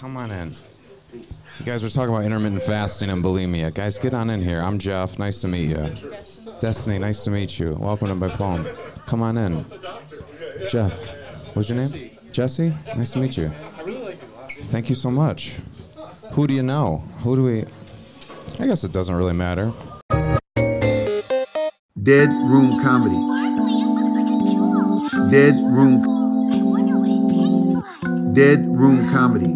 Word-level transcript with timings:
Come 0.00 0.16
on 0.16 0.30
in. 0.30 0.54
You 1.12 1.66
guys 1.66 1.82
were 1.82 1.90
talking 1.90 2.08
about 2.08 2.24
intermittent 2.24 2.62
fasting 2.62 3.10
and 3.10 3.22
bulimia. 3.22 3.74
Guys, 3.74 3.98
get 3.98 4.14
on 4.14 4.30
in 4.30 4.40
here. 4.40 4.62
I'm 4.62 4.78
Jeff. 4.78 5.18
Nice 5.18 5.42
to 5.42 5.48
meet 5.48 5.68
you. 5.68 5.92
Destiny, 6.58 6.98
nice 6.98 7.22
to 7.24 7.30
meet 7.30 7.60
you. 7.60 7.74
Welcome 7.74 8.08
to 8.08 8.14
my 8.14 8.30
poem. 8.30 8.66
Come 9.04 9.22
on 9.22 9.36
in. 9.36 9.62
Jeff, 10.70 11.04
what's 11.52 11.68
your 11.68 11.76
name? 11.76 12.16
Jesse? 12.32 12.72
Nice 12.96 13.12
to 13.12 13.18
meet 13.18 13.36
you. 13.36 13.52
Thank 14.72 14.88
you 14.88 14.94
so 14.94 15.10
much. 15.10 15.58
Who 16.32 16.46
do 16.46 16.54
you 16.54 16.62
know? 16.62 16.96
Who 17.18 17.36
do 17.36 17.44
we. 17.44 17.66
I 18.58 18.66
guess 18.66 18.84
it 18.84 18.92
doesn't 18.92 19.14
really 19.14 19.34
matter. 19.34 19.70
Dead 22.02 22.30
Room 22.48 22.82
Comedy. 22.82 23.20
Dead 25.28 25.52
Room. 25.56 26.19
Dead 28.32 28.64
Room 28.64 28.96
Comedy. 29.10 29.52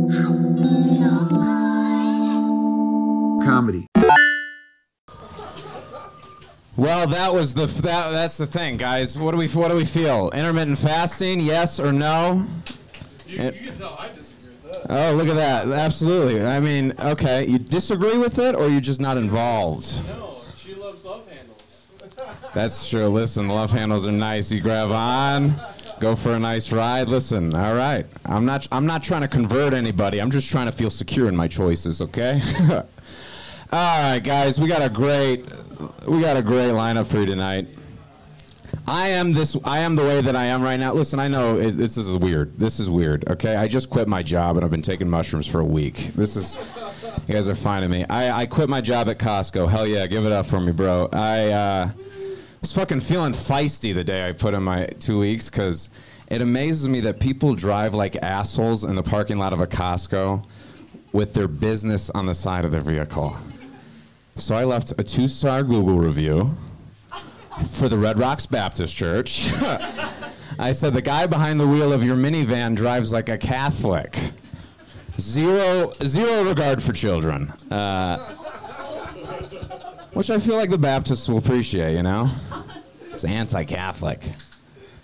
Comedy. 3.44 3.86
Well, 6.76 7.06
that 7.06 7.32
was 7.32 7.54
the 7.54 7.66
that, 7.82 8.10
that's 8.10 8.36
the 8.36 8.46
thing, 8.46 8.76
guys. 8.76 9.16
What 9.16 9.30
do 9.30 9.36
we 9.38 9.46
what 9.48 9.68
do 9.70 9.76
we 9.76 9.84
feel? 9.84 10.30
Intermittent 10.30 10.78
fasting, 10.78 11.38
yes 11.38 11.78
or 11.78 11.92
no? 11.92 12.46
You, 13.26 13.44
you 13.44 13.52
can 13.52 13.74
tell 13.76 13.96
I 13.96 14.08
disagree 14.08 14.52
with 14.64 14.82
that. 14.82 14.86
Oh, 14.90 15.12
look 15.14 15.28
at 15.28 15.36
that. 15.36 15.68
Absolutely. 15.68 16.44
I 16.44 16.58
mean, 16.58 16.94
okay, 16.98 17.46
you 17.46 17.58
disagree 17.58 18.18
with 18.18 18.40
it 18.40 18.56
or 18.56 18.68
you're 18.68 18.80
just 18.80 19.00
not 19.00 19.16
involved? 19.16 20.04
No, 20.06 20.40
she 20.56 20.74
loves 20.74 21.04
love 21.04 21.30
handles. 21.30 21.86
That's 22.54 22.90
true. 22.90 23.06
Listen, 23.06 23.48
love 23.48 23.70
handles 23.70 24.04
are 24.04 24.12
nice. 24.12 24.50
You 24.50 24.60
grab 24.60 24.90
on, 24.90 25.54
go 26.00 26.16
for 26.16 26.34
a 26.34 26.38
nice 26.38 26.72
ride. 26.72 27.08
Listen, 27.08 27.54
all 27.54 27.74
right. 27.74 28.06
I'm 28.24 28.44
not 28.44 28.66
I'm 28.72 28.86
not 28.86 29.02
trying 29.02 29.22
to 29.22 29.28
convert 29.28 29.74
anybody. 29.74 30.20
I'm 30.20 30.30
just 30.30 30.50
trying 30.50 30.66
to 30.66 30.72
feel 30.72 30.90
secure 30.90 31.28
in 31.28 31.36
my 31.36 31.48
choices, 31.48 32.00
okay? 32.00 32.40
all 32.70 34.12
right, 34.12 34.20
guys, 34.20 34.60
we 34.60 34.68
got 34.68 34.82
a 34.82 34.88
great 34.88 35.44
we 36.08 36.20
got 36.20 36.36
a 36.36 36.42
great 36.42 36.72
lineup 36.72 37.06
for 37.06 37.18
you 37.18 37.26
tonight. 37.26 37.68
I 38.86 39.08
am 39.08 39.32
this. 39.32 39.56
I 39.64 39.78
am 39.78 39.94
the 39.96 40.02
way 40.02 40.20
that 40.20 40.36
I 40.36 40.46
am 40.46 40.62
right 40.62 40.78
now. 40.78 40.92
Listen, 40.92 41.18
I 41.18 41.28
know 41.28 41.58
it, 41.58 41.72
this 41.72 41.96
is 41.96 42.16
weird. 42.16 42.58
This 42.58 42.80
is 42.80 42.90
weird. 42.90 43.28
Okay, 43.30 43.56
I 43.56 43.68
just 43.68 43.88
quit 43.88 44.08
my 44.08 44.22
job 44.22 44.56
and 44.56 44.64
I've 44.64 44.70
been 44.70 44.82
taking 44.82 45.08
mushrooms 45.08 45.46
for 45.46 45.60
a 45.60 45.64
week. 45.64 46.12
This 46.14 46.36
is. 46.36 46.58
You 47.26 47.32
guys 47.34 47.48
are 47.48 47.54
finding 47.54 47.90
me. 47.90 48.04
I, 48.10 48.42
I 48.42 48.46
quit 48.46 48.68
my 48.68 48.82
job 48.82 49.08
at 49.08 49.18
Costco. 49.18 49.70
Hell 49.70 49.86
yeah, 49.86 50.06
give 50.06 50.26
it 50.26 50.32
up 50.32 50.44
for 50.44 50.60
me, 50.60 50.72
bro. 50.72 51.08
I 51.12 51.52
uh, 51.52 51.90
was 52.64 52.72
fucking 52.72 53.00
feeling 53.00 53.34
feisty 53.34 53.94
the 53.94 54.02
day 54.02 54.26
I 54.26 54.32
put 54.32 54.54
in 54.54 54.62
my 54.62 54.86
two 54.98 55.18
weeks 55.18 55.50
because 55.50 55.90
it 56.28 56.40
amazes 56.40 56.88
me 56.88 57.00
that 57.00 57.20
people 57.20 57.54
drive 57.54 57.92
like 57.92 58.16
assholes 58.16 58.84
in 58.84 58.96
the 58.96 59.02
parking 59.02 59.36
lot 59.36 59.52
of 59.52 59.60
a 59.60 59.66
Costco 59.66 60.42
with 61.12 61.34
their 61.34 61.46
business 61.46 62.08
on 62.08 62.24
the 62.24 62.32
side 62.32 62.64
of 62.64 62.70
their 62.70 62.80
vehicle. 62.80 63.36
So 64.36 64.54
I 64.54 64.64
left 64.64 64.94
a 64.96 65.02
two-star 65.02 65.62
Google 65.62 65.98
review 65.98 66.52
for 67.72 67.90
the 67.90 67.98
Red 67.98 68.18
Rocks 68.18 68.46
Baptist 68.46 68.96
Church. 68.96 69.50
I 70.58 70.72
said, 70.72 70.94
the 70.94 71.02
guy 71.02 71.26
behind 71.26 71.60
the 71.60 71.68
wheel 71.68 71.92
of 71.92 72.02
your 72.02 72.16
minivan 72.16 72.74
drives 72.74 73.12
like 73.12 73.28
a 73.28 73.36
Catholic. 73.36 74.18
Zero, 75.20 75.92
zero 76.02 76.44
regard 76.44 76.82
for 76.82 76.94
children. 76.94 77.50
Uh, 77.70 78.36
which 80.14 80.30
I 80.30 80.38
feel 80.38 80.54
like 80.54 80.70
the 80.70 80.78
Baptists 80.78 81.28
will 81.28 81.38
appreciate, 81.38 81.94
you 81.94 82.02
know? 82.02 82.30
It's 83.14 83.24
anti 83.24 83.62
Catholic. 83.62 84.20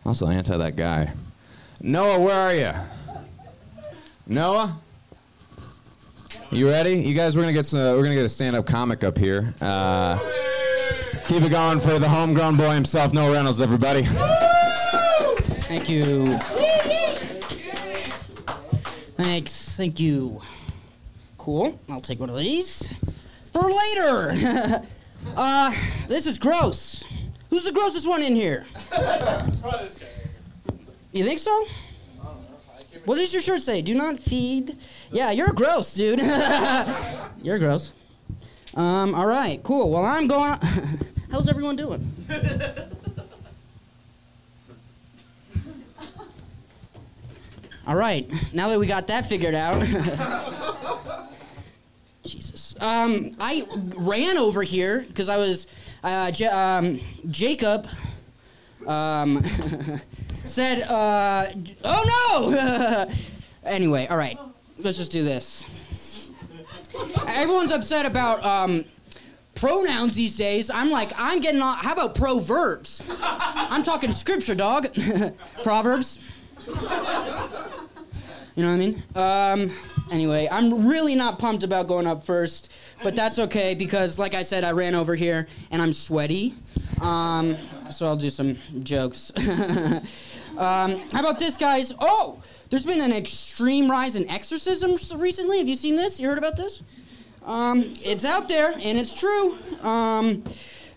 Also 0.04 0.26
anti 0.26 0.56
that 0.56 0.74
guy. 0.74 1.12
Noah, 1.80 2.18
where 2.18 2.34
are 2.34 2.52
you? 2.52 2.72
Noah? 4.26 4.76
You 6.50 6.68
ready? 6.68 6.98
You 6.98 7.14
guys, 7.14 7.36
we're 7.36 7.42
gonna 7.42 7.52
get 7.52 7.66
some, 7.66 7.78
we're 7.96 8.02
gonna 8.02 8.16
get 8.16 8.24
a 8.24 8.28
stand-up 8.28 8.66
comic 8.66 9.04
up 9.04 9.16
here. 9.16 9.54
Uh, 9.60 10.18
keep 11.24 11.44
it 11.44 11.50
going 11.50 11.78
for 11.78 12.00
the 12.00 12.08
homegrown 12.08 12.56
boy 12.56 12.72
himself, 12.72 13.12
Noah 13.12 13.30
Reynolds, 13.32 13.60
everybody. 13.60 14.02
Thank 15.62 15.88
you. 15.88 16.36
Thanks. 19.16 19.76
Thank 19.76 20.00
you. 20.00 20.40
Cool. 21.38 21.78
I'll 21.88 22.00
take 22.00 22.18
one 22.18 22.28
of 22.28 22.36
these 22.36 22.92
for 23.52 23.70
later. 23.70 24.82
uh, 25.36 25.72
this 26.08 26.26
is 26.26 26.38
gross. 26.38 27.04
Who's 27.50 27.64
the 27.64 27.72
grossest 27.72 28.08
one 28.08 28.22
in 28.22 28.36
here? 28.36 28.64
You 31.12 31.24
think 31.24 31.40
so? 31.40 31.66
What 33.04 33.16
does 33.16 33.32
your 33.32 33.42
shirt 33.42 33.62
say? 33.62 33.82
Do 33.82 33.94
not 33.94 34.20
feed. 34.20 34.78
Yeah, 35.10 35.32
you're 35.32 35.52
gross, 35.52 35.94
dude. 35.94 36.20
you're 37.42 37.58
gross. 37.58 37.92
Um, 38.76 39.14
all 39.16 39.26
right, 39.26 39.60
cool. 39.62 39.90
Well, 39.90 40.04
I'm 40.04 40.28
going. 40.28 40.58
How's 41.30 41.48
everyone 41.48 41.76
doing? 41.76 42.14
all 47.86 47.96
right, 47.96 48.30
now 48.52 48.68
that 48.68 48.78
we 48.78 48.86
got 48.86 49.08
that 49.08 49.26
figured 49.26 49.54
out. 49.54 49.82
Jesus. 52.22 52.76
Um, 52.80 53.32
I 53.40 53.66
ran 53.96 54.38
over 54.38 54.62
here 54.62 55.04
because 55.06 55.28
I 55.28 55.36
was. 55.36 55.66
Uh, 56.02 56.30
J- 56.30 56.46
um, 56.46 57.00
Jacob 57.30 57.86
um, 58.86 59.42
said, 60.44 60.82
uh, 60.82 61.46
"Oh 61.84 62.50
no!" 62.52 63.10
anyway, 63.64 64.06
all 64.08 64.16
right, 64.16 64.38
let's 64.78 64.96
just 64.96 65.12
do 65.12 65.22
this. 65.22 66.30
Everyone's 67.26 67.70
upset 67.70 68.06
about 68.06 68.44
um, 68.44 68.84
pronouns 69.54 70.14
these 70.14 70.36
days. 70.36 70.70
I'm 70.70 70.90
like, 70.90 71.10
I'm 71.18 71.40
getting 71.40 71.60
on. 71.60 71.76
How 71.76 71.92
about 71.92 72.14
proverbs? 72.14 73.02
I'm 73.20 73.82
talking 73.82 74.10
scripture, 74.12 74.54
dog. 74.54 74.88
Proverbs. 75.62 76.18
You 78.56 78.64
know 78.64 78.70
what 78.70 78.74
I 78.74 79.58
mean? 79.60 79.70
Um, 79.70 79.76
anyway, 80.10 80.48
I'm 80.50 80.88
really 80.88 81.14
not 81.14 81.38
pumped 81.38 81.62
about 81.62 81.86
going 81.86 82.06
up 82.06 82.24
first, 82.24 82.72
but 83.02 83.14
that's 83.14 83.38
okay 83.38 83.74
because, 83.74 84.18
like 84.18 84.34
I 84.34 84.42
said, 84.42 84.64
I 84.64 84.72
ran 84.72 84.94
over 84.94 85.14
here 85.14 85.46
and 85.70 85.80
I'm 85.80 85.92
sweaty. 85.92 86.54
Um, 87.00 87.56
so 87.90 88.06
I'll 88.06 88.16
do 88.16 88.30
some 88.30 88.56
jokes. 88.82 89.32
um, 89.38 90.02
how 90.56 91.20
about 91.20 91.38
this, 91.38 91.56
guys? 91.56 91.92
Oh, 92.00 92.42
there's 92.68 92.84
been 92.84 93.00
an 93.00 93.12
extreme 93.12 93.90
rise 93.90 94.16
in 94.16 94.28
exorcisms 94.28 95.14
recently. 95.14 95.58
Have 95.58 95.68
you 95.68 95.76
seen 95.76 95.96
this? 95.96 96.20
You 96.20 96.28
heard 96.28 96.38
about 96.38 96.56
this? 96.56 96.82
Um, 97.44 97.80
it's 98.04 98.24
out 98.24 98.48
there 98.48 98.72
and 98.72 98.98
it's 98.98 99.18
true. 99.18 99.56
Um, 99.82 100.44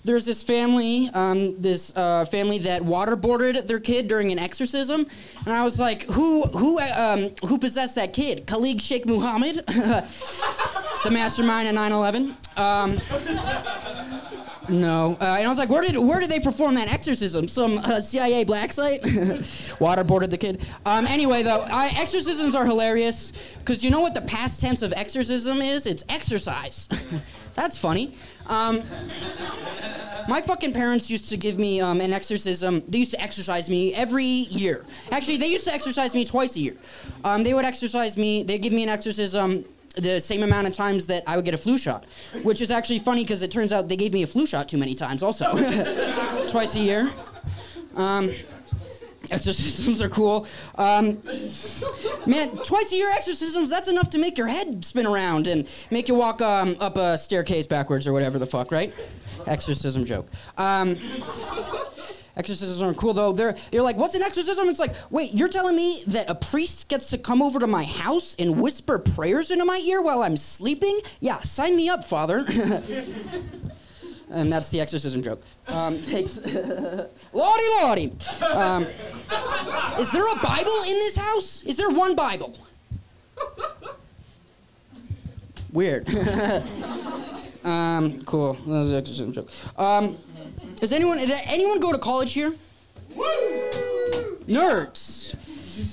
there's 0.04 0.26
this 0.26 0.44
family, 0.44 1.10
um, 1.14 1.62
this 1.62 1.96
uh, 1.96 2.26
family 2.26 2.60
that 2.60 2.82
waterboarded 2.82 3.66
their 3.68 3.80
kid 3.80 4.08
during 4.08 4.32
an 4.32 4.40
exorcism, 4.40 5.08
and 5.46 5.54
I 5.54 5.64
was 5.64 5.80
like, 5.80 6.04
who, 6.04 6.44
who, 6.44 6.80
um, 6.80 7.30
who 7.46 7.58
possessed 7.58 7.96
that 7.96 8.14
kid? 8.14 8.46
Khalid 8.46 8.82
Sheikh 8.82 9.06
Mohammed, 9.06 9.56
the 9.68 11.10
mastermind 11.12 11.68
at 11.68 11.76
9/11. 11.76 12.36
Um, 12.58 13.00
no, 14.70 15.18
uh, 15.20 15.36
and 15.38 15.46
I 15.46 15.50
was 15.50 15.58
like, 15.58 15.70
where 15.70 15.82
did 15.82 15.98
where 15.98 16.20
did 16.20 16.30
they 16.30 16.40
perform 16.40 16.76
that 16.76 16.92
exorcism? 16.92 17.48
Some 17.48 17.80
uh, 17.80 18.00
CIA 18.00 18.46
black 18.46 18.72
site? 18.72 19.02
Waterboarded 19.04 20.30
the 20.30 20.38
kid. 20.38 20.66
Um, 20.86 21.06
anyway, 21.06 21.44
though, 21.44 21.62
I, 21.62 21.92
exorcisms 21.98 22.56
are 22.56 22.66
hilarious 22.66 23.58
because 23.60 23.84
you 23.84 23.90
know 23.90 24.00
what 24.00 24.14
the 24.14 24.22
past 24.22 24.62
tense 24.62 24.82
of 24.82 24.94
exorcism 24.96 25.62
is? 25.62 25.86
It's 25.86 26.04
exercise. 26.08 26.88
That's 27.56 27.78
funny. 27.78 28.14
Um, 28.48 28.82
my 30.28 30.42
fucking 30.42 30.74
parents 30.74 31.10
used 31.10 31.30
to 31.30 31.38
give 31.38 31.58
me 31.58 31.82
um, 31.82 32.02
an 32.02 32.14
exorcism. 32.14 32.82
They 32.88 33.00
used 33.00 33.12
to 33.12 33.22
exercise 33.22 33.70
me 33.70 33.94
every 33.94 34.26
year. 34.26 34.86
Actually, 35.12 35.38
they 35.38 35.48
used 35.48 35.66
to 35.66 35.74
exercise 35.74 36.16
me 36.16 36.26
twice 36.26 36.56
a 36.56 36.60
year. 36.60 36.76
Um, 37.24 37.44
they 37.44 37.54
would 37.54 37.66
exercise 37.66 38.18
me. 38.18 38.44
They'd 38.44 38.62
give 38.62 38.74
me 38.74 38.84
an 38.84 38.90
exorcism 38.90 39.66
the 39.96 40.20
same 40.20 40.42
amount 40.42 40.66
of 40.66 40.74
times 40.74 41.06
that 41.08 41.24
I 41.28 41.36
would 41.36 41.46
get 41.46 41.54
a 41.54 41.58
flu 41.58 41.78
shot, 41.78 42.06
which 42.42 42.62
is 42.62 42.72
actually 42.72 43.00
funny 43.00 43.24
because 43.24 43.44
it 43.44 43.52
turns 43.52 43.72
out 43.72 43.88
they 43.90 43.96
gave 43.96 44.14
me 44.14 44.24
a 44.24 44.28
flu 44.28 44.48
shot 44.48 44.68
too 44.68 44.78
many 44.78 44.96
times 44.96 45.22
also. 45.22 45.46
Twice 46.50 46.76
a 46.76 46.80
year. 46.80 47.12
Exorcisms 49.34 50.00
are 50.02 50.10
cool. 50.10 50.46
Um, 50.76 51.22
man, 52.28 52.56
twice 52.58 52.92
a 52.92 52.96
year 52.96 53.10
exorcisms, 53.10 53.70
that's 53.70 53.88
enough 53.88 54.10
to 54.12 54.20
make 54.20 54.38
your 54.38 54.48
head 54.48 54.86
spin 54.86 55.08
around 55.08 55.48
and 55.48 55.68
make 55.90 56.08
you 56.08 56.14
walk 56.14 56.42
um, 56.42 56.76
up 56.80 56.98
a 56.98 57.18
staircase 57.18 57.66
backwards 57.66 58.06
or 58.06 58.14
whatever 58.14 58.38
the 58.38 58.46
fuck, 58.46 58.72
right? 58.72 58.94
Exorcism 59.48 60.06
joke. 60.06 60.28
Um, 60.58 60.98
Exorcisms 62.36 62.82
aren't 62.82 62.98
cool 62.98 63.14
though. 63.14 63.32
They're 63.32 63.56
you're 63.72 63.84
like, 63.84 63.96
what's 63.96 64.16
an 64.16 64.24
exorcism? 64.24 64.68
It's 64.68 64.80
like, 64.80 64.96
wait, 65.12 65.34
you're 65.34 65.48
telling 65.48 65.76
me 65.76 66.04
that 66.08 66.30
a 66.30 66.36
priest 66.36 66.90
gets 66.90 67.12
to 67.12 67.18
come 67.20 67.44
over 67.44 67.60
to 67.60 67.68
my 67.68 67.84
house 67.84 68.36
and 68.40 68.60
whisper 68.60 68.98
prayers 68.98 69.52
into 69.52 69.66
my 69.66 69.78
ear 69.78 70.02
while 70.02 70.24
I'm 70.24 70.38
sleeping? 70.38 71.00
Yeah, 71.20 71.42
sign 71.42 71.76
me 71.76 71.90
up, 71.90 72.04
Father. 72.04 72.46
and 74.34 74.52
that's 74.52 74.70
the 74.70 74.82
exorcism 74.82 75.22
joke. 75.22 75.42
Um, 75.68 75.98
thanks. 75.98 76.38
lordy, 77.34 77.64
lordy. 77.82 78.12
Um, 78.42 78.86
is 80.00 80.12
there 80.12 80.28
a 80.28 80.40
Bible 80.40 80.82
in 80.84 80.94
this 80.94 81.16
house? 81.16 81.64
Is 81.64 81.78
there 81.78 81.90
one 81.90 82.16
Bible? 82.16 82.58
Weird. 85.72 86.08
um, 87.64 88.22
cool. 88.24 88.54
That 88.54 88.68
was 88.68 88.92
an 88.92 88.98
exorcism 88.98 89.32
joke. 89.32 89.50
Um, 89.78 90.18
does 90.76 90.92
anyone 90.92 91.18
did 91.18 91.32
anyone 91.46 91.80
go 91.80 91.92
to 91.92 91.98
college 91.98 92.34
here? 92.34 92.54
Nerds. 94.48 95.36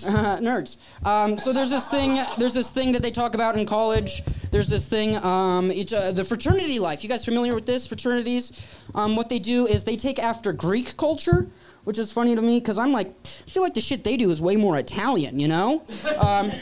Uh, 0.07 0.39
nerds. 0.41 0.77
Um, 1.05 1.39
so 1.39 1.53
there's 1.53 1.71
this 1.71 1.89
thing. 1.89 2.25
There's 2.39 2.55
this 2.55 2.71
thing 2.71 2.93
that 2.93 3.03
they 3.03 3.11
talk 3.11 3.35
about 3.35 3.57
in 3.57 3.67
college. 3.67 4.23
There's 4.51 4.69
this 4.69 4.89
thing. 4.89 5.17
Um, 5.17 5.71
each, 5.71 5.93
uh, 5.93 6.13
the 6.13 6.25
fraternity 6.25 6.79
life. 6.79 7.03
You 7.03 7.09
guys 7.09 7.25
familiar 7.25 7.55
with 7.55 7.67
this? 7.67 7.87
Fraternities. 7.87 8.53
Um, 8.95 9.17
what 9.17 9.29
they 9.29 9.39
do 9.39 9.67
is 9.67 9.85
they 9.85 9.97
take 9.97 10.19
after 10.19 10.53
Greek 10.53 10.97
culture, 10.97 11.47
which 11.85 11.99
is 11.99 12.11
funny 12.11 12.35
to 12.35 12.43
me 12.43 12.59
because 12.59 12.79
I'm 12.79 12.93
like, 12.93 13.15
I 13.47 13.51
feel 13.51 13.63
like 13.63 13.75
the 13.75 13.81
shit 13.81 14.03
they 14.03 14.17
do 14.17 14.31
is 14.31 14.43
way 14.43 14.57
more 14.57 14.77
Italian. 14.77 15.39
You 15.39 15.49
know. 15.49 15.83
Um, 16.19 16.51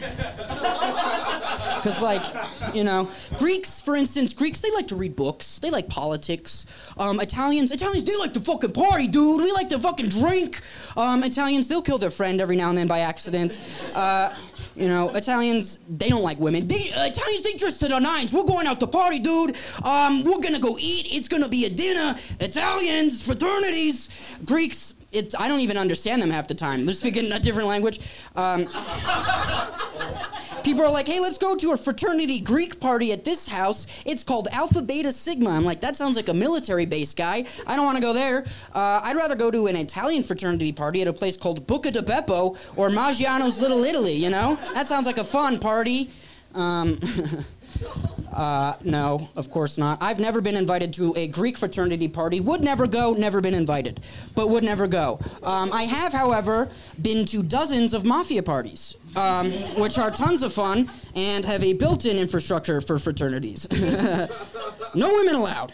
because, 1.78 2.02
like, 2.02 2.24
you 2.74 2.84
know, 2.84 3.08
Greeks, 3.38 3.80
for 3.80 3.94
instance, 3.94 4.32
Greeks, 4.32 4.60
they 4.60 4.70
like 4.72 4.88
to 4.88 4.96
read 4.96 5.16
books. 5.16 5.58
They 5.58 5.70
like 5.70 5.88
politics. 5.88 6.66
Um, 6.96 7.20
Italians, 7.20 7.70
Italians, 7.70 8.04
they 8.04 8.16
like 8.16 8.32
to 8.34 8.40
fucking 8.40 8.72
party, 8.72 9.06
dude. 9.06 9.42
We 9.42 9.52
like 9.52 9.68
to 9.70 9.78
fucking 9.78 10.08
drink. 10.08 10.60
Um, 10.96 11.22
Italians, 11.22 11.68
they'll 11.68 11.82
kill 11.82 11.98
their 11.98 12.10
friend 12.10 12.40
every 12.40 12.56
now 12.56 12.68
and 12.68 12.76
then 12.76 12.88
by 12.88 13.00
accident. 13.00 13.58
Uh, 13.94 14.34
you 14.78 14.88
know, 14.88 15.14
Italians, 15.14 15.80
they 15.88 16.08
don't 16.08 16.22
like 16.22 16.38
women. 16.38 16.66
They, 16.68 16.92
uh, 16.92 17.06
Italians, 17.06 17.42
they 17.42 17.54
dress 17.54 17.78
to 17.80 17.88
the 17.88 17.98
nines. 17.98 18.32
We're 18.32 18.44
going 18.44 18.66
out 18.66 18.78
to 18.80 18.86
party, 18.86 19.18
dude. 19.18 19.56
Um, 19.82 20.22
we're 20.22 20.40
gonna 20.40 20.60
go 20.60 20.76
eat. 20.78 21.06
It's 21.10 21.28
gonna 21.28 21.48
be 21.48 21.64
a 21.64 21.70
dinner. 21.70 22.16
Italians, 22.40 23.22
fraternities. 23.22 24.08
Greeks, 24.44 24.94
it's, 25.12 25.34
I 25.34 25.48
don't 25.48 25.60
even 25.60 25.76
understand 25.78 26.22
them 26.22 26.30
half 26.30 26.48
the 26.48 26.54
time. 26.54 26.84
They're 26.84 26.94
speaking 26.94 27.30
a 27.32 27.38
different 27.38 27.68
language. 27.68 28.00
Um, 28.36 28.68
People 30.68 30.84
are 30.84 30.90
like, 30.90 31.06
hey, 31.06 31.18
let's 31.20 31.38
go 31.38 31.56
to 31.56 31.72
a 31.72 31.76
fraternity 31.76 32.40
Greek 32.40 32.78
party 32.78 33.10
at 33.12 33.24
this 33.24 33.48
house. 33.48 33.86
It's 34.04 34.22
called 34.22 34.48
Alpha 34.52 34.82
Beta 34.82 35.12
Sigma. 35.12 35.50
I'm 35.50 35.64
like, 35.64 35.80
that 35.80 35.96
sounds 35.96 36.14
like 36.16 36.28
a 36.28 36.34
military 36.34 36.84
base 36.84 37.14
guy. 37.14 37.46
I 37.66 37.74
don't 37.76 37.86
want 37.86 37.96
to 37.96 38.02
go 38.02 38.12
there. 38.12 38.44
Uh, 38.74 39.00
I'd 39.02 39.16
rather 39.16 39.34
go 39.34 39.50
to 39.50 39.66
an 39.68 39.76
Italian 39.76 40.22
fraternity 40.22 40.72
party 40.72 41.00
at 41.00 41.08
a 41.08 41.12
place 41.12 41.38
called 41.38 41.66
Buca 41.66 41.92
di 41.92 42.00
Beppo 42.00 42.56
or 42.76 42.90
Maggiano's 42.90 43.60
Little 43.60 43.82
Italy, 43.84 44.12
you 44.12 44.28
know? 44.30 44.58
That 44.74 44.88
sounds 44.88 45.06
like 45.06 45.16
a 45.16 45.24
fun 45.24 45.58
party. 45.58 46.10
Um, 46.54 46.98
uh, 48.38 48.76
no, 48.84 49.28
of 49.34 49.50
course 49.50 49.78
not. 49.78 50.00
I've 50.00 50.20
never 50.20 50.40
been 50.40 50.54
invited 50.54 50.92
to 50.94 51.12
a 51.16 51.26
Greek 51.26 51.58
fraternity 51.58 52.06
party. 52.06 52.38
Would 52.38 52.62
never 52.62 52.86
go, 52.86 53.12
never 53.12 53.40
been 53.40 53.52
invited, 53.52 53.98
but 54.36 54.48
would 54.48 54.62
never 54.62 54.86
go. 54.86 55.18
Um, 55.42 55.72
I 55.72 55.82
have, 55.82 56.12
however, 56.12 56.70
been 57.02 57.26
to 57.26 57.42
dozens 57.42 57.94
of 57.94 58.04
mafia 58.04 58.44
parties, 58.44 58.94
um, 59.16 59.50
which 59.76 59.98
are 59.98 60.12
tons 60.12 60.44
of 60.44 60.52
fun 60.52 60.88
and 61.16 61.44
have 61.44 61.64
a 61.64 61.72
built 61.72 62.06
in 62.06 62.16
infrastructure 62.16 62.80
for 62.80 62.96
fraternities. 63.00 63.66
no 64.94 65.08
women 65.14 65.34
allowed. 65.34 65.72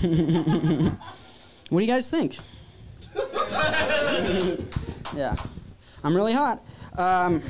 what 0.00 1.80
do 1.80 1.84
you 1.84 1.86
guys 1.86 2.08
think? 2.08 2.38
yeah, 5.14 5.36
I'm 6.02 6.16
really 6.16 6.32
hot. 6.32 6.64
Um, 6.96 7.42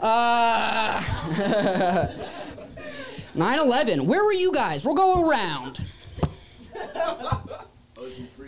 uh, 0.00 1.00
9/11. 3.34 4.02
Where 4.06 4.24
were 4.24 4.32
you 4.32 4.52
guys? 4.52 4.84
We'll 4.84 4.94
go 4.94 5.28
around. 5.28 5.84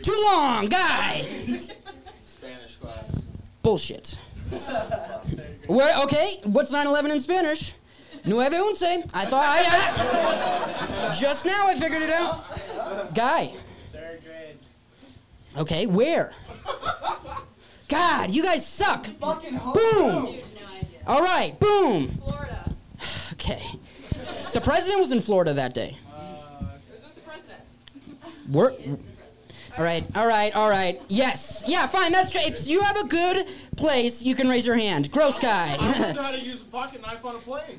Too 0.03 0.23
long, 0.25 0.67
guy. 0.67 1.23
Spanish 2.25 2.77
class. 2.77 3.21
Bullshit. 3.62 4.19
Where? 5.67 5.97
Okay. 6.05 6.41
What's 6.44 6.71
9/11 6.73 7.11
in 7.12 7.21
Spanish? 7.21 7.75
Nueve 8.25 8.53
once. 8.53 8.83
I 8.83 9.25
thought 9.27 9.44
I. 9.47 11.17
just 11.19 11.47
now 11.47 11.67
I 11.69 11.75
figured 11.75 12.03
it 12.03 12.11
out. 12.11 12.44
Guy. 13.15 13.53
Third 13.93 14.23
grade. 14.25 14.59
Okay. 15.56 15.87
Where? 15.87 16.33
God, 17.88 18.33
you 18.33 18.43
guys 18.43 18.67
suck. 18.67 19.06
Boom. 19.21 20.35
No 21.06 21.12
idea. 21.12 21.20
All 21.20 21.23
right. 21.23 21.61
Boom. 21.61 22.08
Florida. 22.25 22.73
Okay. 23.32 23.62
The 24.55 24.61
president 24.62 24.99
was 25.00 25.12
in 25.12 25.20
Florida 25.20 25.53
that 25.55 25.75
day. 25.75 25.94
Who's 26.11 26.47
with 26.91 27.14
the 27.14 27.20
president? 27.20 27.61
We're, 28.50 28.70
Is 28.70 28.79
the 28.79 28.87
president. 28.88 29.76
all 29.79 29.85
right, 29.85 30.05
all 30.17 30.26
right, 30.26 30.55
all 30.56 30.70
right. 30.70 31.03
Yes, 31.08 31.62
yeah, 31.67 31.87
fine. 31.87 32.11
That's 32.12 32.32
great. 32.32 32.47
If 32.49 32.67
you 32.67 32.81
have 32.81 32.97
a 32.97 33.06
good 33.06 33.47
place, 33.76 34.23
you 34.23 34.35
can 34.35 34.49
raise 34.49 34.67
your 34.67 34.76
hand. 34.76 35.12
Gross 35.12 35.38
guy. 35.38 35.75
I 35.75 35.76
guy. 35.76 35.99
don't 36.00 36.17
know 36.17 36.23
how 36.29 36.31
to 36.31 36.41
use 36.41 36.62
a 36.62 36.64
pocket 36.64 37.03
knife 37.03 37.23
on 37.25 37.35
a 37.37 37.38
plane. 37.38 37.79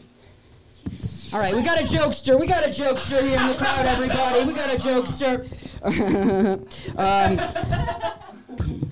all 1.34 1.40
right, 1.40 1.56
we 1.56 1.64
got 1.64 1.80
a 1.80 1.84
jokester. 1.84 2.40
We 2.40 2.46
got 2.46 2.64
a 2.64 2.70
jokester 2.70 3.22
here 3.28 3.40
in 3.40 3.48
the 3.48 3.56
crowd, 3.56 3.86
everybody. 3.88 4.46
We 4.46 4.54
got 4.54 4.72
a 4.72 4.78
jokester. 4.78 5.44
um, 6.98 7.38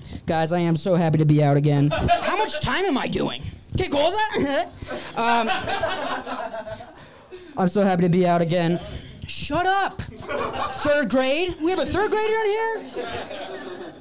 guys, 0.26 0.52
I 0.52 0.58
am 0.58 0.74
so 0.76 0.94
happy 0.96 1.18
to 1.18 1.24
be 1.24 1.42
out 1.44 1.56
again. 1.56 1.90
How 1.90 2.36
much 2.36 2.60
time 2.60 2.84
am 2.84 2.98
I 2.98 3.06
doing? 3.06 3.42
Okay, 3.78 3.90
cosa? 3.90 4.70
um, 5.16 5.50
I'm 7.58 7.68
so 7.68 7.82
happy 7.82 8.04
to 8.04 8.08
be 8.08 8.26
out 8.26 8.40
again. 8.40 8.80
Shut 9.26 9.66
up. 9.66 10.00
Third 10.00 11.10
grade? 11.10 11.56
We 11.60 11.68
have 11.72 11.80
a 11.80 11.84
third 11.84 12.10
grader 12.10 12.32
in 12.32 12.84
here? 12.86 13.92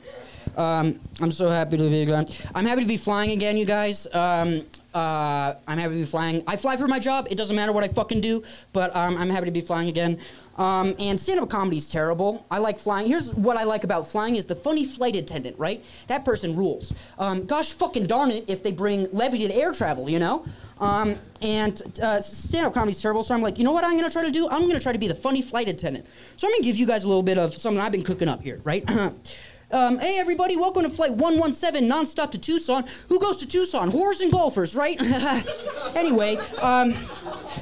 Um, 0.55 1.01
I'm 1.19 1.31
so 1.31 1.49
happy 1.49 1.75
to 1.75 1.89
be 1.89 2.03
again. 2.03 2.25
I'm 2.53 2.65
happy 2.65 2.83
to 2.83 2.87
be 2.87 2.95
flying 2.95 3.31
again, 3.31 3.57
you 3.57 3.65
guys. 3.65 4.07
Um, 4.13 4.65
uh, 4.93 5.55
I'm 5.67 5.77
happy 5.77 5.95
to 5.95 5.99
be 5.99 6.05
flying. 6.05 6.41
I 6.47 6.55
fly 6.55 6.77
for 6.77 6.87
my 6.87 6.99
job. 6.99 7.27
It 7.29 7.35
doesn't 7.35 7.55
matter 7.55 7.73
what 7.73 7.83
I 7.83 7.89
fucking 7.89 8.21
do, 8.21 8.43
but 8.71 8.95
um, 8.95 9.17
I'm 9.17 9.29
happy 9.29 9.47
to 9.47 9.51
be 9.51 9.59
flying 9.59 9.89
again. 9.89 10.19
Um, 10.57 10.95
and 10.99 11.19
stand-up 11.19 11.49
comedy 11.49 11.77
is 11.77 11.89
terrible. 11.89 12.45
I 12.49 12.59
like 12.59 12.79
flying. 12.79 13.07
Here's 13.07 13.33
what 13.33 13.57
I 13.57 13.63
like 13.63 13.83
about 13.83 14.07
flying 14.07 14.35
is 14.35 14.45
the 14.45 14.55
funny 14.55 14.85
flight 14.85 15.15
attendant, 15.15 15.57
right? 15.59 15.83
That 16.07 16.23
person 16.23 16.55
rules. 16.55 16.93
Um, 17.19 17.45
gosh 17.45 17.73
fucking 17.73 18.07
darn 18.07 18.31
it 18.31 18.45
if 18.47 18.63
they 18.63 18.71
bring 18.71 19.07
levy 19.11 19.47
to 19.47 19.53
air 19.53 19.73
travel, 19.73 20.09
you 20.09 20.19
know? 20.19 20.45
Um, 20.79 21.17
and 21.41 21.81
uh, 22.01 22.21
stand-up 22.21 22.73
comedy 22.73 22.91
is 22.91 23.01
terrible, 23.01 23.23
so 23.23 23.33
I'm 23.33 23.41
like, 23.41 23.57
you 23.57 23.63
know 23.63 23.71
what 23.71 23.83
I'm 23.83 23.95
gonna 23.95 24.09
try 24.09 24.23
to 24.23 24.31
do? 24.31 24.47
I'm 24.49 24.67
gonna 24.67 24.79
try 24.79 24.91
to 24.91 24.99
be 24.99 25.07
the 25.07 25.15
funny 25.15 25.41
flight 25.41 25.69
attendant. 25.69 26.05
So 26.35 26.47
I'm 26.47 26.53
gonna 26.53 26.63
give 26.63 26.75
you 26.77 26.85
guys 26.85 27.05
a 27.05 27.07
little 27.07 27.23
bit 27.23 27.37
of 27.37 27.53
something 27.53 27.81
I've 27.81 27.91
been 27.91 28.03
cooking 28.03 28.27
up 28.27 28.41
here, 28.41 28.61
right? 28.63 28.83
Um, 29.71 29.97
hey 29.97 30.19
everybody, 30.19 30.55
welcome 30.55 30.83
to 30.83 30.89
flight 30.89 31.11
117 31.11 31.89
nonstop 31.89 32.29
to 32.31 32.37
Tucson. 32.37 32.83
Who 33.09 33.19
goes 33.19 33.37
to 33.37 33.47
Tucson? 33.47 33.91
Whores 33.91 34.21
and 34.21 34.31
golfers, 34.31 34.75
right? 34.75 34.95
anyway, 35.95 36.37
um, 36.61 36.93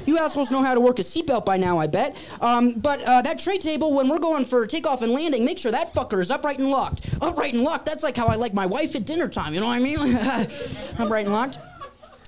you 0.04 0.18
assholes 0.18 0.50
know 0.50 0.62
how 0.62 0.74
to 0.74 0.80
work 0.80 0.98
a 0.98 1.02
seatbelt 1.02 1.46
by 1.46 1.56
now, 1.56 1.78
I 1.78 1.86
bet. 1.86 2.14
Um, 2.42 2.74
but 2.74 3.00
uh, 3.02 3.22
that 3.22 3.38
tray 3.38 3.56
table, 3.56 3.94
when 3.94 4.08
we're 4.08 4.18
going 4.18 4.44
for 4.44 4.66
takeoff 4.66 5.00
and 5.00 5.12
landing, 5.12 5.46
make 5.46 5.58
sure 5.58 5.72
that 5.72 5.94
fucker 5.94 6.20
is 6.20 6.30
upright 6.30 6.58
and 6.58 6.70
locked. 6.70 7.08
Upright 7.22 7.54
and 7.54 7.62
locked, 7.62 7.86
that's 7.86 8.02
like 8.02 8.16
how 8.16 8.26
I 8.26 8.34
like 8.34 8.52
my 8.52 8.66
wife 8.66 8.94
at 8.94 9.06
dinner 9.06 9.28
time, 9.28 9.54
you 9.54 9.60
know 9.60 9.66
what 9.66 9.72
I 9.72 9.78
mean? 9.78 9.98
upright 10.98 11.24
and 11.24 11.34
locked. 11.34 11.58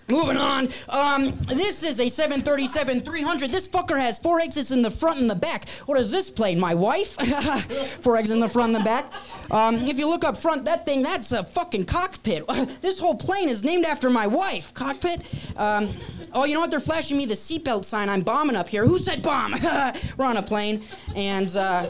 Moving 0.08 0.36
on. 0.36 0.68
Um, 0.88 1.32
this 1.48 1.82
is 1.82 1.98
a 1.98 2.04
737-300. 2.04 3.50
This 3.50 3.66
fucker 3.66 3.98
has 3.98 4.18
four 4.18 4.40
exits 4.40 4.70
in 4.70 4.82
the 4.82 4.90
front 4.90 5.20
and 5.20 5.28
the 5.28 5.34
back. 5.34 5.68
What 5.86 5.98
is 5.98 6.10
this 6.10 6.30
plane? 6.30 6.60
My 6.60 6.74
wife? 6.74 7.14
four 8.00 8.16
exits 8.16 8.34
in 8.34 8.40
the 8.40 8.48
front 8.48 8.74
and 8.74 8.80
the 8.80 8.84
back. 8.84 9.12
Um, 9.50 9.76
if 9.76 9.98
you 9.98 10.08
look 10.08 10.24
up 10.24 10.36
front, 10.36 10.64
that 10.66 10.86
thing, 10.86 11.02
that's 11.02 11.32
a 11.32 11.42
fucking 11.42 11.86
cockpit. 11.86 12.46
this 12.82 12.98
whole 12.98 13.16
plane 13.16 13.48
is 13.48 13.64
named 13.64 13.84
after 13.84 14.08
my 14.08 14.28
wife. 14.28 14.72
Cockpit? 14.74 15.22
Um, 15.56 15.92
oh, 16.32 16.44
you 16.44 16.54
know 16.54 16.60
what? 16.60 16.70
They're 16.70 16.80
flashing 16.80 17.16
me 17.16 17.26
the 17.26 17.34
seatbelt 17.34 17.84
sign. 17.84 18.08
I'm 18.08 18.22
bombing 18.22 18.54
up 18.54 18.68
here. 18.68 18.86
Who 18.86 18.98
said 18.98 19.22
bomb? 19.22 19.54
We're 20.16 20.26
on 20.26 20.36
a 20.36 20.42
plane. 20.42 20.82
And, 21.16 21.54
uh, 21.56 21.88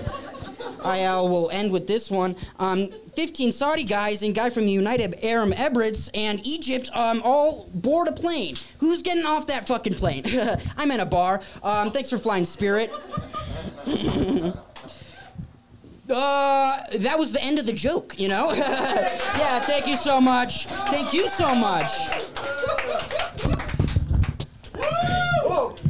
I 0.83 1.05
uh, 1.05 1.23
will 1.23 1.51
end 1.51 1.73
with 1.73 1.87
this 1.87 2.11
one. 2.11 2.37
Um, 2.59 2.89
15 3.15 3.53
Saudi 3.53 3.85
guys 3.85 4.23
and 4.23 4.35
guy 4.35 4.51
from 4.51 4.67
United 4.69 5.25
Arab 5.25 5.53
Emirates 5.55 6.11
and 6.15 6.45
Egypt 6.47 6.91
um, 6.95 7.23
all 7.25 7.69
board 7.73 8.09
a 8.09 8.13
plane. 8.13 8.57
Who's 8.79 9.03
getting 9.03 9.25
off 9.25 9.47
that 9.47 9.67
fucking 9.67 9.95
plane? 9.95 10.25
I'm 10.77 10.91
in 10.91 11.01
a 11.01 11.07
bar. 11.07 11.41
Um, 11.63 11.91
thanks 11.91 12.11
for 12.11 12.19
flying 12.19 12.45
Spirit. 12.45 12.93
Uh, 16.09 16.85
that 16.99 17.19
was 17.19 17.33
the 17.33 17.43
end 17.43 17.59
of 17.59 17.67
the 17.67 17.73
joke, 17.73 18.15
you 18.17 18.29
know? 18.29 18.53
yeah, 18.55 19.61
thank 19.61 19.89
you 19.89 19.97
so 19.97 20.21
much. 20.21 20.67
Thank 20.67 21.13
you 21.13 21.29
so 21.29 21.53
much. 21.53 21.91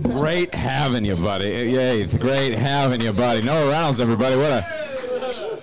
Great 0.07 0.55
having 0.55 1.05
you, 1.05 1.17
buddy. 1.17 1.47
Yay, 1.47 2.01
it's 2.01 2.15
great 2.15 2.53
having 2.53 3.01
you, 3.01 3.13
buddy. 3.13 3.43
Noah 3.43 3.71
Reynolds, 3.71 4.01
everybody. 4.01 4.37
What 4.37 4.51
a 4.51 4.63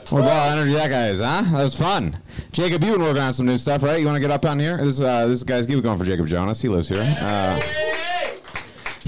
what 0.09 0.19
a 0.19 0.23
ball 0.23 0.29
of 0.29 0.51
energy 0.51 0.73
that 0.73 0.89
guy 0.89 1.07
is, 1.07 1.19
huh? 1.19 1.41
That 1.41 1.63
was 1.63 1.75
fun. 1.75 2.15
Jacob, 2.51 2.83
you've 2.83 2.93
been 2.93 3.03
working 3.03 3.21
on 3.21 3.33
some 3.33 3.45
new 3.45 3.57
stuff, 3.57 3.83
right? 3.83 3.99
You 3.99 4.05
want 4.05 4.17
to 4.17 4.21
get 4.21 4.31
up 4.31 4.45
on 4.45 4.59
here? 4.59 4.77
This 4.77 4.99
uh, 4.99 5.27
this 5.27 5.43
guy's 5.43 5.65
keep 5.65 5.81
going 5.81 5.97
for 5.97 6.05
Jacob 6.05 6.27
Jonas. 6.27 6.61
He 6.61 6.67
lives 6.67 6.89
here. 6.89 7.01
Uh, 7.01 7.82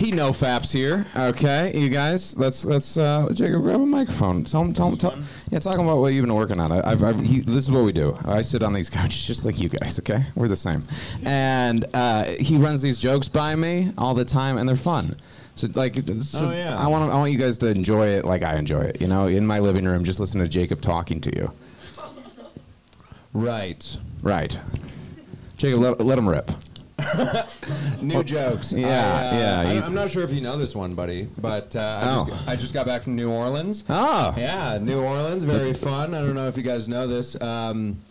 he 0.05 0.11
no 0.11 0.31
faps 0.31 0.71
here. 0.71 1.03
Okay, 1.15 1.71
you 1.75 1.89
guys, 1.89 2.37
let's 2.37 2.63
let's 2.63 2.95
uh, 2.95 3.27
Jacob 3.33 3.63
grab 3.63 3.81
a 3.81 3.85
microphone. 3.85 4.43
Tell 4.43 4.61
him, 4.61 4.71
tell 4.71 4.89
him, 4.89 4.97
tell, 4.97 5.17
yeah, 5.49 5.57
talk 5.57 5.79
about 5.79 5.97
what 5.97 6.13
you've 6.13 6.25
been 6.25 6.35
working 6.35 6.59
on. 6.59 6.71
I, 6.71 6.91
I've, 6.91 7.03
I've 7.03 7.19
he, 7.25 7.39
this 7.39 7.63
is 7.63 7.71
what 7.71 7.83
we 7.83 7.91
do. 7.91 8.15
I 8.23 8.43
sit 8.43 8.61
on 8.61 8.71
these 8.71 8.87
couches 8.89 9.25
just 9.25 9.45
like 9.45 9.59
you 9.59 9.67
guys. 9.67 9.97
Okay, 9.99 10.23
we're 10.35 10.47
the 10.47 10.55
same, 10.55 10.83
and 11.23 11.85
uh, 11.95 12.25
he 12.25 12.57
runs 12.57 12.83
these 12.83 12.99
jokes 12.99 13.27
by 13.27 13.55
me 13.55 13.93
all 13.97 14.13
the 14.13 14.25
time, 14.25 14.57
and 14.57 14.69
they're 14.69 14.75
fun. 14.75 15.19
So 15.55 15.67
like, 15.73 15.95
so 16.21 16.47
Oh, 16.47 16.51
yeah. 16.51 16.77
I 16.77 16.87
want 16.87 17.11
I 17.11 17.15
want 17.15 17.31
you 17.31 17.39
guys 17.39 17.57
to 17.59 17.67
enjoy 17.67 18.07
it 18.07 18.25
like 18.25 18.43
I 18.43 18.57
enjoy 18.57 18.81
it. 18.81 19.01
You 19.01 19.07
know, 19.07 19.25
in 19.25 19.47
my 19.47 19.57
living 19.59 19.85
room, 19.85 20.03
just 20.03 20.19
listen 20.19 20.39
to 20.39 20.47
Jacob 20.47 20.81
talking 20.81 21.19
to 21.21 21.35
you. 21.35 21.51
Right. 23.33 23.97
Right, 24.23 24.57
Jacob, 25.57 25.81
let, 25.81 25.99
let 25.99 26.17
him 26.17 26.27
rip. 26.29 26.49
New 28.01 28.23
jokes. 28.23 28.71
Yeah, 28.73 28.87
I, 28.87 28.91
uh, 28.91 29.39
yeah, 29.39 29.59
I, 29.69 29.73
he's- 29.73 29.85
I'm 29.85 29.93
not 29.95 30.09
sure 30.09 30.23
if 30.23 30.31
you 30.31 30.41
know 30.41 30.57
this 30.57 30.75
one, 30.75 30.95
buddy, 30.95 31.27
but 31.37 31.75
uh, 31.75 31.79
I, 32.03 32.15
Oh. 32.15 32.25
just, 32.29 32.47
I 32.47 32.55
just 32.55 32.73
got 32.73 32.85
back 32.85 33.03
from 33.03 33.15
New 33.15 33.29
Orleans. 33.31 33.83
Oh, 33.89 34.33
Yeah, 34.37 34.77
New 34.81 35.01
Orleans, 35.01 35.43
very 35.43 35.73
fun. 35.73 36.13
I 36.13 36.19
don't 36.21 36.35
know 36.35 36.47
if 36.47 36.57
you 36.57 36.63
guys 36.63 36.87
know 36.87 37.07
this. 37.07 37.39
Um, 37.41 38.01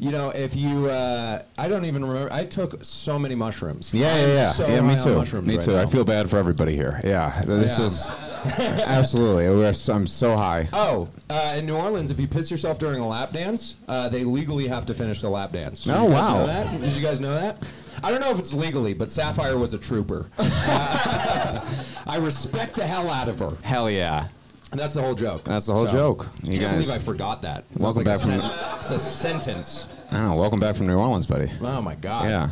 you 0.00 0.12
know, 0.12 0.30
if 0.30 0.54
you, 0.54 0.86
uh, 0.86 1.42
I 1.58 1.66
don't 1.66 1.84
even 1.84 2.04
remember. 2.04 2.32
I 2.32 2.44
took 2.44 2.84
so 2.84 3.18
many 3.18 3.34
mushrooms. 3.34 3.92
Yeah, 3.92 4.12
I'm 4.14 4.20
yeah, 4.28 4.34
yeah. 4.34 4.50
so 4.52 4.68
yeah, 4.68 4.80
me 4.80 4.92
on 4.92 4.98
too. 5.00 5.14
mushrooms 5.16 5.46
Me 5.48 5.54
right 5.56 5.64
too. 5.64 5.76
I 5.76 5.82
now. 5.84 5.88
feel 5.90 6.04
bad 6.04 6.30
for 6.30 6.36
everybody 6.36 6.76
here. 6.76 7.00
Yeah, 7.02 7.42
this 7.44 7.78
Yeah. 7.80 7.84
is 7.86 8.06
absolutely. 8.86 9.48
We're, 9.48 9.66
I'm 9.92 10.06
so 10.06 10.36
high. 10.36 10.68
Oh, 10.72 11.08
uh, 11.28 11.54
in 11.58 11.66
New 11.66 11.74
Orleans, 11.74 12.12
if 12.12 12.20
you 12.20 12.28
piss 12.28 12.48
yourself 12.48 12.78
during 12.78 13.00
a 13.00 13.08
lap 13.08 13.32
dance, 13.32 13.74
uh, 13.88 14.08
they 14.08 14.22
legally 14.22 14.68
have 14.68 14.86
to 14.86 14.94
finish 14.94 15.20
the 15.20 15.28
lap 15.30 15.50
dance. 15.50 15.82
Did 15.82 15.94
Oh, 15.96 16.04
you 16.04 16.10
guys 16.10 16.22
wow. 16.22 16.38
Know 16.38 16.46
that? 16.46 16.80
Did 16.80 16.92
you 16.92 17.02
guys 17.02 17.20
know 17.20 17.34
that? 17.34 17.56
I 18.02 18.10
don't 18.10 18.20
know 18.20 18.30
if 18.30 18.38
it's 18.38 18.52
legally, 18.52 18.94
but 18.94 19.10
Sapphire 19.10 19.58
was 19.58 19.74
a 19.74 19.78
trooper. 19.78 20.30
I 20.38 22.18
respect 22.20 22.74
the 22.76 22.86
hell 22.86 23.10
out 23.10 23.28
of 23.28 23.38
her. 23.40 23.56
Hell 23.62 23.90
yeah. 23.90 24.28
And 24.70 24.78
that's 24.80 24.94
the 24.94 25.02
whole 25.02 25.14
joke. 25.14 25.44
That's 25.44 25.66
the 25.66 25.74
whole 25.74 25.86
joke. 25.86 26.28
You 26.42 26.58
can't 26.58 26.62
guys- 26.72 26.72
believe 26.86 26.90
I 26.90 26.98
forgot 26.98 27.42
that. 27.42 27.64
It 27.74 27.80
Welcome 27.80 28.04
back 28.04 28.16
a 28.18 28.22
from- 28.22 28.40
sen- 28.40 28.78
It's 28.78 28.90
a 28.90 28.98
sentence. 28.98 29.86
I 30.10 30.16
don't 30.16 30.28
know. 30.30 30.36
Welcome 30.36 30.60
back 30.60 30.76
from 30.76 30.86
New 30.86 30.96
Orleans, 30.98 31.26
buddy. 31.26 31.50
Oh 31.60 31.80
my 31.82 31.94
god. 31.94 32.28
Yeah, 32.28 32.48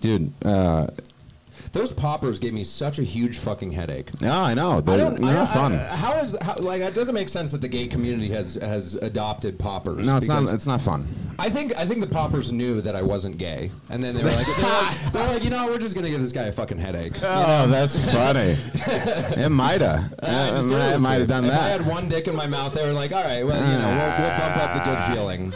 dude. 0.00 0.32
Uh, 0.44 0.86
Those 1.72 1.90
poppers 1.92 2.38
gave 2.38 2.52
me 2.52 2.64
such 2.64 2.98
a 2.98 3.02
huge 3.02 3.38
fucking 3.38 3.72
headache. 3.72 4.20
no, 4.20 4.42
I 4.42 4.52
know. 4.52 4.82
They're, 4.82 4.98
don't. 4.98 5.14
they're 5.20 5.30
I, 5.30 5.34
not 5.34 5.48
fun. 5.48 5.72
I, 5.72 5.78
how 5.96 6.12
is 6.20 6.36
how, 6.42 6.54
like 6.56 6.82
it 6.82 6.94
doesn't 6.94 7.14
make 7.14 7.30
sense 7.30 7.50
that 7.52 7.62
the 7.62 7.68
gay 7.68 7.86
community 7.86 8.28
has 8.28 8.56
has 8.56 8.96
adopted 8.96 9.58
poppers. 9.58 10.06
no, 10.06 10.18
it's 10.18 10.28
not. 10.28 10.52
It's 10.52 10.66
not 10.66 10.82
fun. 10.82 11.06
I 11.38 11.48
think 11.48 11.74
I 11.76 11.86
think 11.86 12.00
the 12.00 12.06
poppers 12.06 12.52
knew 12.52 12.82
that 12.82 12.94
I 12.94 13.00
wasn't 13.00 13.38
gay, 13.38 13.70
and 13.88 14.02
then 14.02 14.14
they 14.14 14.22
were 14.22 14.30
like, 14.30 14.46
they're 14.46 14.82
like, 14.82 15.12
they're 15.12 15.28
like, 15.28 15.44
you 15.44 15.50
know, 15.50 15.66
we're 15.66 15.78
just 15.78 15.94
gonna 15.94 16.10
give 16.10 16.20
this 16.20 16.32
guy 16.32 16.42
a 16.44 16.52
fucking 16.52 16.78
headache. 16.78 17.14
Oh, 17.22 17.66
that's 17.68 17.98
funny. 18.12 18.50
it 18.50 19.50
mighta. 19.50 20.10
Uh, 20.22 20.94
It 20.94 21.00
might 21.00 21.14
have 21.20 21.28
done 21.28 21.44
if 21.46 21.52
I 21.52 21.68
had 21.68 21.86
one 21.86 22.08
dick 22.08 22.28
in 22.28 22.36
my 22.36 22.46
mouth, 22.46 22.74
they 22.74 22.84
were 22.84 22.92
like, 22.92 23.12
all 23.12 23.22
right, 23.24 23.44
well, 23.44 23.56
you 23.56 23.78
know, 23.78 23.88
we'll, 23.88 24.28
we'll 24.28 24.38
bump 24.38 24.56
up 24.58 24.72
the 24.74 24.80
good 24.84 25.14
feeling. 25.14 25.52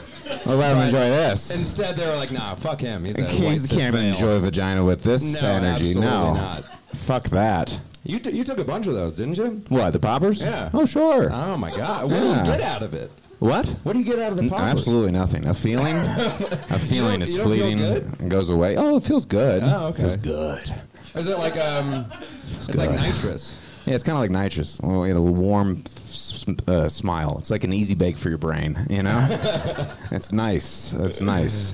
We'll 0.46 0.56
let 0.56 0.72
him 0.72 0.78
but- 0.78 0.84
enjoy 0.86 1.08
this. 1.10 1.56
Instead, 1.56 1.96
they 1.96 2.06
were 2.06 2.16
like, 2.16 2.32
nah, 2.32 2.54
fuck 2.54 2.80
him. 2.80 3.04
He's 3.04 3.18
a 3.18 3.24
He 3.26 3.44
white 3.46 3.66
can't 3.68 3.94
male. 3.94 4.04
enjoy 4.14 4.38
vagina 4.40 4.84
with 4.84 5.02
this 5.02 5.42
No, 5.42 5.48
energy. 5.48 5.66
absolutely 5.86 6.00
no. 6.02 6.34
not. 6.34 6.64
Fuck 6.94 7.28
that. 7.30 7.78
You, 8.04 8.18
t- 8.20 8.30
you 8.30 8.44
took 8.44 8.58
a 8.58 8.64
bunch 8.64 8.86
of 8.86 8.94
those, 8.94 9.16
didn't 9.16 9.36
you? 9.36 9.62
What? 9.68 9.90
The 9.92 9.98
poppers? 9.98 10.40
Yeah. 10.40 10.70
Oh, 10.72 10.86
sure. 10.86 11.30
Oh 11.32 11.56
my 11.56 11.70
god! 11.76 12.10
What 12.10 12.20
do 12.20 12.26
Yeah. 12.26 12.38
you 12.38 12.44
get 12.44 12.60
out 12.60 12.82
of 12.84 12.94
it? 12.94 13.10
what? 13.40 13.66
What 13.82 13.92
do 13.94 13.98
you 13.98 14.04
get 14.04 14.18
out 14.20 14.30
of 14.30 14.36
the 14.38 14.48
poppers? 14.48 14.78
Absolutely 14.78 15.10
nothing. 15.12 15.44
A 15.46 15.52
feeling, 15.54 15.96
a 15.96 16.78
feeling 16.78 17.20
is 17.20 17.32
you 17.32 17.38
don't 17.38 17.48
feel 17.48 17.56
fleeting 17.58 17.78
good? 17.78 18.14
and 18.20 18.30
goes 18.30 18.48
away. 18.48 18.76
Oh, 18.76 18.96
it 18.96 19.02
feels 19.02 19.24
good. 19.26 19.62
Oh, 19.64 19.88
okay. 19.88 20.02
Feels 20.02 20.16
good. 20.16 20.74
Is 21.16 21.26
it 21.28 21.36
like 21.38 21.56
um? 21.56 22.06
It's, 22.52 22.72
like 22.76 22.90
nitrous. 22.92 23.52
Yeah, 23.86 23.94
it's 23.94 24.02
kind 24.02 24.16
of 24.16 24.20
like 24.20 24.30
nitrous. 24.30 24.80
Oh, 24.82 25.04
you 25.04 25.14
know, 25.14 25.20
a 25.26 25.30
warm 25.30 25.84
uh, 26.66 26.88
smile. 26.88 27.36
It's 27.38 27.50
like 27.50 27.62
an 27.64 27.72
easy 27.72 27.94
bake 27.94 28.18
for 28.18 28.28
your 28.28 28.38
brain. 28.38 28.76
You 28.90 29.04
know, 29.04 29.26
it's 30.10 30.32
nice. 30.32 30.92
It's 30.94 31.20
nice. 31.20 31.72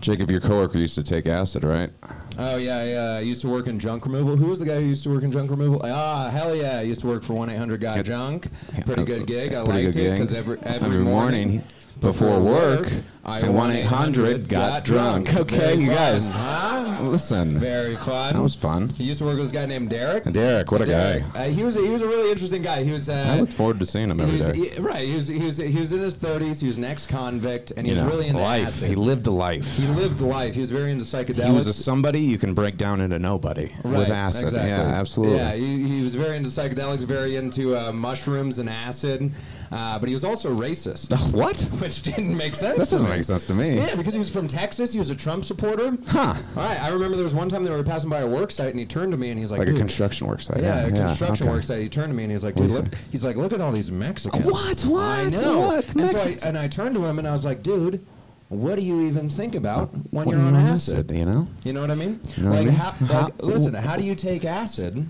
Jacob, 0.00 0.30
your 0.30 0.40
coworker 0.40 0.76
used 0.76 0.96
to 0.96 1.02
take 1.02 1.26
acid, 1.26 1.64
right? 1.64 1.90
Oh 2.36 2.56
yeah, 2.56 2.84
yeah. 2.84 3.16
I 3.16 3.20
used 3.20 3.40
to 3.42 3.48
work 3.48 3.68
in 3.68 3.78
junk 3.78 4.04
removal. 4.04 4.36
Who 4.36 4.48
was 4.50 4.58
the 4.58 4.66
guy 4.66 4.74
who 4.80 4.86
used 4.86 5.02
to 5.04 5.10
work 5.10 5.22
in 5.22 5.30
junk 5.32 5.50
removal? 5.50 5.80
Ah, 5.84 6.28
hell 6.28 6.54
yeah! 6.54 6.78
I 6.78 6.82
used 6.82 7.00
to 7.02 7.06
work 7.06 7.22
for 7.22 7.32
one 7.34 7.48
eight 7.48 7.56
hundred 7.56 7.80
Got 7.80 8.04
Junk. 8.04 8.48
Pretty 8.84 9.04
good 9.04 9.26
gig. 9.26 9.54
I 9.54 9.64
Pretty 9.64 9.84
liked 9.84 9.96
it 9.96 10.00
gig. 10.00 10.12
because 10.12 10.34
every, 10.34 10.58
every 10.62 10.98
morning 10.98 11.62
before 12.00 12.40
work, 12.40 12.92
I 13.26 13.40
at 13.40 13.44
1-800 13.46 14.48
got 14.48 14.84
drunk. 14.84 15.34
Okay, 15.34 15.56
Very 15.56 15.74
you 15.82 15.86
fun, 15.86 15.94
guys. 15.96 16.28
Huh? 16.28 16.98
Listen, 17.02 17.58
Very 17.58 17.96
fun. 17.96 18.34
that 18.34 18.42
was 18.42 18.54
fun. 18.54 18.90
He 18.90 19.04
used 19.04 19.18
to 19.20 19.24
work 19.24 19.36
with 19.36 19.44
this 19.44 19.52
guy 19.52 19.66
named 19.66 19.90
Derek. 19.90 20.24
Derek, 20.30 20.70
what 20.70 20.82
a 20.82 20.86
guy. 20.86 21.24
Uh, 21.34 21.44
he 21.48 21.64
was 21.64 21.76
a, 21.76 21.80
he 21.80 21.88
was 21.90 22.02
a 22.02 22.06
really 22.06 22.30
interesting 22.30 22.62
guy. 22.62 22.82
He 22.84 22.90
was. 22.92 23.08
Uh, 23.08 23.24
I 23.36 23.40
look 23.40 23.50
forward 23.50 23.80
to 23.80 23.86
seeing 23.86 24.10
him 24.10 24.18
he 24.18 24.24
every 24.24 24.38
was, 24.38 24.48
day. 24.48 24.68
he- 24.74 24.80
right. 24.80 25.06
He 25.08 25.14
was, 25.14 25.28
he 25.28 25.38
was 25.38 25.56
he 25.56 25.78
was 25.78 25.92
in 25.92 26.00
his 26.00 26.16
thirties. 26.16 26.60
He 26.60 26.66
was 26.66 26.76
an 26.76 26.84
ex-convict, 26.84 27.72
and 27.76 27.86
he 27.86 27.92
You 27.92 27.98
was 27.98 28.04
know, 28.04 28.10
really 28.16 28.28
into 28.28 28.40
life. 28.40 28.68
acid. 28.68 28.88
He 28.90 28.94
lived 28.94 29.26
a 29.26 29.30
life. 29.30 29.76
He 29.76 29.86
lived 29.88 30.20
life. 30.20 30.54
He 30.54 30.60
was 30.60 30.70
very 30.70 30.90
into 30.90 31.04
psychedelics. 31.04 31.46
He 31.46 31.52
was 31.52 31.66
a 31.66 31.72
somebody 31.72 32.20
you 32.20 32.38
can 32.38 32.54
break 32.54 32.76
down 32.76 33.00
into 33.00 33.18
nobody 33.18 33.74
with 33.82 34.10
acid. 34.10 34.44
exactly. 34.44 34.70
Yeah, 34.70 34.80
absolutely. 35.00 35.36
Yeah, 35.38 35.54
he, 35.54 35.82
he 35.98 36.02
was 36.02 36.14
very 36.14 36.36
into 36.36 36.50
psychedelics, 36.50 37.04
very 37.04 37.36
into 37.36 37.76
uh, 37.76 37.92
mushrooms 37.92 38.58
and 38.58 38.68
acid, 38.68 39.30
uh, 39.72 39.98
but 39.98 40.08
he 40.08 40.14
was 40.14 40.24
also 40.24 40.54
racist, 40.54 41.10
what? 41.32 41.58
which 41.80 42.02
didn't 42.02 42.36
make 42.36 42.54
sense. 42.54 42.78
That 42.78 42.84
to 42.86 42.90
doesn't 42.92 43.06
me. 43.10 43.13
Make 43.16 43.24
sense 43.24 43.46
to 43.46 43.54
me. 43.54 43.76
Yeah, 43.76 43.94
because 43.94 44.12
he 44.14 44.18
was 44.18 44.30
from 44.30 44.48
Texas. 44.48 44.92
He 44.92 44.98
was 44.98 45.10
a 45.10 45.14
Trump 45.14 45.44
supporter. 45.44 45.96
Huh. 46.06 46.34
All 46.56 46.62
right. 46.62 46.80
I 46.82 46.88
remember 46.88 47.16
there 47.16 47.24
was 47.24 47.34
one 47.34 47.48
time 47.48 47.64
they 47.64 47.70
were 47.70 47.82
passing 47.82 48.10
by 48.10 48.20
a 48.20 48.26
work 48.26 48.50
site, 48.50 48.70
and 48.70 48.78
he 48.78 48.86
turned 48.86 49.12
to 49.12 49.18
me 49.18 49.30
and 49.30 49.38
he's 49.38 49.50
like, 49.50 49.60
Like 49.60 49.68
a 49.68 49.72
"Dude." 49.72 49.80
construction 49.80 50.26
work 50.26 50.40
site. 50.40 50.60
Yeah, 50.60 50.86
a 50.86 50.90
construction 50.90 51.46
okay. 51.46 51.54
work 51.54 51.64
site. 51.64 51.82
He 51.82 51.88
turned 51.88 52.08
to 52.10 52.14
me 52.14 52.24
and 52.24 52.32
he's 52.32 52.44
like, 52.44 52.54
"Dude, 52.54 52.70
look." 52.70 52.86
He's 53.10 53.24
like, 53.24 53.36
"Look 53.36 53.52
at 53.52 53.60
all 53.60 53.72
these 53.72 53.90
Mexicans." 53.90 54.44
What? 54.44 54.82
What? 54.82 55.02
I 55.02 55.28
know. 55.30 55.60
What? 55.60 55.84
And, 55.84 55.92
so 55.92 56.00
I, 56.00 56.02
Mexicans? 56.02 56.44
and 56.44 56.58
I 56.58 56.68
turned 56.68 56.94
to 56.96 57.04
him 57.04 57.18
and 57.18 57.26
I 57.28 57.32
was 57.32 57.44
like, 57.44 57.62
"Dude, 57.62 58.04
what 58.48 58.76
do 58.76 58.82
you 58.82 59.06
even 59.06 59.28
think 59.28 59.54
about 59.54 59.90
when 60.10 60.28
you're 60.28 60.38
on 60.40 60.54
acid?" 60.54 61.10
you 61.10 61.24
know? 61.24 61.48
You 61.64 61.72
know 61.72 61.80
what 61.80 61.90
I 61.90 61.94
mean? 61.94 62.20
know 62.38 62.50
what 62.50 62.56
I 62.56 62.58
like, 62.58 62.66
mean? 62.66 62.74
How, 62.74 62.90
How- 62.90 63.22
like, 63.24 63.42
listen, 63.42 63.74
how 63.74 63.96
do 63.96 64.04
you 64.04 64.14
take 64.14 64.44
acid 64.44 65.06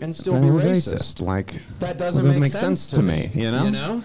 and 0.00 0.14
still 0.14 0.34
They're 0.34 0.42
be 0.42 0.48
racist? 0.48 1.20
Like 1.20 1.60
That 1.80 1.98
doesn't, 1.98 2.26
make 2.40 2.52
sense 2.52 2.90
to 2.90 3.02
me, 3.02 3.30
you 3.34 3.50
know? 3.50 3.64
You 3.64 3.70
know? 3.70 4.02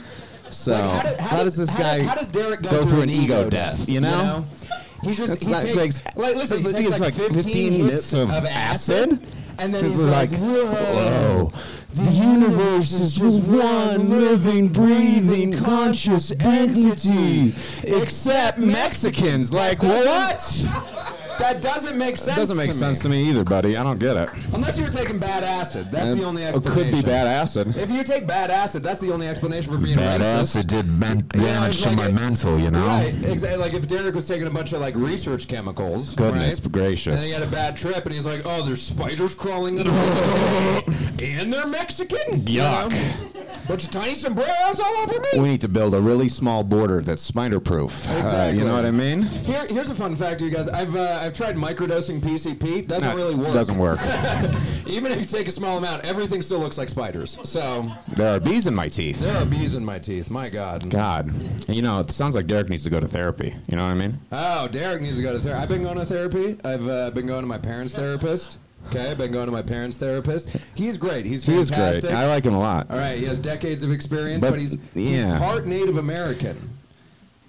So. 0.50 0.72
Like, 0.72 0.84
how, 0.92 1.04
did- 1.10 1.20
how 1.20 1.44
does 1.44 1.58
this 1.58 1.72
how 1.74 1.80
guy 1.80 2.04
how 2.04 2.16
does 2.16 2.28
Derek 2.30 2.62
go, 2.62 2.70
go 2.72 2.86
through 2.86 3.02
an 3.02 3.10
ego 3.10 3.50
death? 3.50 3.88
You 3.90 4.02
know? 4.02 4.46
He 5.04 5.14
just 5.14 5.34
It's 5.36 5.46
he 5.46 5.52
not- 5.52 5.62
takes, 5.62 5.76
takes- 6.00 6.16
like 6.18 6.36
listen, 6.36 6.66
he 6.66 6.72
takes 6.72 6.90
like 7.00 7.00
like 7.00 7.14
15, 7.14 7.34
15 7.34 7.72
hits 7.74 7.92
hits 7.94 8.14
of 8.14 8.30
of 8.32 8.44
acid, 8.46 9.12
acid? 9.12 9.28
and 9.60 9.72
then 9.74 9.86
he's 9.86 9.98
like, 9.98 10.32
like, 10.32 10.40
whoa. 10.40 11.52
The 11.94 12.12
universe 12.12 12.92
is 12.94 13.16
just 13.16 13.44
one 13.44 14.10
living, 14.10 14.68
breathing, 14.70 15.54
conscious 15.64 16.32
entity, 16.40 17.54
except 17.84 18.58
Mexicans. 18.58 19.54
Like 19.54 19.84
what? 19.84 20.66
That 21.38 21.62
doesn't 21.62 21.98
make 21.98 22.18
sense. 22.18 22.38
It 22.38 22.42
doesn't 22.42 22.58
make 22.58 22.72
to 22.72 22.76
sense 22.76 23.00
to 23.02 23.10
me 23.10 23.30
either, 23.30 23.44
buddy. 23.44 23.78
I 23.78 23.84
don't 23.84 24.00
get 24.00 24.16
it. 24.18 24.30
Unless 24.54 24.78
you 24.78 24.86
were 24.86 24.92
taking 24.92 25.20
bad 25.20 25.44
acid. 25.44 25.92
That's 25.92 26.16
the 26.16 26.24
only 26.24 26.44
explanation. 26.46 26.46
It 26.46 26.58
explanation. 26.68 26.94
could 26.94 27.06
be 27.06 27.12
bad 27.12 27.28
acid. 27.28 27.76
If 27.78 27.92
you 27.92 28.04
take 28.04 28.28
bad 28.28 28.52
acid, 28.52 28.84
that's 28.84 29.00
the 29.02 29.12
only 29.12 29.28
explanation 29.28 29.72
for 29.72 29.78
being 29.78 29.98
Bad 29.98 30.22
racist. 30.22 30.42
acid 30.42 30.68
did 30.68 30.88
men- 30.88 31.28
Yeah, 31.36 31.42
damage 31.42 31.70
it's 31.76 31.82
to 31.84 31.90
like 31.90 31.98
my 31.98 32.12
mental, 32.12 32.60
you 32.60 32.72
know? 32.72 32.86
Right, 32.86 33.14
exactly. 33.24 33.58
Like 33.60 33.74
if 33.74 33.88
Derek 33.88 34.16
was 34.16 34.28
taking 34.28 34.48
a 34.48 34.52
bunch 34.52 34.74
of 34.74 34.82
like 34.82 34.96
research 34.96 35.48
chemicals, 35.48 36.16
Goodness 36.16 36.60
right? 36.62 36.72
gracious. 36.72 37.08
and 37.08 37.18
then 37.20 37.26
he 37.28 37.32
had 37.34 37.44
a 37.44 37.52
bad 37.52 37.76
trip, 37.76 38.06
and 38.06 38.14
he's 38.14 38.26
like, 38.26 38.42
"Oh, 38.46 38.64
there's 38.64 38.82
spiders 38.82 39.36
crawling 39.36 39.78
in 39.78 39.88
my 39.88 40.08
stomach, 40.10 40.86
and 41.22 41.52
they're 41.54 41.68
Mexican." 41.68 42.46
You 42.48 42.62
Yuck. 42.62 42.90
know? 42.92 43.32
Bunch 43.68 43.84
of 43.86 43.92
tiny 43.92 44.14
sombreros 44.16 44.80
all 44.80 44.96
over 44.98 45.20
me. 45.20 45.28
We 45.40 45.48
need 45.50 45.62
to 45.62 45.68
build 45.68 45.96
a 45.96 46.00
really 46.02 46.30
small 46.30 46.64
border 46.64 47.02
that's 47.02 47.24
spider 47.24 47.60
proof. 47.60 48.08
Exactly. 48.12 48.60
you 48.60 48.66
know 48.66 48.76
what 48.76 48.86
I 48.86 48.92
mean? 48.92 49.22
Here, 49.24 49.66
here's 49.68 49.90
a 49.90 49.96
fun 49.96 50.16
fact, 50.16 50.40
to 50.40 50.46
you 50.46 50.52
guys. 50.52 50.68
I've 50.68 50.96
uh, 50.96 51.20
I've 51.26 51.34
tried 51.34 51.56
microdosing 51.56 52.20
PCP. 52.20 52.88
Doesn't 52.88 53.16
really 53.16 53.34
work. 53.34 53.48
It 53.48 53.54
doesn't 53.54 53.80
work. 53.80 54.00
Even 54.86 55.12
if 55.12 55.20
you 55.20 55.26
take 55.26 55.48
a 55.48 55.52
small 55.52 55.80
amount, 55.80 56.06
everything 56.06 56.44
still 56.44 56.60
looks 56.60 56.78
like 56.78 56.88
spiders. 56.88 57.40
So 57.44 57.92
there 58.10 58.36
are 58.36 58.40
bees 58.40 58.68
in 58.68 58.76
my 58.76 58.88
teeth. 58.88 59.22
there 59.22 59.36
are 59.36 59.46
bees 59.46 59.74
in 59.74 59.84
my 59.84 59.98
teeth. 59.98 60.30
My 60.30 60.50
God. 60.50 60.88
God. 60.92 61.34
You 61.68 61.82
know, 61.82 62.00
it 62.00 62.12
sounds 62.12 62.36
like 62.36 62.46
Derek 62.46 62.70
needs 62.70 62.84
to 62.84 62.92
go 62.92 63.00
to 63.00 63.08
therapy. 63.08 63.56
You 63.68 63.76
know 63.76 63.86
what 63.86 63.92
I 63.92 63.96
mean? 63.96 64.20
Oh, 64.32 64.68
Derek 64.68 65.02
needs 65.02 65.16
to 65.16 65.24
go 65.24 65.34
to 65.34 65.40
therapy. 65.40 65.64
I've 65.64 65.70
been 65.70 65.82
going 65.82 65.98
to 65.98 66.06
therapy. 66.06 66.60
I've 66.64 66.88
uh, 66.88 67.10
been 67.10 67.26
going 67.26 67.42
to 67.42 67.48
my 67.48 67.58
parents' 67.58 67.96
therapist. 67.96 68.60
Okay, 68.90 69.10
I've 69.10 69.18
been 69.18 69.32
going 69.32 69.48
to 69.48 69.52
my 69.52 69.64
parents' 69.64 69.98
therapist. 69.98 70.48
He's 70.76 71.00
great. 71.00 71.26
He's 71.26 71.44
He 71.44 71.56
is 71.56 71.72
great. 71.72 72.06
I 72.06 72.28
like 72.28 72.44
him 72.44 72.54
a 72.54 72.60
lot. 72.60 72.92
All 72.92 72.98
right, 72.98 73.18
he 73.18 73.26
has 73.26 73.40
decades 73.40 73.82
of 73.82 73.92
experience, 73.92 74.42
But, 74.42 74.52
but, 74.52 74.60
he's 74.60 74.78
he's 74.94 75.24
yeah. 75.24 75.40
part 75.40 75.66
Native 75.66 75.98
American. 75.98 76.75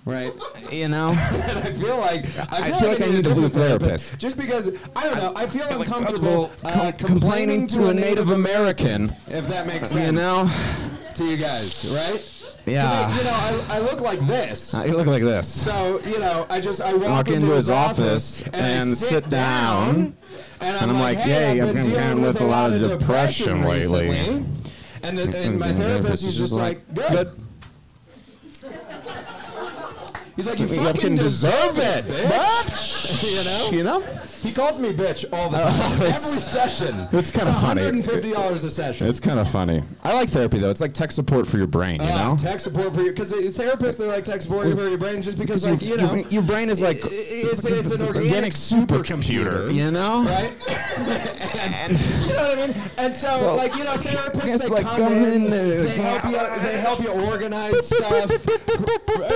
Right, 0.07 0.33
You 0.73 0.89
know? 0.89 1.11
and 1.33 1.59
I 1.59 1.73
feel 1.73 1.99
like 1.99 2.25
I 2.53 2.71
feel, 2.71 2.79
feel 2.79 2.89
like 2.91 3.01
I 3.03 3.07
need 3.07 3.27
a 3.27 3.35
blue 3.35 3.49
different 3.49 3.55
therapist. 3.55 4.19
just 4.19 4.37
because 4.37 4.69
I 4.95 5.03
don't 5.05 5.17
know. 5.17 5.33
I 5.35 5.47
feel 5.49 5.67
uncomfortable 5.69 6.53
uh, 6.65 6.93
Com- 6.93 7.09
complaining 7.09 7.67
to 7.69 7.89
a 7.89 7.95
Native 7.95 8.31
American. 8.31 9.13
if 9.27 9.49
that 9.49 9.67
makes 9.67 9.91
sense. 9.91 10.07
You 10.07 10.13
know? 10.13 10.49
to 11.15 11.25
you 11.25 11.37
guys, 11.37 11.85
right? 11.91 12.33
Yeah. 12.67 12.89
I, 12.89 13.19
you 13.19 13.25
know, 13.25 13.65
I, 13.69 13.77
I 13.77 13.81
look 13.81 14.01
like 14.01 14.21
this. 14.21 14.75
You 14.75 14.97
look 14.97 15.07
like 15.07 15.23
this. 15.23 15.49
So 15.49 16.01
you 16.05 16.21
know, 16.21 16.47
I 16.51 16.61
just 16.61 16.81
I 16.81 16.93
walk, 16.95 17.09
Walk 17.09 17.29
into, 17.29 17.41
into 17.41 17.55
his 17.57 17.69
office, 17.71 18.43
office 18.43 18.43
and, 18.43 18.57
and 18.89 18.97
sit, 18.97 19.09
sit 19.09 19.29
down, 19.29 19.95
down, 19.95 20.17
And 20.61 20.77
I'm, 20.77 20.83
And 20.85 20.91
I'm 20.93 21.01
like, 21.01 21.17
like, 21.19 21.27
hey, 21.27 21.57
"Hey, 21.57 21.61
I've 21.61 21.75
been 21.75 21.89
dealing 21.89 22.23
with 22.23 22.41
a 22.41 22.45
lot 22.47 22.73
of 22.73 22.83
depression 22.83 23.65
lately." 23.65 24.09
recently. 24.11 24.45
And, 25.03 25.19
the, 25.19 25.39
and 25.39 25.59
my 25.59 25.73
therapist 25.73 26.25
is 26.25 26.37
just 26.37 26.53
like, 26.53 26.83
good. 26.95 27.29
He's 30.37 30.47
like, 30.47 30.59
you 30.59 30.67
You 30.67 30.77
fucking 30.77 30.95
fucking 30.95 31.15
deserve 31.17 31.77
deserve 31.77 31.79
it, 31.79 32.15
it, 32.15 32.31
bitch. 32.31 33.06
you 33.23 33.45
know? 33.45 33.71
You 33.71 33.83
know? 33.83 34.01
He 34.43 34.53
calls 34.53 34.79
me 34.79 34.93
bitch 34.93 35.25
all 35.33 35.49
the 35.49 35.59
time. 35.63 35.93
Every 36.03 36.11
session. 36.17 37.09
it's 37.13 37.31
kinda 37.31 37.53
funny. 37.55 37.83
$150 37.83 38.65
a 38.65 38.71
session. 38.71 39.07
It's 39.09 39.21
kind 39.21 39.39
of 39.41 39.51
funny. 39.51 39.83
I 40.05 40.13
like 40.15 40.29
therapy 40.29 40.59
though. 40.59 40.71
It's 40.71 40.81
like 40.81 40.93
tech 40.95 41.11
support 41.13 41.47
for 41.47 41.59
your 41.59 41.67
brain, 41.67 42.01
you 42.01 42.09
Uh, 42.09 42.31
know? 42.31 42.37
tech 42.37 42.61
support 42.61 42.95
for 42.95 43.03
you, 43.03 43.11
because 43.11 43.33
therapists 43.33 43.97
they're 43.99 44.09
like 44.09 44.25
tech 44.25 44.43
support 44.43 44.71
for 44.73 44.89
your 44.89 44.99
brain, 44.99 45.21
just 45.23 45.39
because 45.39 45.67
like 45.67 45.83
you 45.83 45.97
know, 45.97 46.15
your, 46.15 46.27
your 46.29 46.43
brain 46.43 46.71
is 46.71 46.81
like 46.81 46.99
i- 47.05 47.09
i- 47.09 47.11
it's, 47.11 47.65
it's, 47.65 47.91
an 47.91 47.95
it's 48.01 48.03
organic, 48.03 48.53
supercomputer, 48.53 49.73
you 49.75 49.91
know? 49.91 50.25
right? 50.25 50.53
and, 51.83 51.93
you 52.27 52.33
know 52.33 52.49
what 52.49 52.59
I 52.59 52.67
mean? 52.67 52.77
And 52.99 53.15
so, 53.15 53.37
So, 53.39 53.55
like 53.57 53.75
you 53.77 53.85
know, 53.85 53.93
therapists 53.95 54.55
it's 54.55 54.63
they 54.65 54.69
like 54.69 54.85
come 54.85 54.97
come 55.01 55.13
in, 55.15 55.47
in, 55.47 55.53
uh, 55.53 55.57
they 55.57 55.97
help 55.99 56.25
you, 56.25 56.61
they 56.67 56.79
help 56.81 57.01
you 57.03 57.09
organize 57.11 57.87
stuff. 57.87 58.31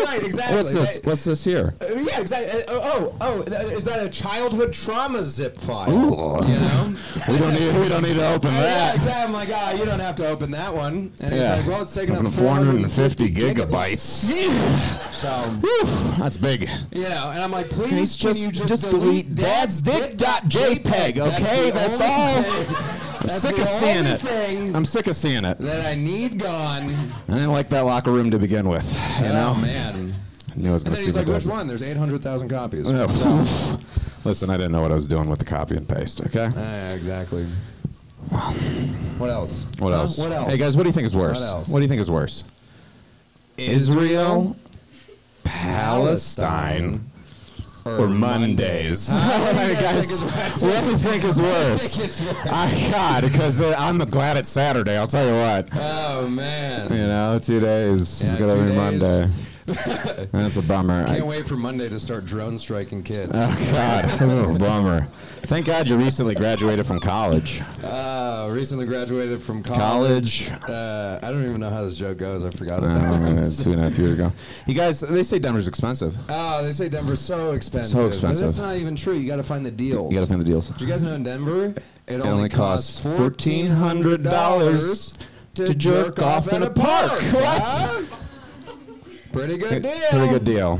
right, 0.07 0.23
exactly. 0.23 0.57
What's 0.57 0.73
this? 0.73 1.01
What's 1.05 1.25
this 1.25 1.45
here? 1.45 1.75
uh, 1.81 1.87
yeah, 1.95 2.21
exactly. 2.21 2.63
Uh, 2.65 2.81
oh, 2.83 3.15
oh, 3.21 3.43
th- 3.43 3.60
is 3.67 3.85
that 3.85 4.03
a 4.05 4.09
childhood 4.09 4.73
trauma 4.73 5.23
zip 5.25 5.59
file? 5.59 5.91
Ooh. 5.91 6.47
You 6.47 6.55
know? 6.61 6.95
We 7.29 7.37
don't 7.39 7.55
need. 7.55 7.75
We 7.81 7.89
don't 7.89 8.03
need 8.03 8.15
to 8.17 8.33
open 8.35 8.53
Yeah, 8.55 8.61
that. 8.61 8.95
exactly. 8.97 9.23
I'm 9.25 9.33
like, 9.33 9.49
ah, 9.53 9.73
you 9.73 9.85
don't 9.85 10.01
have 10.01 10.17
to 10.17 10.29
open 10.29 10.51
that 10.53 10.75
one. 10.75 11.13
And 11.21 11.33
he's 11.33 11.43
Yeah. 11.43 11.57
like, 11.57 11.67
well, 11.67 11.83
it's 11.83 11.95
taking 11.95 12.15
up 12.15 12.21
Open 12.21 12.33
450 12.33 13.31
gigabytes. 13.31 14.31
gigabytes. 14.31 15.13
So, 15.15 15.29
Whew, 15.61 15.87
that's 16.19 16.37
big. 16.37 16.69
you 16.93 17.03
know, 17.03 17.31
and 17.33 17.43
I'm 17.43 17.51
like, 17.51 17.69
please, 17.71 18.17
just- 18.17 18.51
just, 18.53 18.67
just 18.69 18.91
delete 18.91 19.35
dadsdick.jpg, 19.35 21.19
okay? 21.21 21.71
the 21.71 21.79
That's 21.79 22.01
all. 22.01 22.43
thing- 22.43 22.77
I'm 23.21 23.27
that's 23.27 23.43
sick 23.43 23.59
of 23.59 23.69
seeing 23.69 24.05
it. 24.07 24.75
I'm 24.75 24.85
sick 24.87 25.07
of 25.07 25.15
seeing 25.17 25.45
it. 25.45 25.59
that 25.61 25.85
I 25.87 25.95
need 25.95 26.39
gone. 26.39 26.95
I 27.29 27.33
didn't 27.33 27.53
like 27.53 27.69
that 27.69 27.83
locker 27.85 28.11
room 28.13 28.31
to 28.31 28.39
begin 28.39 28.67
with. 28.69 28.91
You 29.19 29.25
know? 29.29 29.53
oh 29.57 29.61
man. 29.61 30.15
I 30.61 30.63
knew 30.63 30.71
I 30.71 30.73
was 30.75 30.85
gonna 30.85 30.97
then 30.97 31.01
see 31.01 31.07
he's 31.07 31.17
like, 31.17 31.27
which 31.27 31.47
one? 31.47 31.67
There's 31.67 31.83
800,000 31.83 32.51
copies. 32.51 32.91
Yeah, 32.91 33.07
So. 33.07 33.79
Listen, 34.29 34.51
I 34.51 34.59
didn't 34.59 34.73
know 34.73 34.83
what 34.83 34.91
I 34.91 34.95
was 34.95 35.09
doing 35.09 35.31
with 35.31 35.39
the 35.39 35.47
copy 35.47 35.75
and 35.75 35.89
paste. 35.89 36.21
Okay. 36.21 36.51
yeah, 36.55 36.93
exactly. 36.93 37.47
What 39.17 39.31
else? 39.31 39.67
What 39.79 39.95
else? 39.95 40.19
What 40.19 40.33
else? 40.33 40.51
Hey 40.51 40.59
guys, 40.59 40.77
what 40.77 40.83
do 40.83 40.91
you 40.91 40.93
think 40.93 41.07
is 41.07 41.17
worse? 41.17 41.41
What 41.41 41.49
else? 41.49 41.69
do 41.69 41.81
you 41.81 41.89
think 41.89 42.03
is 42.03 42.11
worse? 42.11 42.45
Israel, 43.57 44.55
Palestine, 45.45 47.11
or 47.87 48.09
Mondays? 48.09 49.11
What 49.13 49.57
do 49.57 49.63
you 49.63 49.75
guys 49.75 50.21
guys, 50.21 50.21
think 50.21 50.21
is 50.21 50.23
worse? 50.23 50.63
what 50.63 50.85
do 50.85 50.91
you 50.91 50.99
think 50.99 51.25
is 51.25 51.41
worse? 51.41 51.97
think 51.97 52.05
it's 52.05 52.21
worse? 52.21 52.47
I 52.53 52.91
God, 52.91 53.23
because 53.25 53.61
uh, 53.63 53.75
I'm 53.79 53.99
glad 53.99 54.37
it's 54.37 54.51
Saturday. 54.51 54.99
I'll 54.99 55.07
tell 55.07 55.27
you 55.27 55.33
what. 55.33 55.71
Oh 55.73 56.29
man. 56.29 56.93
You 56.93 56.99
know, 56.99 57.39
two 57.43 57.61
days. 57.61 58.23
Yeah, 58.23 58.33
it's 58.33 58.39
gonna 58.39 58.61
be 58.61 58.69
days. 58.69 58.77
Monday. 58.77 59.31
That's 60.33 60.57
a 60.57 60.63
bummer. 60.63 61.05
I- 61.07 61.15
Can't 61.17 61.27
wait 61.27 61.47
for 61.47 61.57
Monday 61.57 61.89
to 61.89 61.99
start 62.01 62.25
drone 62.25 62.59
striking 62.59 63.03
kids. 63.03 63.31
oh 63.35 63.69
God, 63.73 64.05
oh, 64.23 64.59
bummer. 64.59 65.07
Thank 65.43 65.67
God 65.67 65.89
you 65.89 65.97
recently 65.97 66.35
graduated 66.35 66.87
from 66.87 67.01
college. 67.01 67.63
Uh, 67.83 68.49
recently 68.53 68.85
graduated 68.87 69.43
from 69.43 69.63
college. 69.63 70.49
College. 70.51 70.69
Uh, 70.69 71.19
I 71.23 71.31
don't 71.31 71.45
even 71.45 71.61
know 71.61 71.71
how 71.71 71.83
this 71.85 71.97
joke 71.97 72.19
goes. 72.19 72.45
I 72.45 72.51
forgot 72.51 72.83
it. 72.83 72.91
Uh, 72.91 73.45
two 73.63 73.73
and 73.73 73.81
a 73.81 73.85
half 73.89 73.99
years 73.99 74.13
ago. 74.19 74.33
You 74.67 74.75
guys, 74.75 75.01
they 75.01 75.23
say 75.23 75.39
Denver's 75.39 75.67
expensive. 75.67 76.17
oh, 76.29 76.63
they 76.63 76.73
say 76.73 76.89
Denver's 76.89 77.21
so 77.21 77.53
expensive. 77.53 77.97
So 77.97 78.03
But 78.05 78.09
expensive. 78.09 78.47
that's 78.49 78.59
not 78.59 78.77
even 78.77 78.95
true. 78.97 79.15
You 79.15 79.27
got 79.27 79.37
to 79.37 79.43
find 79.43 79.65
the 79.65 79.71
deals. 79.71 80.13
You 80.13 80.19
gotta 80.19 80.29
find 80.29 80.41
the 80.41 80.45
deals. 80.47 80.69
Do 80.69 80.85
you 80.85 80.91
guys 80.91 81.03
know 81.03 81.15
in 81.15 81.23
Denver, 81.25 81.67
it, 81.67 81.83
It 82.07 82.21
only 82.21 82.49
costs 82.49 83.01
fourteen 83.01 83.71
hundred 83.71 84.23
dollars 84.23 85.15
to 85.55 85.75
jerk 85.75 86.21
off 86.21 86.53
in 86.53 86.63
a 86.63 86.71
park. 86.71 87.11
What? 87.33 88.05
Pretty 89.33 89.57
good 89.59 89.83
deal. 89.83 89.93
Pretty 90.11 90.29
good 90.29 90.45
deal. 90.45 90.77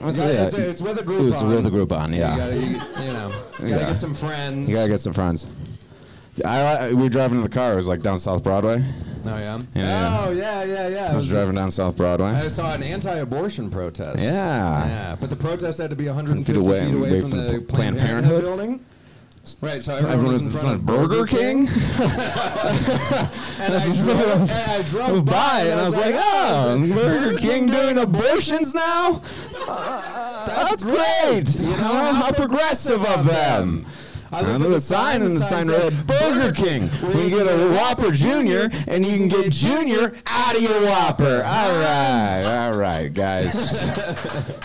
What's 0.00 0.18
Yeah, 0.18 0.26
it? 0.26 0.34
it's, 0.46 0.54
it's 0.54 0.82
with 0.82 0.98
a 0.98 1.02
group 1.02 1.20
Ooh, 1.22 1.32
it's 1.32 1.40
on. 1.40 1.48
with 1.48 1.66
a 1.66 1.70
group 1.70 1.92
on, 1.92 2.12
You 2.12 2.20
yeah. 2.20 2.36
gotta, 2.36 2.54
you, 2.56 2.66
you 2.66 3.12
know, 3.12 3.32
you 3.60 3.66
Yeah. 3.68 3.70
gotta 3.76 3.86
get 3.86 3.96
some 3.96 4.14
friends. 4.14 4.68
You 4.68 4.74
gotta 4.76 4.88
get 4.88 5.00
some 5.00 5.12
friends. 5.14 5.46
I, 6.44 6.60
I 6.60 6.88
we 6.92 7.02
were 7.04 7.08
driving 7.08 7.38
in 7.38 7.44
the 7.44 7.48
car. 7.50 7.72
It 7.72 7.76
was 7.76 7.86
like 7.88 8.02
down 8.02 8.18
South 8.18 8.42
Broadway. 8.42 8.84
Oh 9.24 9.38
yeah. 9.38 9.62
Yeah. 9.74 10.24
Oh 10.26 10.30
yeah, 10.32 10.64
yeah, 10.64 10.88
yeah. 10.88 11.12
I 11.12 11.14
was 11.16 11.28
driving 11.28 11.54
down 11.54 11.70
South 11.70 11.96
Broadway. 11.96 12.26
I 12.30 12.48
saw 12.48 12.74
an 12.74 12.82
anti-abortion 12.82 13.70
protest. 13.70 14.22
Yeah. 14.22 14.86
Yeah, 14.86 15.16
but 15.18 15.30
the 15.30 15.36
protest 15.36 15.78
had 15.78 15.90
to 15.90 15.96
be 15.96 16.06
150 16.06 16.52
feet 16.52 16.60
away- 16.68 16.84
feet 16.86 16.94
away, 16.94 17.08
away 17.08 17.20
from, 17.20 17.30
from 17.30 17.38
the 17.38 17.44
the 17.44 17.50
Planned 17.60 17.68
Planned 17.68 17.98
Parenthood, 17.98 18.42
Parenthood. 18.42 18.42
building. 18.42 18.84
Right, 19.60 19.82
so 19.82 19.96
So 19.98 20.06
everyone 20.06 20.34
was 20.34 20.46
in 20.46 20.52
front 20.52 20.76
of 20.76 20.86
Burger 20.86 21.26
King. 21.26 21.68
and 21.68 21.74
I 23.74 23.92
drove, 23.92 24.50
and 24.50 24.50
I 24.50 24.82
drove 24.88 25.24
by 25.26 25.60
and 25.66 25.80
I 25.80 25.84
was 25.84 25.96
like, 25.96 26.14
oh, 26.16 26.78
Burger 26.94 27.38
King 27.38 27.66
doing 27.66 27.98
abortions 27.98 28.74
now? 28.74 29.22
Uh, 29.66 30.68
that's 30.68 30.82
great. 30.82 31.48
You 31.58 31.70
know, 31.70 32.12
how 32.12 32.30
progressive 32.30 33.02
of 33.02 33.26
them. 33.26 33.86
I 34.30 34.40
I 34.40 34.42
looked 34.42 34.60
looked 34.60 34.64
at 34.64 34.68
the 34.74 34.80
sign 34.80 35.22
and 35.22 35.32
the 35.32 35.42
sign 35.42 35.68
read 35.68 36.06
Burger 36.06 36.52
King. 36.52 36.82
We 36.82 37.12
can 37.12 37.28
get 37.30 37.46
a 37.46 37.72
Whopper 37.72 38.10
Junior 38.10 38.70
and 38.86 39.06
you 39.06 39.16
can 39.16 39.28
get 39.28 39.50
Junior 39.50 40.12
out 40.26 40.54
of 40.54 40.60
your 40.60 40.82
Whopper. 40.82 41.44
All 41.46 41.80
right, 41.80 42.42
all 42.44 42.76
right, 42.76 43.12
guys. 43.12 43.54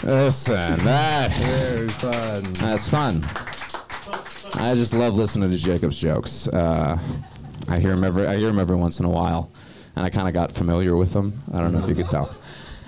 Listen, 0.04 0.84
that 0.84 1.32
Very 1.32 1.88
fun. 1.88 2.52
that's 2.54 2.90
fun. 2.90 3.24
I 4.60 4.76
just 4.76 4.94
love 4.94 5.16
listening 5.16 5.50
to 5.52 5.58
Jacob's 5.58 6.00
jokes. 6.00 6.48
Uh, 6.48 6.98
I 7.68 7.80
hear 7.80 7.92
him 7.92 8.04
every 8.04 8.28
I 8.28 8.38
hear 8.38 8.50
him 8.50 8.60
every 8.60 8.76
once 8.76 9.00
in 9.00 9.06
a 9.06 9.10
while, 9.10 9.52
and 9.96 10.06
I 10.06 10.10
kind 10.10 10.28
of 10.28 10.34
got 10.34 10.52
familiar 10.52 10.96
with 10.96 11.14
them. 11.14 11.42
I 11.54 11.60
don't 11.60 11.72
know 11.74 11.80
if 11.80 11.88
you 11.88 11.96
could 11.96 12.08
tell. 12.08 12.36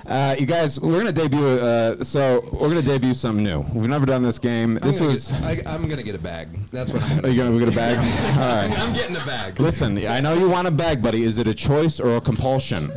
Uh, 0.05 0.35
you 0.37 0.45
guys, 0.45 0.79
we're 0.81 0.97
gonna 0.97 1.11
debut. 1.13 1.39
Uh, 1.45 2.03
so 2.03 2.41
we're 2.59 2.67
gonna 2.69 2.81
debut 2.81 3.13
something 3.13 3.43
new. 3.43 3.61
We've 3.73 3.89
never 3.89 4.05
done 4.05 4.21
this 4.21 4.37
game. 4.37 4.77
I'm 4.81 4.89
This 4.89 4.99
gonna 4.99 5.11
was. 5.11 5.31
Get, 5.31 5.67
I, 5.67 5.73
I'm 5.73 5.87
gonna 5.87 6.03
get 6.03 6.15
a 6.15 6.19
bag. 6.19 6.49
That's 6.71 6.91
what 6.91 7.03
I'm 7.03 7.19
Are 7.19 7.21
gonna. 7.21 7.33
you 7.33 7.43
gonna 7.43 7.59
get 7.59 7.69
a 7.69 7.75
bag? 7.75 7.97
All 8.37 8.69
right. 8.69 8.79
I'm 8.79 8.93
getting 8.93 9.15
a 9.15 9.25
bag. 9.25 9.59
Listen, 9.59 9.97
I 10.05 10.19
know 10.19 10.33
you 10.33 10.49
want 10.49 10.67
a 10.67 10.71
bag, 10.71 11.01
buddy. 11.01 11.23
Is 11.23 11.37
it 11.37 11.47
a 11.47 11.53
choice 11.53 11.99
or 11.99 12.17
a 12.17 12.21
compulsion? 12.21 12.91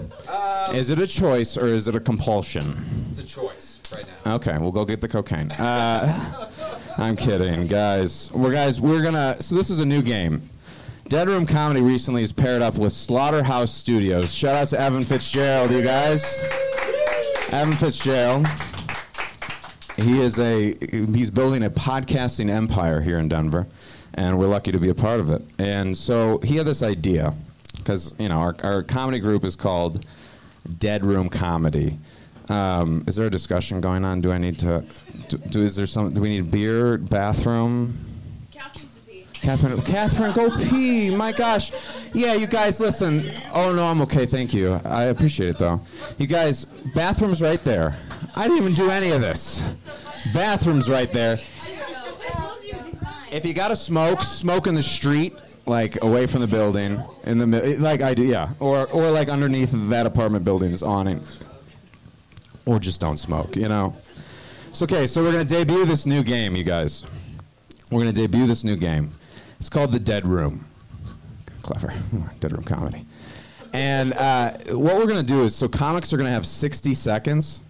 is 0.72 0.90
it 0.90 0.98
a 0.98 1.06
choice 1.06 1.56
or 1.56 1.66
is 1.66 1.86
it 1.86 1.94
a 1.94 2.00
compulsion? 2.00 2.84
It's 3.10 3.18
a 3.20 3.22
choice 3.24 3.73
right 3.92 4.04
now. 4.24 4.34
Okay, 4.36 4.56
we'll 4.58 4.72
go 4.72 4.84
get 4.84 5.00
the 5.00 5.08
cocaine. 5.08 5.50
Uh, 5.52 6.50
I'm 6.96 7.16
kidding, 7.16 7.66
guys. 7.66 8.30
We're 8.32 8.52
guys. 8.52 8.80
We're 8.80 9.02
gonna. 9.02 9.40
So 9.42 9.54
this 9.54 9.70
is 9.70 9.78
a 9.78 9.86
new 9.86 10.02
game. 10.02 10.48
Dead 11.08 11.28
Room 11.28 11.44
Comedy 11.44 11.82
recently 11.82 12.22
is 12.22 12.32
paired 12.32 12.62
up 12.62 12.76
with 12.76 12.92
Slaughterhouse 12.92 13.72
Studios. 13.72 14.32
Shout 14.32 14.56
out 14.56 14.68
to 14.68 14.80
Evan 14.80 15.04
Fitzgerald, 15.04 15.70
you 15.70 15.82
guys. 15.82 16.40
Evan 17.50 17.76
Fitzgerald. 17.76 18.46
He 19.96 20.20
is 20.20 20.38
a. 20.38 20.74
He's 20.90 21.30
building 21.30 21.62
a 21.64 21.70
podcasting 21.70 22.50
empire 22.50 23.00
here 23.00 23.18
in 23.18 23.28
Denver, 23.28 23.66
and 24.14 24.38
we're 24.38 24.48
lucky 24.48 24.72
to 24.72 24.78
be 24.78 24.88
a 24.88 24.94
part 24.94 25.20
of 25.20 25.30
it. 25.30 25.42
And 25.58 25.96
so 25.96 26.38
he 26.38 26.56
had 26.56 26.66
this 26.66 26.82
idea, 26.82 27.34
because 27.76 28.14
you 28.18 28.28
know 28.28 28.38
our, 28.38 28.56
our 28.62 28.82
comedy 28.82 29.20
group 29.20 29.44
is 29.44 29.54
called 29.56 30.04
Dead 30.78 31.04
Room 31.04 31.28
Comedy. 31.28 31.98
Um, 32.48 33.04
is 33.06 33.16
there 33.16 33.26
a 33.26 33.30
discussion 33.30 33.80
going 33.80 34.04
on? 34.04 34.20
Do 34.20 34.32
I 34.32 34.38
need 34.38 34.58
to? 34.60 34.84
Do, 35.28 35.38
do 35.38 35.62
is 35.62 35.76
there 35.76 35.86
some? 35.86 36.10
Do 36.10 36.20
we 36.20 36.28
need 36.28 36.50
beer? 36.50 36.98
Bathroom? 36.98 37.98
To. 38.52 39.40
Catherine, 39.44 39.82
Catherine, 39.82 40.32
go 40.32 40.56
pee. 40.56 41.14
My 41.14 41.30
gosh. 41.30 41.70
Yeah, 42.14 42.32
you 42.32 42.46
guys, 42.46 42.80
listen. 42.80 43.30
Oh 43.52 43.74
no, 43.74 43.84
I'm 43.84 44.00
okay. 44.02 44.24
Thank 44.24 44.54
you. 44.54 44.80
I 44.84 45.04
appreciate 45.04 45.50
it 45.50 45.58
though. 45.58 45.78
You 46.16 46.26
guys, 46.26 46.64
bathroom's 46.94 47.42
right 47.42 47.62
there. 47.62 47.96
I 48.34 48.44
didn't 48.44 48.56
even 48.56 48.74
do 48.74 48.90
any 48.90 49.10
of 49.10 49.20
this. 49.20 49.62
Bathroom's 50.32 50.88
right 50.88 51.12
there. 51.12 51.36
Just 51.36 51.68
go. 51.68 51.84
I 51.84 52.30
told 52.30 52.64
you 52.64 52.70
it'd 52.70 52.84
be 52.84 52.96
fine. 53.04 53.14
If 53.32 53.44
you 53.44 53.52
gotta 53.52 53.76
smoke, 53.76 54.22
smoke 54.22 54.66
in 54.66 54.74
the 54.74 54.82
street, 54.82 55.34
like 55.66 56.02
away 56.02 56.26
from 56.26 56.40
the 56.40 56.46
building, 56.46 57.02
in 57.24 57.38
the 57.38 57.76
like 57.78 58.00
I 58.00 58.14
do, 58.14 58.22
yeah, 58.22 58.50
or 58.60 58.86
or 58.92 59.10
like 59.10 59.28
underneath 59.28 59.72
that 59.90 60.06
apartment 60.06 60.44
building's 60.46 60.82
awning, 60.82 61.22
or 62.66 62.78
just 62.78 63.00
don't 63.00 63.18
smoke, 63.18 63.56
you 63.56 63.68
know. 63.68 63.96
So 64.72 64.84
okay, 64.84 65.06
so 65.06 65.22
we're 65.22 65.32
gonna 65.32 65.44
debut 65.44 65.84
this 65.84 66.06
new 66.06 66.22
game, 66.22 66.56
you 66.56 66.64
guys. 66.64 67.04
We're 67.90 68.00
gonna 68.00 68.12
debut 68.12 68.46
this 68.46 68.64
new 68.64 68.76
game. 68.76 69.12
It's 69.60 69.68
called 69.68 69.92
the 69.92 70.00
Dead 70.00 70.26
Room. 70.26 70.66
Clever, 71.62 71.94
Dead 72.40 72.52
Room 72.52 72.64
comedy. 72.64 73.06
And 73.72 74.12
uh, 74.14 74.52
what 74.70 74.96
we're 74.96 75.06
gonna 75.06 75.22
do 75.22 75.42
is, 75.42 75.54
so 75.54 75.68
comics 75.68 76.12
are 76.12 76.16
gonna 76.16 76.30
have 76.30 76.46
60 76.46 76.94
seconds 76.94 77.62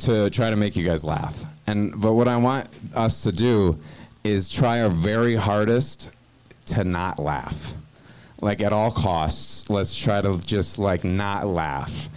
to 0.00 0.30
try 0.30 0.50
to 0.50 0.56
make 0.56 0.76
you 0.76 0.84
guys 0.86 1.04
laugh. 1.04 1.44
And 1.66 2.00
but 2.00 2.14
what 2.14 2.28
I 2.28 2.36
want 2.36 2.68
us 2.94 3.22
to 3.24 3.32
do 3.32 3.78
is 4.24 4.48
try 4.48 4.82
our 4.82 4.88
very 4.88 5.34
hardest 5.34 6.10
to 6.66 6.84
not 6.84 7.18
laugh. 7.18 7.74
Like 8.40 8.60
at 8.60 8.72
all 8.72 8.90
costs, 8.90 9.70
let's 9.70 9.96
try 9.96 10.20
to 10.20 10.38
just 10.38 10.78
like 10.78 11.04
not 11.04 11.46
laugh. 11.46 12.08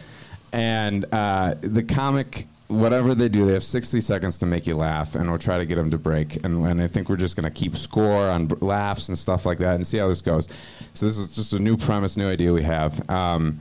And 0.55 1.05
uh, 1.11 1.55
the 1.59 1.83
comic 1.83 2.47
whatever 2.67 3.13
they 3.13 3.29
do, 3.29 3.45
they 3.45 3.53
have 3.53 3.63
60 3.63 4.01
seconds 4.01 4.39
to 4.39 4.45
make 4.45 4.65
you 4.65 4.75
laugh, 4.75 5.15
and 5.15 5.29
we'll 5.29 5.37
try 5.37 5.57
to 5.57 5.65
get 5.65 5.75
them 5.75 5.91
to 5.91 5.97
break. 5.97 6.43
And, 6.43 6.65
and 6.65 6.81
I 6.81 6.87
think 6.87 7.09
we're 7.09 7.15
just 7.15 7.35
going 7.35 7.43
to 7.43 7.51
keep 7.51 7.77
score 7.77 8.27
on 8.27 8.47
b- 8.47 8.55
laughs 8.59 9.07
and 9.09 9.17
stuff 9.17 9.45
like 9.45 9.59
that 9.59 9.75
and 9.75 9.85
see 9.85 9.97
how 9.97 10.07
this 10.07 10.21
goes. 10.21 10.47
So 10.93 11.05
this 11.05 11.17
is 11.17 11.35
just 11.35 11.53
a 11.53 11.59
new 11.59 11.77
premise, 11.77 12.17
new 12.17 12.27
idea 12.27 12.51
we 12.51 12.63
have. 12.63 13.07
Um, 13.09 13.59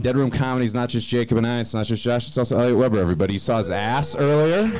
Dead 0.00 0.16
Room 0.16 0.30
Comedy 0.30 0.64
is 0.64 0.74
not 0.74 0.88
just 0.88 1.08
Jacob 1.08 1.38
and 1.38 1.46
I, 1.46 1.60
it's 1.60 1.74
not 1.74 1.86
just 1.86 2.02
Josh, 2.02 2.28
it's 2.28 2.38
also 2.38 2.58
Elliot 2.58 2.76
Weber, 2.76 2.98
everybody. 2.98 3.34
You 3.34 3.38
saw 3.38 3.58
his 3.58 3.70
ass 3.70 4.16
earlier. 4.16 4.70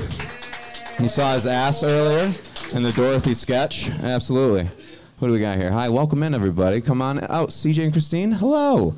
You 0.99 1.09
saw 1.09 1.35
his 1.35 1.47
ass 1.47 1.83
earlier 1.83 2.33
in 2.73 2.83
the 2.83 2.93
Dorothy 2.93 3.35
sketch. 3.35 3.91
Absolutely. 3.91 4.71
What 5.19 5.29
do 5.29 5.35
we 5.35 5.41
got 5.41 5.59
here? 5.59 5.71
Hi, 5.71 5.89
welcome 5.89 6.23
in, 6.23 6.35
everybody. 6.35 6.81
Come 6.81 7.03
on 7.03 7.21
out. 7.25 7.51
CJ 7.51 7.85
and 7.85 7.93
Christine, 7.93 8.33
hello. 8.33 8.97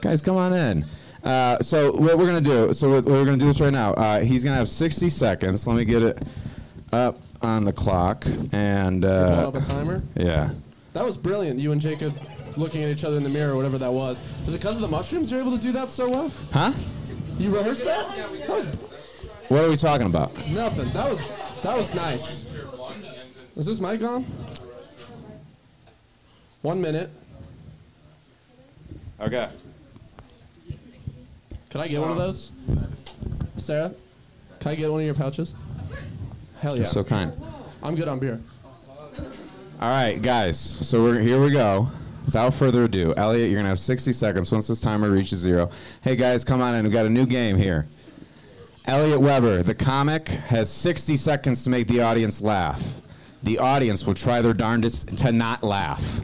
Guys, 0.00 0.22
come 0.22 0.36
on 0.36 0.52
in. 0.52 0.86
Uh, 1.26 1.58
so 1.60 1.90
what 1.92 2.16
we're 2.18 2.26
gonna 2.26 2.40
do? 2.40 2.72
So 2.72 2.88
we're, 2.88 3.00
we're 3.00 3.24
gonna 3.24 3.36
do 3.36 3.46
this 3.46 3.60
right 3.60 3.72
now. 3.72 3.92
Uh, 3.94 4.20
he's 4.20 4.44
gonna 4.44 4.56
have 4.56 4.68
60 4.68 5.08
seconds. 5.08 5.66
Let 5.66 5.76
me 5.76 5.84
get 5.84 6.02
it 6.02 6.22
up 6.92 7.18
on 7.42 7.64
the 7.64 7.72
clock. 7.72 8.24
And 8.52 9.02
Pull 9.02 9.10
uh, 9.10 9.48
up 9.48 9.54
a 9.56 9.60
timer. 9.60 10.02
yeah, 10.14 10.50
That 10.92 11.04
was 11.04 11.16
brilliant. 11.16 11.58
You 11.58 11.72
and 11.72 11.80
Jacob 11.80 12.16
looking 12.56 12.82
at 12.84 12.90
each 12.90 13.02
other 13.04 13.16
in 13.16 13.22
the 13.24 13.28
mirror, 13.28 13.52
or 13.52 13.56
whatever 13.56 13.76
that 13.78 13.92
was. 13.92 14.20
Was 14.46 14.54
it 14.54 14.58
because 14.58 14.76
of 14.76 14.82
the 14.82 14.88
mushrooms 14.88 15.30
you're 15.30 15.40
able 15.40 15.56
to 15.56 15.62
do 15.62 15.72
that 15.72 15.90
so 15.90 16.08
well? 16.08 16.32
huh? 16.52 16.72
You 17.38 17.54
rehearsed 17.54 17.84
that? 17.84 18.16
That 18.16 18.48
was 18.48 18.64
What 19.48 19.64
are 19.64 19.68
we 19.68 19.76
talking 19.76 20.06
about? 20.06 20.34
nothing. 20.48 20.90
That 20.92 21.10
was 21.10 21.20
that 21.62 21.76
was 21.76 21.92
nice. 21.92 22.54
Is 23.56 23.66
this 23.66 23.80
mic 23.80 24.02
on? 24.02 24.24
One 26.62 26.80
minute. 26.80 27.10
Okay. 29.20 29.48
Could 31.70 31.80
I 31.80 31.88
get 31.88 32.00
one 32.00 32.10
of 32.10 32.16
those? 32.16 32.52
Sarah, 33.56 33.92
can 34.60 34.72
I 34.72 34.74
get 34.74 34.90
one 34.90 35.00
of 35.00 35.06
your 35.06 35.14
pouches? 35.14 35.54
Hell 36.60 36.72
yeah. 36.72 36.78
You're 36.78 36.86
so 36.86 37.04
kind. 37.04 37.32
I'm 37.82 37.94
good 37.94 38.08
on 38.08 38.18
beer. 38.18 38.40
All 39.80 39.90
right, 39.90 40.20
guys. 40.20 40.58
So 40.58 41.02
we're 41.02 41.20
here. 41.20 41.40
We 41.40 41.50
go. 41.50 41.90
Without 42.24 42.54
further 42.54 42.84
ado, 42.84 43.14
Elliot, 43.16 43.50
you're 43.50 43.58
gonna 43.58 43.68
have 43.68 43.78
60 43.78 44.12
seconds 44.12 44.50
once 44.50 44.66
this 44.66 44.80
timer 44.80 45.10
reaches 45.10 45.38
zero. 45.38 45.70
Hey 46.00 46.16
guys, 46.16 46.42
come 46.42 46.60
on 46.60 46.74
in. 46.74 46.84
We 46.84 46.90
got 46.90 47.06
a 47.06 47.10
new 47.10 47.24
game 47.24 47.56
here. 47.56 47.86
Elliot 48.86 49.20
Weber, 49.20 49.62
the 49.62 49.74
comic, 49.74 50.28
has 50.28 50.68
60 50.68 51.16
seconds 51.16 51.62
to 51.64 51.70
make 51.70 51.86
the 51.86 52.00
audience 52.00 52.40
laugh. 52.42 53.00
The 53.44 53.60
audience 53.60 54.06
will 54.06 54.14
try 54.14 54.42
their 54.42 54.54
darndest 54.54 55.16
to 55.18 55.30
not 55.30 55.62
laugh. 55.62 56.20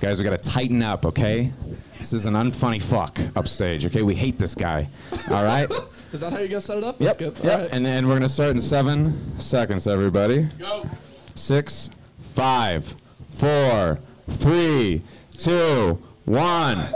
Guys, 0.00 0.18
we 0.18 0.24
gotta 0.24 0.38
tighten 0.38 0.82
up, 0.82 1.06
okay? 1.06 1.52
This 1.98 2.12
is 2.12 2.26
an 2.26 2.34
unfunny 2.34 2.80
fuck 2.80 3.18
upstage, 3.36 3.84
okay? 3.86 4.02
We 4.02 4.14
hate 4.14 4.38
this 4.38 4.54
guy. 4.54 4.86
All 5.30 5.42
right? 5.42 5.68
Is 6.12 6.20
that 6.20 6.32
how 6.32 6.38
you're 6.38 6.46
gonna 6.48 6.60
set 6.60 6.78
it 6.78 6.84
up? 6.84 7.00
Yep. 7.00 7.18
That's 7.18 7.40
good. 7.40 7.44
Yep. 7.44 7.52
All 7.52 7.60
right. 7.64 7.72
And 7.72 7.84
then 7.84 8.06
we're 8.06 8.14
gonna 8.14 8.28
start 8.28 8.50
in 8.50 8.60
seven 8.60 9.38
seconds, 9.40 9.86
everybody. 9.88 10.44
Go. 10.58 10.88
Six, 11.34 11.90
five, 12.20 12.94
four, 13.26 13.98
three, 14.30 15.02
two, 15.36 16.00
one. 16.24 16.78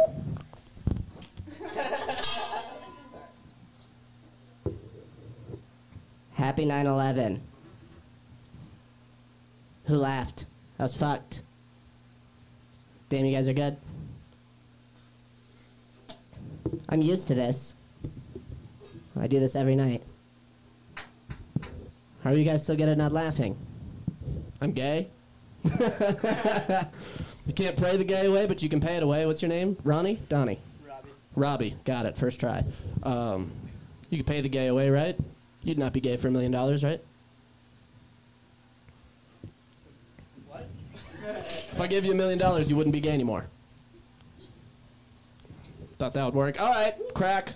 Happy 6.35 6.65
9 6.65 6.87
11. 6.87 7.43
Who 9.87 9.97
laughed? 9.97 10.47
I 10.79 10.85
was 10.85 10.95
fucked. 10.95 11.43
Damn, 13.09 13.27
you 13.27 13.35
guys 13.35 13.49
are 13.49 13.53
good. 13.53 13.77
I'm 16.89 17.03
used 17.03 17.29
to 17.29 17.35
this. 17.35 17.75
I 19.19 19.27
do 19.27 19.41
this 19.41 19.57
every 19.57 19.77
night. 19.77 20.03
How 22.25 22.31
are 22.31 22.35
you 22.35 22.45
guys 22.45 22.63
still 22.63 22.77
good 22.77 22.89
at 22.89 22.99
not 22.99 23.13
laughing? 23.13 23.57
I'm 24.61 24.73
gay. 24.73 25.09
you 25.65 25.73
can't 27.55 27.77
pray 27.77 27.97
the 27.97 28.05
gay 28.07 28.27
away, 28.27 28.47
but 28.47 28.63
you 28.63 28.69
can 28.69 28.81
pay 28.81 28.97
it 28.97 29.03
away. 29.03 29.27
What's 29.27 29.43
your 29.43 29.49
name? 29.49 29.77
Ronnie? 29.85 30.21
Donnie? 30.29 30.61
Robbie. 30.87 31.11
Robbie. 31.35 31.77
Got 31.85 32.07
it. 32.07 32.17
First 32.17 32.41
try. 32.41 32.65
Um, 33.03 33.51
you 34.11 34.19
can 34.19 34.27
pay 34.27 34.41
the 34.41 34.49
gay 34.49 34.69
away, 34.69 34.91
right? 34.91 35.19
You'd 35.63 35.79
not 35.79 35.93
be 35.93 36.01
gay 36.01 36.17
for 36.17 36.29
a 36.29 36.31
million 36.31 36.53
dollars, 36.53 36.85
right? 36.85 37.01
What? 40.49 40.69
If 41.25 41.81
I 41.81 41.87
gave 41.87 42.05
you 42.05 42.13
a 42.13 42.17
million 42.17 42.39
dollars, 42.39 42.71
you 42.71 42.77
wouldn't 42.77 42.93
be 42.93 43.01
gay 43.01 43.13
anymore. 43.13 43.47
Thought 46.03 46.15
that 46.15 46.25
would 46.25 46.35
work. 46.35 46.61
All 46.61 46.69
right, 46.69 46.95
crack. 47.15 47.55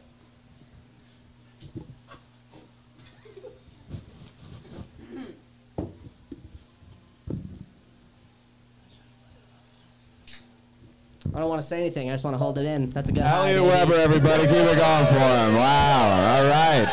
I 11.34 11.40
don't 11.40 11.48
want 11.48 11.60
to 11.60 11.66
say 11.66 11.80
anything. 11.80 12.08
I 12.08 12.14
just 12.14 12.22
want 12.22 12.34
to 12.34 12.38
hold 12.38 12.56
it 12.58 12.66
in. 12.66 12.90
That's 12.90 13.08
a 13.08 13.12
good 13.12 13.24
Elliot 13.24 13.58
high. 13.58 13.66
Weber, 13.66 13.94
everybody, 13.94 14.44
keep 14.44 14.54
it 14.54 14.78
going 14.78 15.06
for 15.06 15.14
him. 15.14 15.54
Wow. 15.56 16.36
All 16.36 16.44
right. 16.44 16.92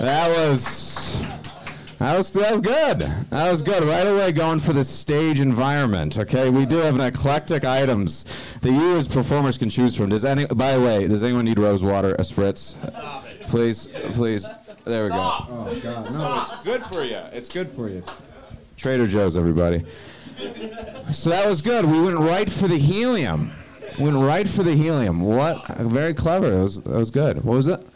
That 0.00 0.30
was. 0.30 0.89
That 2.00 2.16
was, 2.16 2.30
that 2.30 2.50
was 2.50 2.62
good. 2.62 3.00
That 3.28 3.50
was 3.50 3.60
good. 3.60 3.84
Right 3.84 4.06
away, 4.06 4.32
going 4.32 4.58
for 4.58 4.72
the 4.72 4.84
stage 4.84 5.38
environment. 5.38 6.16
Okay, 6.16 6.48
we 6.48 6.64
do 6.64 6.76
have 6.76 6.94
an 6.94 7.02
eclectic 7.02 7.62
items 7.66 8.24
that 8.62 8.72
you 8.72 8.96
as 8.96 9.06
performers 9.06 9.58
can 9.58 9.68
choose 9.68 9.94
from. 9.94 10.08
Does 10.08 10.24
any? 10.24 10.46
By 10.46 10.78
the 10.78 10.80
way, 10.80 11.06
does 11.06 11.22
anyone 11.22 11.44
need 11.44 11.58
rose 11.58 11.82
water, 11.82 12.14
a 12.14 12.22
spritz? 12.22 12.74
Please, 13.48 13.88
please. 14.14 14.48
There 14.86 15.04
we 15.04 15.10
go. 15.10 15.16
Oh, 15.18 15.80
God, 15.82 16.10
no. 16.12 16.38
It's 16.40 16.64
good 16.64 16.82
for 16.84 17.04
you. 17.04 17.20
It's 17.32 17.52
good 17.52 17.68
for 17.72 17.90
you. 17.90 18.02
Trader 18.78 19.06
Joe's, 19.06 19.36
everybody. 19.36 19.84
So 21.12 21.28
that 21.28 21.46
was 21.46 21.60
good. 21.60 21.84
We 21.84 22.00
went 22.00 22.16
right 22.16 22.50
for 22.50 22.66
the 22.66 22.78
helium. 22.78 23.52
Went 23.98 24.16
right 24.16 24.48
for 24.48 24.62
the 24.62 24.74
helium. 24.74 25.20
What? 25.20 25.68
Very 25.76 26.14
clever. 26.14 26.48
That 26.48 26.62
was, 26.62 26.80
that 26.80 26.88
was 26.88 27.10
good. 27.10 27.44
What 27.44 27.56
was 27.56 27.66
it? 27.66 27.86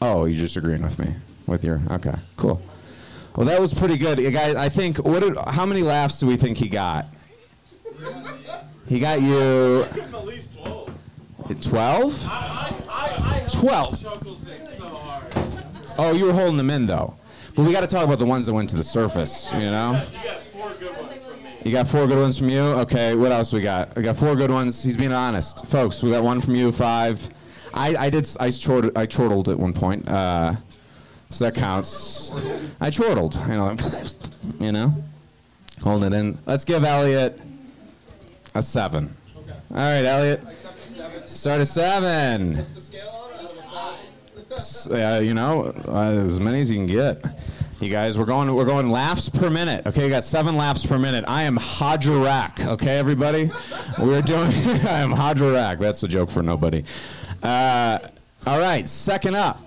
Oh, 0.00 0.24
you're 0.24 0.40
just 0.40 0.56
agreeing 0.56 0.80
with 0.80 0.98
me. 0.98 1.14
With 1.46 1.62
your 1.62 1.82
okay, 1.90 2.14
cool. 2.38 2.62
Well, 3.36 3.46
that 3.46 3.60
was 3.60 3.74
pretty 3.74 3.98
good, 3.98 4.18
guys. 4.32 4.54
I 4.54 4.68
think. 4.68 4.98
What? 4.98 5.20
Did, 5.20 5.36
how 5.48 5.66
many 5.66 5.82
laughs 5.82 6.20
do 6.20 6.26
we 6.26 6.36
think 6.36 6.56
he 6.56 6.68
got? 6.68 7.06
He 8.86 9.00
got 9.00 9.20
you 9.20 9.82
at 9.84 10.26
least 10.26 10.54
12. 10.58 10.94
twelve. 11.60 12.22
Twelve. 13.50 14.02
hard. 14.02 15.64
Oh, 15.98 16.12
you 16.12 16.26
were 16.26 16.32
holding 16.32 16.56
them 16.56 16.70
in 16.70 16.86
though. 16.86 17.16
But 17.54 17.64
we 17.66 17.72
got 17.72 17.80
to 17.82 17.86
talk 17.86 18.04
about 18.04 18.18
the 18.18 18.26
ones 18.26 18.46
that 18.46 18.52
went 18.52 18.68
to 18.70 18.76
the 18.76 18.82
surface. 18.82 19.50
You 19.52 19.70
know. 19.70 20.04
You 20.12 20.28
got 20.28 20.42
four 20.48 20.74
good 20.74 20.96
ones 20.96 21.24
from 21.24 21.42
me. 21.42 21.50
You 21.64 21.72
got 21.72 21.86
four 21.88 22.06
good 22.06 22.18
ones 22.18 22.38
from 22.38 22.48
you. 22.48 22.60
Okay, 22.60 23.14
what 23.14 23.32
else 23.32 23.52
we 23.52 23.60
got? 23.60 23.94
We 23.96 24.02
got 24.02 24.16
four 24.16 24.34
good 24.36 24.50
ones. 24.50 24.82
He's 24.82 24.96
being 24.96 25.12
honest, 25.12 25.66
folks. 25.66 26.02
We 26.02 26.10
got 26.10 26.22
one 26.22 26.40
from 26.40 26.54
you, 26.54 26.72
five. 26.72 27.28
I, 27.72 27.96
I 27.96 28.10
did. 28.10 28.28
I 28.38 28.50
chortled, 28.50 28.96
I 28.96 29.06
chortled 29.06 29.48
at 29.48 29.58
one 29.58 29.72
point, 29.72 30.08
uh, 30.08 30.54
so 31.34 31.44
that 31.44 31.54
counts. 31.56 32.32
I 32.80 32.90
chortled, 32.90 33.34
you 33.34 33.48
know, 33.48 33.76
you 34.60 34.70
know, 34.70 34.94
holding 35.82 36.12
it 36.12 36.16
in. 36.16 36.38
Let's 36.46 36.64
give 36.64 36.84
Elliot 36.84 37.40
a 38.54 38.62
seven. 38.62 39.16
All 39.70 39.76
right, 39.76 40.04
Elliot. 40.04 40.42
Start 41.26 41.60
at 41.62 41.66
seven. 41.66 42.64
S- 44.52 44.86
uh, 44.88 45.20
you 45.24 45.34
know, 45.34 45.74
uh, 45.88 46.24
as 46.24 46.38
many 46.38 46.60
as 46.60 46.70
you 46.70 46.76
can 46.76 46.86
get. 46.86 47.24
You 47.80 47.90
guys, 47.90 48.16
we're 48.16 48.24
going. 48.26 48.54
We're 48.54 48.64
going 48.64 48.88
laughs 48.88 49.28
per 49.28 49.50
minute. 49.50 49.84
Okay, 49.88 50.04
you 50.04 50.08
got 50.10 50.24
seven 50.24 50.56
laughs 50.56 50.86
per 50.86 51.00
minute. 51.00 51.24
I 51.26 51.42
am 51.42 51.58
Hajarak. 51.58 52.64
Okay, 52.74 52.96
everybody, 52.96 53.50
we're 53.98 54.22
doing. 54.22 54.46
I 54.52 55.00
am 55.00 55.10
Hajarak. 55.10 55.80
That's 55.80 56.04
a 56.04 56.08
joke 56.08 56.30
for 56.30 56.44
nobody. 56.44 56.84
Uh, 57.42 57.98
all 58.46 58.60
right, 58.60 58.88
second 58.88 59.34
up. 59.34 59.58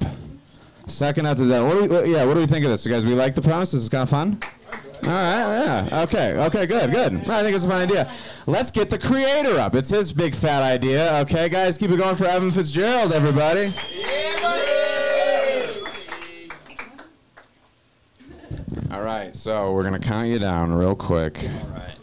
Second 0.88 1.26
up 1.28 1.38
to 1.38 1.46
that. 1.46 1.62
What 1.62 1.74
do 1.74 1.82
we? 1.82 1.88
what- 1.88 2.08
yeah, 2.08 2.24
what 2.26 2.34
do 2.36 2.40
we 2.40 2.46
think 2.48 2.64
of 2.66 2.72
this, 2.72 2.86
you 2.86 2.92
guys? 2.92 3.06
We 3.06 3.14
like 3.14 3.36
the 3.36 3.42
premise. 3.42 3.72
This 3.72 3.82
is 3.84 3.90
kind 3.90 4.04
of 4.04 4.10
fun. 4.10 4.40
All 5.04 5.10
right, 5.10 5.86
yeah. 5.90 6.02
Okay, 6.04 6.34
okay, 6.46 6.66
good, 6.66 6.92
good. 6.92 7.14
I 7.30 7.44
think 7.44 7.56
it's 7.56 7.66
a 7.66 7.70
fun 7.70 7.82
idea. 7.84 8.12
Let's 8.48 8.72
get 8.72 8.90
the 8.90 8.98
creator 8.98 9.60
up. 9.60 9.76
It's 9.76 9.90
his 9.90 10.12
big 10.12 10.34
fat 10.34 10.64
idea. 10.64 11.20
Okay, 11.22 11.50
guys, 11.50 11.78
keep 11.78 11.92
it 11.92 11.98
going 11.98 12.16
for 12.16 12.26
Evan 12.26 12.50
Fitzgerald, 12.52 13.12
everybody. 13.14 13.74
All 18.92 19.02
right, 19.02 19.36
so 19.36 19.74
we're 19.74 19.84
gonna 19.84 20.00
count 20.00 20.28
you 20.28 20.40
down 20.40 20.72
real 20.74 20.96
quick. 20.96 21.38
All 21.44 21.70
right. 21.70 21.96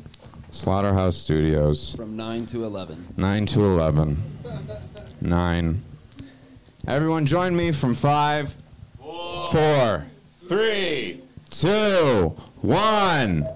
Slaughterhouse 0.50 1.16
Studios, 1.16 1.94
From 1.94 2.16
9 2.16 2.46
to 2.46 2.64
11. 2.64 3.14
nine 3.16 3.44
to 3.46 3.64
eleven. 3.64 4.22
Nine. 5.20 5.82
Everyone, 6.86 7.26
join 7.26 7.56
me 7.56 7.72
from 7.72 7.94
five, 7.94 8.56
four, 9.50 10.06
three, 10.46 11.20
two, 11.50 12.34
one. 12.60 13.46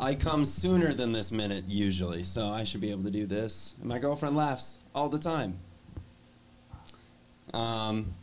I 0.00 0.14
come 0.14 0.44
sooner 0.44 0.94
than 0.94 1.12
this 1.12 1.32
minute 1.32 1.64
usually, 1.66 2.24
so 2.24 2.48
I 2.48 2.64
should 2.64 2.80
be 2.80 2.90
able 2.90 3.04
to 3.04 3.10
do 3.10 3.26
this. 3.26 3.74
And 3.80 3.88
my 3.88 3.98
girlfriend 3.98 4.36
laughs 4.36 4.78
all 4.94 5.08
the 5.08 5.18
time. 5.18 5.58
Um, 7.52 8.14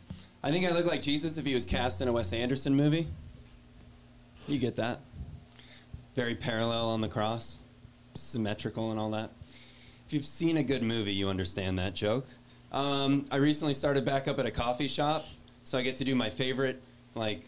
I 0.42 0.50
think 0.50 0.66
I 0.66 0.72
look 0.72 0.86
like 0.86 1.02
Jesus 1.02 1.38
if 1.38 1.44
he 1.44 1.54
was 1.54 1.64
cast 1.64 2.00
in 2.00 2.08
a 2.08 2.12
Wes 2.12 2.32
Anderson 2.32 2.74
movie. 2.74 3.08
You 4.48 4.58
get 4.58 4.76
that. 4.76 5.00
Very 6.14 6.34
parallel 6.34 6.88
on 6.88 7.00
the 7.00 7.08
cross, 7.08 7.58
symmetrical 8.14 8.90
and 8.90 8.98
all 8.98 9.10
that. 9.10 9.30
If 10.06 10.14
you've 10.14 10.24
seen 10.24 10.56
a 10.56 10.62
good 10.62 10.82
movie, 10.82 11.12
you 11.12 11.28
understand 11.28 11.78
that 11.78 11.94
joke. 11.94 12.26
Um, 12.72 13.26
I 13.30 13.36
recently 13.36 13.74
started 13.74 14.04
back 14.04 14.28
up 14.28 14.38
at 14.38 14.46
a 14.46 14.50
coffee 14.50 14.88
shop, 14.88 15.26
so 15.66 15.76
I 15.76 15.82
get 15.82 15.96
to 15.96 16.04
do 16.04 16.14
my 16.14 16.30
favorite, 16.30 16.80
like, 17.16 17.42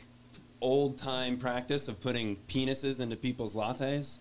old 0.60 0.98
time 0.98 1.36
practice 1.38 1.86
of 1.86 2.00
putting 2.00 2.36
penises 2.48 2.98
into 2.98 3.14
people's 3.14 3.54
lattes. 3.54 4.18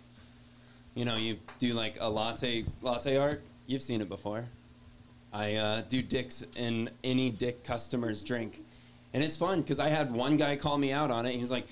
You 0.93 1.03
know, 1.03 1.15
you 1.15 1.39
do 1.57 1.73
like 1.73 1.97
a 1.99 2.07
latte 2.07 2.65
latte 2.83 3.17
art. 3.17 3.41
You've 3.65 3.81
seen 3.81 4.01
it 4.01 4.07
before. 4.07 4.45
I 5.33 5.55
uh, 5.55 5.81
do 5.89 6.03
dicks 6.03 6.45
in 6.55 6.91
any 7.03 7.31
dick 7.31 7.63
customer's 7.63 8.23
drink, 8.23 8.63
and 9.15 9.23
it's 9.23 9.35
fun 9.35 9.61
because 9.61 9.79
I 9.79 9.89
had 9.89 10.11
one 10.11 10.37
guy 10.37 10.57
call 10.57 10.77
me 10.77 10.91
out 10.91 11.09
on 11.09 11.25
it. 11.25 11.33
He's 11.33 11.49
like, 11.49 11.67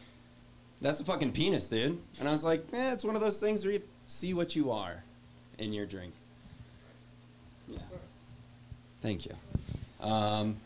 "That's 0.81 0.99
a 1.01 1.05
fucking 1.05 1.31
penis, 1.31 1.69
dude," 1.69 2.01
and 2.19 2.27
I 2.27 2.31
was 2.31 2.43
like, 2.43 2.65
"Eh, 2.73 2.91
it's 2.91 3.03
one 3.03 3.15
of 3.15 3.21
those 3.21 3.39
things 3.39 3.63
where 3.63 3.75
you 3.75 3.83
see 4.07 4.33
what 4.33 4.55
you 4.55 4.71
are 4.71 5.03
in 5.59 5.73
your 5.73 5.85
drink." 5.85 6.13
Yeah. 7.67 7.77
Thank 9.01 9.27
you. 9.27 9.35
Um, 10.01 10.57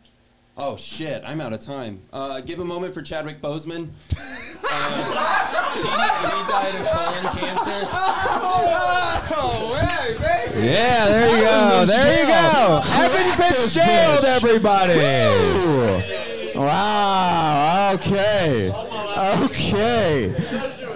oh 0.59 0.75
shit, 0.77 1.23
I'm 1.25 1.41
out 1.41 1.53
of 1.53 1.59
time. 1.61 2.01
Uh, 2.13 2.41
give 2.41 2.59
a 2.59 2.65
moment 2.65 2.93
for 2.93 3.01
Chadwick 3.01 3.41
Boseman. 3.41 3.89
Uh, 4.71 5.73
he, 5.73 5.81
he 5.81 5.87
died 5.87 6.75
of 6.75 6.85
colon 6.91 7.37
cancer. 7.37 7.87
Yeah, 10.61 11.07
there 11.07 11.37
you 11.37 11.43
go. 11.43 11.85
There 11.85 12.19
you 12.19 12.27
go. 12.27 12.83
Evan 12.85 13.37
Fitzgerald, 13.37 14.25
everybody. 14.25 14.97
Wow. 16.55 17.93
Okay. 17.93 18.69
Okay. 18.69 20.35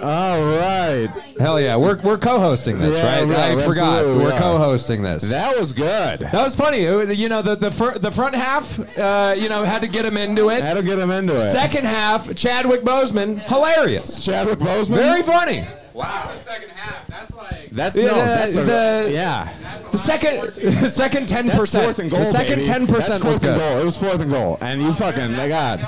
All 0.02 0.44
right. 0.44 1.23
Hell 1.44 1.60
yeah, 1.60 1.76
we're, 1.76 1.98
we're 2.00 2.16
co-hosting 2.16 2.78
this, 2.78 2.96
Yeah, 2.96 3.18
right? 3.18 3.28
we 3.28 3.34
I 3.34 3.62
forgot. 3.66 4.02
We're 4.06 4.18
we 4.18 4.24
are. 4.32 4.40
co-hosting 4.40 5.02
this. 5.02 5.28
That 5.28 5.54
was 5.58 5.74
good. 5.74 6.20
That 6.20 6.32
was 6.32 6.54
funny. 6.54 6.80
You 6.84 7.28
know, 7.28 7.42
the 7.42 7.54
the, 7.54 7.70
fir- 7.70 7.98
the 7.98 8.10
front 8.10 8.34
half, 8.34 8.78
uh, 8.98 9.34
you 9.36 9.50
know, 9.50 9.62
had 9.62 9.82
to 9.82 9.86
get 9.86 10.06
him 10.06 10.16
into 10.16 10.48
it. 10.48 10.62
Had 10.62 10.78
to 10.78 10.82
get 10.82 10.98
him 10.98 11.10
into 11.10 11.36
it. 11.36 11.40
Second 11.52 11.84
half, 11.84 12.34
Chadwick 12.34 12.80
Boseman, 12.80 13.40
hilarious. 13.42 14.24
Chadwick 14.24 14.58
Boseman. 14.58 14.94
Very 14.94 15.22
funny. 15.22 15.66
Wow. 15.92 16.30
The 16.32 16.38
second 16.38 16.70
half. 16.70 17.06
That's 17.08 17.34
like. 17.34 17.68
That's 17.72 17.96
Yeah, 17.98 18.04
no. 18.06 18.14
That's 18.14 18.56
a, 18.56 18.62
the- 18.64 19.10
yeah. 19.12 19.52
The 19.92 19.98
second, 19.98 20.48
the 20.82 20.88
second 21.02 21.28
ten 21.28 21.50
percent. 21.50 21.84
fourth 21.84 21.98
and 21.98 22.10
goal. 22.10 22.20
The 22.20 22.24
second 22.32 22.64
ten 22.64 22.86
percent 22.86 23.22
was 23.22 23.32
fourth 23.34 23.44
and 23.44 23.54
good. 23.54 23.58
goal. 23.58 23.80
It 23.80 23.84
was 23.84 23.98
fourth 23.98 24.20
and 24.20 24.30
goal, 24.30 24.56
and 24.62 24.80
you 24.80 24.94
fucking 24.94 25.32
my 25.32 25.48
God, 25.48 25.80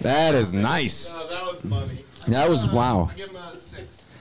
that 0.00 0.34
is 0.34 0.54
nice. 0.54 1.12
Oh, 1.14 1.28
that 1.28 1.44
was 1.44 1.62
money. 1.62 2.04
That 2.26 2.48
was 2.48 2.66
wow. 2.70 3.10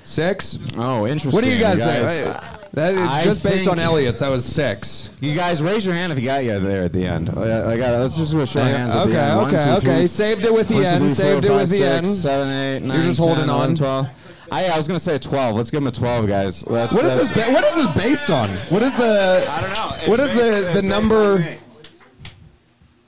Give 0.04 0.08
six. 0.10 0.46
Six. 0.48 0.58
Oh, 0.78 1.06
interesting. 1.08 1.32
What 1.32 1.44
do 1.44 1.52
you 1.52 1.60
guys, 1.60 1.80
think? 1.80 2.38
That 2.74 2.96
is 2.96 3.00
I 3.00 3.24
just 3.24 3.44
based 3.44 3.58
think- 3.66 3.70
on 3.70 3.80
Elliot's. 3.80 4.20
That 4.20 4.30
was 4.32 4.44
six. 4.46 5.10
You 5.22 5.36
guys 5.36 5.62
raise 5.62 5.86
your 5.86 5.96
hand 5.96 6.12
if 6.12 6.20
you 6.20 6.26
got 6.26 6.44
you 6.44 6.60
there 6.60 6.84
at 6.84 6.92
the 6.92 7.06
end. 7.06 7.30
I 7.30 7.78
got. 7.78 8.00
Let's 8.00 8.18
just 8.18 8.32
do 8.32 8.42
a 8.42 8.48
show 8.48 8.62
of 8.62 8.68
hands 8.68 8.94
at 8.96 9.06
the 9.06 9.10
Okay, 9.12 9.20
end. 9.20 9.38
One, 9.38 9.56
okay, 9.56 9.63
two, 9.63 9.70
okay. 9.72 9.98
three, 10.00 10.08
Saved 10.08 10.46
it 10.46 10.54
with 10.54 10.68
the 10.68 10.74
one, 10.76 10.84
two, 10.84 10.89
end. 10.89 11.00
three, 11.00 11.08
four, 11.10 11.16
Saved 11.16 11.46
it 11.46 11.48
five, 11.50 11.60
with 11.62 11.70
the 11.70 11.78
six, 11.78 11.88
end. 11.98 12.06
seven, 12.08 12.50
eight, 12.50 12.80
nine, 12.84 13.04
just 13.04 13.20
10, 13.20 13.28
holding 13.28 13.50
11, 13.50 13.70
on. 13.72 13.76
12. 13.76 14.08
I, 14.52 14.66
I 14.68 14.78
was 14.78 14.88
gonna 14.88 15.00
say 15.00 15.16
a 15.16 15.20
twelve. 15.20 15.56
Let's 15.56 15.72
give 15.72 15.80
him 15.82 15.88
a 15.88 15.92
twelve, 15.92 16.28
guys. 16.28 16.62
That's, 16.62 16.94
What 16.94 17.06
is 17.06 17.16
that's, 17.16 17.30
this? 17.32 17.46
Ba- 17.48 17.54
what 17.54 17.63
is 17.63 17.74
this 17.76 17.88
based 17.96 18.30
on? 18.30 18.50
What 18.70 18.84
is 18.84 18.94
the? 18.94 19.46
I 19.50 19.62
don't 19.62 19.74
know. 19.74 19.92
It's 19.96 20.08
What 20.08 20.20
is 20.20 20.30
based- 20.32 20.42
the 20.42 20.58
it's 20.58 20.68
the 20.68 20.74
based 20.74 20.86
number? 20.86 21.38
me. 21.39 21.58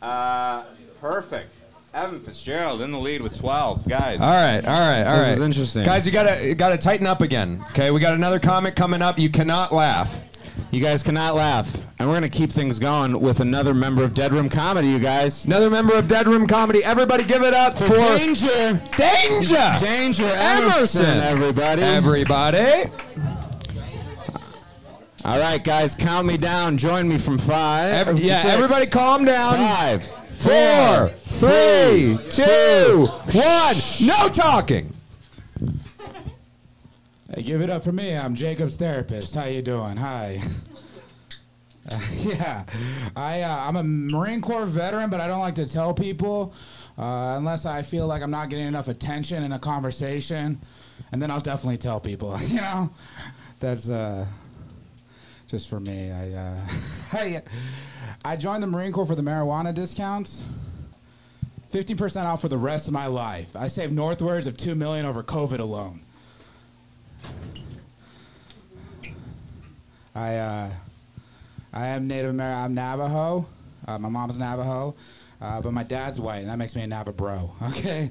Uh, 0.01 0.63
perfect. 1.01 1.53
Evan 1.95 2.19
Fitzgerald 2.19 2.81
in 2.81 2.91
the 2.91 2.99
lead 2.99 3.21
with 3.21 3.34
twelve, 3.34 3.88
guys. 3.88 4.19
All 4.21 4.27
right, 4.27 4.63
all 4.65 4.79
right, 4.79 5.03
all 5.03 5.17
right. 5.17 5.29
This 5.29 5.38
is 5.38 5.41
interesting. 5.41 5.86
guys. 5.86 6.05
You 6.05 6.12
gotta 6.12 6.45
you 6.45 6.53
gotta 6.53 6.77
tighten 6.77 7.08
up 7.08 7.21
again. 7.21 7.63
Okay, 7.69 7.89
we 7.89 8.01
got 8.01 8.13
another 8.13 8.38
comic 8.38 8.75
coming 8.75 9.01
up. 9.01 9.17
You 9.17 9.29
cannot 9.29 9.71
laugh. 9.71 10.19
You 10.71 10.81
guys 10.81 11.03
cannot 11.03 11.36
laugh, 11.36 11.73
and 11.97 12.10
we're 12.10 12.15
gonna 12.15 12.27
keep 12.27 12.51
things 12.51 12.79
going 12.79 13.17
with 13.21 13.39
another 13.39 13.73
member 13.73 14.03
of 14.03 14.13
Dead 14.13 14.34
Room 14.34 14.49
Comedy. 14.49 14.89
You 14.89 14.99
guys. 14.99 15.45
Another 15.45 15.69
member 15.69 15.95
of 15.95 16.10
Dead 16.10 16.27
Room 16.27 16.47
Comedy. 16.47 16.84
Everybody, 16.84 17.23
give 17.23 17.43
it 17.43 17.53
up 17.53 17.75
for, 17.77 17.88
Danger. 17.88 18.81
Danger. 18.97 19.77
Danger 19.79 20.25
Emerson. 20.25 21.05
Emerson, 21.05 21.19
everybody. 21.21 21.81
Everybody. 21.81 22.89
All 25.23 25.39
right, 25.39 25.63
guys, 25.63 25.95
count 25.95 26.27
me 26.27 26.36
down. 26.38 26.77
Join 26.77 27.08
me 27.08 27.17
from 27.17 27.38
five. 27.38 27.93
Every- 27.93 28.21
yeah, 28.21 28.41
six, 28.41 28.53
everybody, 28.53 28.86
calm 28.86 29.23
down. 29.25 29.55
Five, 29.55 30.12
Four, 30.45 31.10
three, 31.25 32.19
two, 32.29 33.08
one. 33.34 33.75
No 34.05 34.29
talking. 34.29 34.93
Hey, 37.34 37.41
give 37.41 37.62
it 37.62 37.71
up 37.71 37.84
for 37.84 37.91
me. 37.91 38.15
I'm 38.15 38.36
Jacob's 38.36 38.75
therapist. 38.75 39.34
How 39.34 39.45
you 39.45 39.63
doing? 39.63 39.97
Hi. 39.97 40.39
Uh, 41.88 41.99
yeah, 42.17 42.63
I 43.15 43.41
uh, 43.43 43.58
I'm 43.67 43.75
a 43.75 43.84
Marine 43.84 44.41
Corps 44.41 44.65
veteran, 44.65 45.12
but 45.12 45.21
I 45.21 45.27
don't 45.27 45.41
like 45.41 45.53
to 45.53 45.67
tell 45.67 45.93
people 45.93 46.51
uh, 46.97 47.36
unless 47.38 47.67
I 47.67 47.84
feel 47.84 48.08
like 48.08 48.23
I'm 48.23 48.31
not 48.31 48.49
getting 48.49 48.65
enough 48.65 48.88
attention 48.88 49.43
in 49.43 49.51
a 49.51 49.60
conversation, 49.60 50.60
and 51.12 51.21
then 51.21 51.29
I'll 51.29 51.39
definitely 51.39 51.77
tell 51.77 51.99
people. 51.99 52.39
You 52.47 52.62
know, 52.62 52.89
that's 53.60 53.91
uh, 53.91 54.25
just 55.45 55.69
for 55.69 55.79
me. 55.79 56.12
I 56.12 56.31
uh, 56.31 56.60
I 58.25 58.35
joined 58.35 58.63
the 58.63 58.67
Marine 58.67 58.91
Corps 58.91 59.05
for 59.05 59.13
the 59.13 59.21
marijuana 59.21 59.71
discounts. 59.71 60.47
15% 61.71 62.25
off 62.25 62.41
for 62.41 62.47
the 62.47 62.57
rest 62.57 62.88
of 62.88 62.93
my 62.93 63.05
life. 63.05 63.55
I 63.55 63.67
saved 63.67 63.93
northwards 63.93 64.47
of 64.47 64.57
2 64.57 64.73
million 64.73 65.05
over 65.05 65.21
COVID 65.21 65.59
alone. 65.59 66.01
I 70.15 70.38
uh, 70.38 70.69
I 71.71 71.88
am 71.88 72.07
Native 72.07 72.31
American. 72.31 72.63
I'm 72.63 72.73
Navajo. 72.73 73.47
Uh, 73.88 73.99
my 73.99 74.09
mom's 74.09 74.39
Navajo, 74.39 74.95
uh, 75.39 75.61
but 75.61 75.71
my 75.71 75.83
dad's 75.83 76.19
white, 76.19 76.38
and 76.38 76.49
that 76.49 76.57
makes 76.57 76.75
me 76.75 76.81
a 76.81 76.88
Navabro. 76.88 77.51
Okay, 77.77 78.09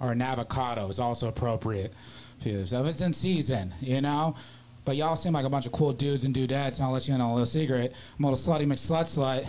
or 0.00 0.12
an 0.12 0.20
avocado 0.20 0.88
is 0.88 1.00
also 1.00 1.28
appropriate. 1.28 1.94
So 2.42 2.84
if 2.84 2.86
it's 2.86 3.00
in 3.00 3.14
season, 3.14 3.72
you 3.80 4.02
know. 4.02 4.34
But 4.86 4.94
y'all 4.96 5.16
seem 5.16 5.32
like 5.32 5.44
a 5.44 5.50
bunch 5.50 5.66
of 5.66 5.72
cool 5.72 5.92
dudes 5.92 6.22
and 6.24 6.32
dudettes, 6.32 6.76
and 6.76 6.84
I'll 6.86 6.92
let 6.92 7.08
you 7.08 7.14
in 7.14 7.20
on 7.20 7.28
a 7.30 7.34
little 7.34 7.44
secret. 7.44 7.92
I'm 8.18 8.24
a 8.24 8.30
little 8.30 8.54
slutty 8.54 8.64
McSlut 8.66 9.02
slut. 9.02 9.44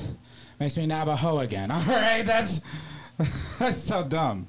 Makes 0.59 0.75
me 0.77 0.87
Navajo 0.87 1.37
again. 1.39 1.69
All 1.71 1.79
right, 1.83 2.23
that's 2.25 2.61
that's 3.59 3.77
so 3.81 4.03
dumb. 4.03 4.47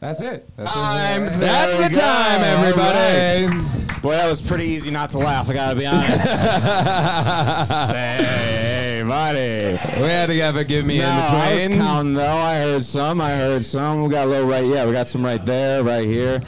That's 0.00 0.20
it. 0.20 0.48
That's 0.56 0.72
Time. 0.72 1.22
it. 1.24 1.30
That's 1.38 1.78
the 1.78 1.94
go. 1.94 2.00
time, 2.00 2.40
everybody. 2.42 3.46
right. 3.56 4.02
Boy, 4.02 4.10
that 4.12 4.28
was 4.28 4.42
pretty 4.42 4.64
easy 4.64 4.90
not 4.90 5.10
to 5.10 5.18
laugh. 5.18 5.48
I 5.48 5.54
gotta 5.54 5.76
be 5.78 5.86
honest. 5.86 6.26
hey, 7.92 9.04
buddy. 9.06 10.00
We 10.02 10.08
had 10.08 10.26
to 10.26 10.38
have 10.40 10.56
a 10.56 10.64
give 10.64 10.84
me 10.84 10.98
No, 10.98 11.06
I 11.08 11.50
in 11.52 11.70
was 11.70 11.78
counting 11.78 12.14
though. 12.14 12.26
I 12.36 12.56
heard 12.56 12.84
some. 12.84 13.20
I 13.20 13.30
heard 13.32 13.64
some. 13.64 14.02
We 14.02 14.08
got 14.08 14.26
a 14.26 14.30
little 14.30 14.48
right. 14.48 14.64
Yeah, 14.66 14.86
we 14.86 14.92
got 14.92 15.08
some 15.08 15.24
right 15.24 15.44
there, 15.46 15.84
right 15.84 16.04
here. 16.06 16.42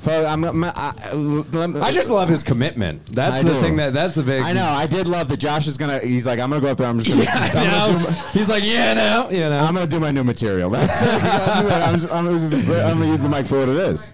So 0.00 0.24
I'm, 0.24 0.44
I'm- 0.44 0.64
I, 0.64 1.12
let 1.12 1.70
me- 1.70 1.80
I 1.80 1.90
just 1.90 2.08
love 2.08 2.28
his 2.28 2.42
commitment. 2.42 3.04
That's 3.06 3.38
I 3.38 3.42
the 3.42 3.52
do. 3.54 3.60
thing 3.60 3.76
that 3.76 3.92
that's 3.92 4.14
the 4.14 4.22
big. 4.22 4.42
I 4.42 4.52
know. 4.52 4.64
I 4.64 4.86
did 4.86 5.06
love 5.08 5.28
that 5.28 5.38
Josh 5.38 5.66
is 5.66 5.76
gonna. 5.76 5.98
He's 5.98 6.24
like, 6.26 6.38
I'm 6.38 6.50
gonna 6.50 6.62
go 6.62 6.68
up 6.68 6.78
there. 6.78 6.86
I'm 6.86 6.98
just 7.00 7.10
gonna. 7.10 7.24
Yeah, 7.24 7.36
I 7.36 7.48
I'm, 7.48 7.92
gonna 7.92 7.98
do 7.98 8.04
my, 8.10 8.12
He's 8.30 8.48
like, 8.48 8.62
yeah, 8.64 8.94
no, 8.94 9.28
you 9.30 9.38
know. 9.40 9.58
I'm 9.58 9.74
gonna 9.74 9.86
do 9.88 9.98
my 10.00 10.10
new 10.12 10.22
material. 10.24 10.70
That's 10.70 11.02
it. 11.02 11.08
I'm, 11.08 11.94
just, 11.98 12.10
I'm, 12.12 12.26
just, 12.38 12.54
I'm 12.54 12.64
gonna 12.66 13.06
use 13.06 13.22
the 13.22 13.28
mic 13.28 13.46
for 13.46 13.58
what 13.58 13.68
it 13.68 13.76
is. 13.76 14.12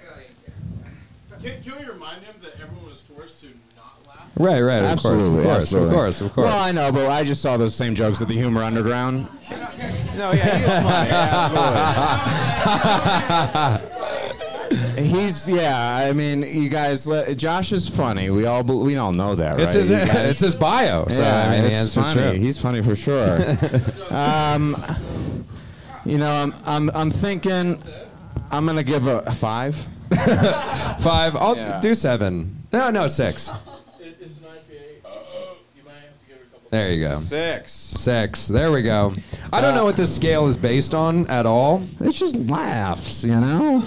Can, 1.42 1.62
can 1.62 1.78
we 1.78 1.84
remind 1.84 2.22
him 2.24 2.34
that 2.42 2.54
everyone 2.60 2.86
was 2.86 3.02
forced 3.02 3.42
to 3.42 3.48
not 3.76 4.02
laugh? 4.08 4.30
right, 4.36 4.62
right. 4.62 4.82
Of 4.84 4.98
course, 5.00 5.04
of 5.04 5.12
Absolutely, 5.12 5.44
course, 5.44 5.62
absolutely. 5.62 5.88
of 5.90 5.94
course, 5.94 6.20
of 6.22 6.32
course. 6.32 6.46
Well, 6.46 6.58
I 6.62 6.72
know, 6.72 6.90
but 6.90 7.10
I 7.10 7.22
just 7.24 7.42
saw 7.42 7.58
those 7.58 7.74
same 7.74 7.94
jokes 7.94 8.22
at 8.22 8.28
the 8.28 8.34
Humor 8.34 8.62
Underground. 8.62 9.28
No, 10.16 10.32
yeah, 10.32 10.56
he 10.56 10.64
was 10.64 10.82
funny. 10.82 11.10
absolutely. 13.70 14.00
He's 14.96 15.48
yeah. 15.48 15.96
I 15.96 16.12
mean, 16.12 16.42
you 16.42 16.68
guys. 16.68 17.06
let- 17.06 17.36
Josh 17.36 17.72
is 17.72 17.88
funny. 17.88 18.30
We 18.30 18.46
all 18.46 18.62
we 18.62 18.96
all 18.96 19.12
know 19.12 19.34
that, 19.34 19.52
right? 19.56 19.60
it's 19.60 19.74
his 19.74 19.90
it's 19.92 20.40
his 20.40 20.54
bio. 20.54 21.06
So 21.08 21.22
yeah, 21.22 21.48
I 21.50 21.60
mean, 21.62 21.70
it's 21.72 21.94
funny. 21.94 22.20
true. 22.20 22.30
He's 22.32 22.58
funny 22.58 22.82
for 22.82 22.96
sure. 22.96 23.38
um, 24.10 24.76
you 26.04 26.18
know, 26.18 26.30
I'm 26.30 26.52
I'm 26.64 26.90
I'm 26.94 27.10
thinking 27.10 27.80
I'm 28.50 28.66
gonna 28.66 28.82
give 28.82 29.06
a, 29.06 29.18
a 29.20 29.32
five. 29.32 29.74
Five. 30.14 31.34
I'll 31.36 31.56
Yeah. 31.56 31.80
do 31.80 31.94
seven. 31.94 32.62
No, 32.72 32.90
no, 32.90 33.06
six. 33.06 33.48
It, 34.00 34.16
it's 34.20 34.36
an 34.38 34.44
IPA. 34.44 34.74
You 35.76 35.82
might 35.84 35.92
have 35.94 36.20
to 36.20 36.26
give 36.28 36.36
it 36.36 36.46
a 36.46 36.52
couple. 36.54 36.63
There 36.74 36.90
you 36.92 37.08
go. 37.08 37.16
Six. 37.18 37.70
Six. 37.72 38.48
There 38.48 38.72
we 38.72 38.82
go. 38.82 39.12
I 39.52 39.60
don't 39.60 39.76
know 39.76 39.84
what 39.84 39.96
this 39.96 40.12
scale 40.12 40.48
is 40.48 40.56
based 40.56 40.92
on 40.92 41.24
at 41.28 41.46
all. 41.46 41.84
It's 42.00 42.18
just 42.18 42.34
laughs, 42.34 43.22
you 43.22 43.30
know. 43.38 43.84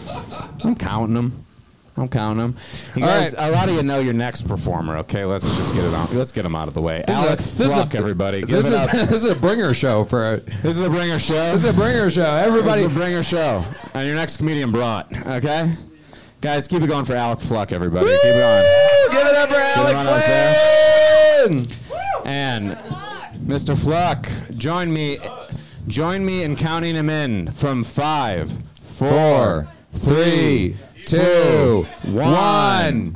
I'm 0.63 0.73
counting 0.73 1.13
them. 1.13 1.45
I'm 1.97 2.08
counting 2.08 2.38
them. 2.38 2.56
You 2.95 3.04
All 3.04 3.10
guys, 3.10 3.36
right. 3.36 3.50
a 3.50 3.52
lot 3.52 3.67
of 3.67 3.76
you 3.76 3.84
know 3.84 4.00
your 4.00 4.13
next 4.13 4.43
performer. 4.47 4.95
Okay, 5.00 5.26
let's 5.26 5.43
just 5.58 5.73
get 5.76 5.84
it 5.84 5.93
on. 5.93 6.15
Let's 6.17 6.32
get 6.32 6.45
him 6.45 6.56
out 6.56 6.69
of 6.69 6.76
the 6.76 6.82
way. 6.82 7.00
is 7.00 7.04
a- 7.10 7.12
Alec 7.12 7.39
this 7.39 7.60
is 7.60 7.65
a- 7.65 7.73
Fluck, 7.73 7.93
everybody. 7.95 8.39
Give 8.39 8.50
This 8.63 8.67
it 8.67 8.71
is, 8.73 8.80
up. 8.80 8.91
this 9.10 9.12
is 9.12 9.26
a 9.26 9.36
bringer 9.36 9.73
show 9.73 10.06
for. 10.06 10.38
This 10.38 10.78
is 10.78 10.82
a 10.82 10.89
bringer 10.89 11.19
show. 11.19 11.34
This 11.52 11.65
is 11.65 11.69
a 11.69 11.73
bringer 11.73 12.10
show. 12.10 12.23
Everybody, 12.38 12.84
This 12.84 12.91
is 12.91 12.95
a 12.95 13.00
bringer 13.02 13.23
show. 13.23 13.65
And 13.95 14.08
your 14.08 14.15
next 14.15 14.38
comedian 14.38 14.71
brought. 14.71 15.12
Okay, 15.28 15.73
guys, 16.39 16.69
keep 16.69 16.82
it 16.84 16.88
going 16.88 17.04
for 17.04 17.15
Alec 17.15 17.41
Fluck, 17.41 17.73
everybody. 17.73 18.06
Keep 18.06 18.15
it 18.23 18.43
on. 18.43 19.12
give 19.12 19.28
it 19.28 19.36
up 19.36 19.50
for 19.50 19.56
Give 19.56 19.63
Alec 19.76 19.91
it 19.91 19.95
on 19.97 20.08
out 20.08 20.23
Flynn. 21.67 21.67
And 22.28 22.78
Mr. 23.46 23.78
Fluck, 23.78 24.30
join 24.58 24.92
me. 24.92 25.18
Join 25.88 26.26
me 26.26 26.44
in 26.44 26.58
counting 26.58 26.94
him 26.96 27.10
in 27.10 27.50
from 27.54 27.84
five, 27.86 28.52
Four, 28.82 29.70
three, 29.94 30.76
two, 31.06 31.88
one. 32.04 33.16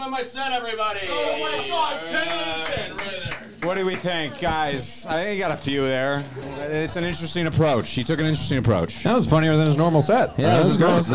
My, 0.00 0.08
my 0.08 0.22
set, 0.22 0.50
everybody. 0.52 1.00
Oh 1.10 1.38
my 1.38 1.68
God, 1.68 2.06
10 2.06 2.28
out 2.28 2.60
of 2.60 2.66
10 2.74 2.90
right 2.90 3.30
there. 3.30 3.68
What 3.68 3.76
do 3.76 3.84
we 3.84 3.94
think, 3.94 4.40
guys? 4.40 5.04
I 5.04 5.22
think 5.22 5.34
he 5.34 5.38
got 5.38 5.50
a 5.50 5.56
few 5.56 5.82
there. 5.82 6.24
It's 6.56 6.96
an 6.96 7.04
interesting 7.04 7.46
approach. 7.46 7.90
He 7.90 8.02
took 8.02 8.18
an 8.18 8.24
interesting 8.24 8.56
approach. 8.56 9.02
That 9.02 9.14
was 9.14 9.26
funnier 9.26 9.54
than 9.58 9.66
his 9.66 9.76
normal 9.76 10.00
set. 10.00 10.38
Yeah, 10.38 10.56
that 10.56 10.64
was, 10.64 10.78
great. 10.78 10.90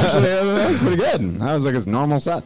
Actually, 0.00 0.22
that 0.22 0.68
was 0.68 0.78
pretty 0.80 0.96
good. 0.96 1.38
That 1.38 1.52
was 1.54 1.64
like 1.64 1.74
his 1.74 1.86
normal 1.86 2.18
set. 2.18 2.42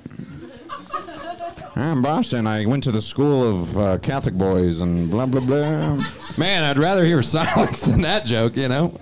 I'm 1.76 2.02
Boston. 2.02 2.46
I 2.46 2.66
went 2.66 2.84
to 2.84 2.92
the 2.92 3.02
school 3.02 3.42
of 3.42 3.78
uh, 3.78 3.98
Catholic 3.98 4.34
boys 4.34 4.82
and 4.82 5.10
blah 5.10 5.26
blah 5.26 5.40
blah. 5.40 5.98
Man, 6.36 6.62
I'd 6.62 6.78
rather 6.78 7.04
hear 7.04 7.22
silence 7.24 7.80
than 7.80 8.02
that 8.02 8.26
joke. 8.26 8.56
You 8.56 8.68
know. 8.68 9.00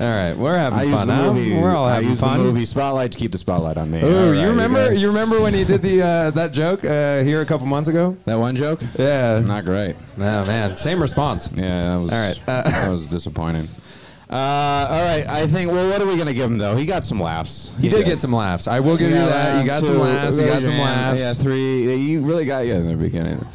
All 0.00 0.06
right, 0.06 0.32
we're 0.36 0.56
having 0.56 0.78
I 0.78 0.82
used 0.82 0.96
fun. 0.96 1.06
the 1.08 1.14
huh? 1.14 1.32
movie. 1.32 1.56
We're 1.56 1.74
all 1.74 1.86
I 1.86 1.94
having 1.94 2.14
fun. 2.16 2.38
the 2.38 2.44
movie 2.44 2.64
Spotlight 2.64 3.12
to 3.12 3.18
keep 3.18 3.30
the 3.30 3.38
spotlight 3.38 3.76
on 3.76 3.90
me. 3.90 4.02
Ooh, 4.02 4.06
All 4.06 4.30
right, 4.32 4.40
you 4.40 4.48
remember? 4.48 4.88
guys. 4.88 5.00
You 5.00 5.08
remember 5.08 5.40
when 5.40 5.54
he 5.54 5.64
did 5.64 5.82
the 5.82 6.02
uh, 6.02 6.30
that 6.32 6.52
joke 6.52 6.84
uh, 6.84 7.22
here 7.22 7.40
a 7.40 7.46
couple 7.46 7.66
months 7.66 7.88
ago? 7.88 8.16
that 8.24 8.34
one 8.38 8.56
joke? 8.56 8.80
Yeah. 8.98 9.40
Not 9.40 9.64
great. 9.64 9.94
Oh 10.16 10.20
man, 10.20 10.74
same 10.76 11.00
response. 11.00 11.48
Yeah, 11.54 11.90
that 11.90 11.96
was. 11.96 12.12
All 12.12 12.18
right, 12.18 12.40
uh, 12.48 12.62
that 12.70 12.90
was 12.90 13.06
disappointing. 13.06 13.68
Uh, 14.28 14.34
all 14.90 15.02
right, 15.02 15.26
I 15.28 15.46
think. 15.46 15.70
Well, 15.70 15.88
what 15.90 16.00
are 16.02 16.06
we 16.06 16.16
gonna 16.16 16.34
give 16.34 16.50
him 16.50 16.58
though? 16.58 16.74
He 16.76 16.86
got 16.86 17.04
some 17.04 17.20
laughs. 17.20 17.72
He 17.78 17.88
did 17.88 18.04
get 18.06 18.18
some 18.18 18.32
laughs. 18.32 18.66
I 18.66 18.80
will 18.80 18.96
give 18.96 19.10
you 19.10 19.16
that. 19.16 19.60
You 19.60 19.66
got 19.66 19.84
some 19.84 19.98
laughs. 19.98 20.38
You 20.38 20.46
got 20.46 20.62
some 20.62 20.78
laughs. 20.78 21.20
Yeah, 21.20 21.34
three. 21.34 21.94
You 21.96 22.22
really 22.22 22.44
got 22.46 22.66
you 22.66 22.74
in 22.74 22.86
the 22.88 22.96
beginning. 22.96 23.46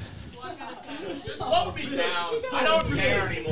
Just 1.25 1.41
slow 1.41 1.71
me 1.73 1.83
down. 1.95 2.35
I 2.53 2.63
don't 2.63 2.95
care 2.95 3.27
anymore. 3.27 3.48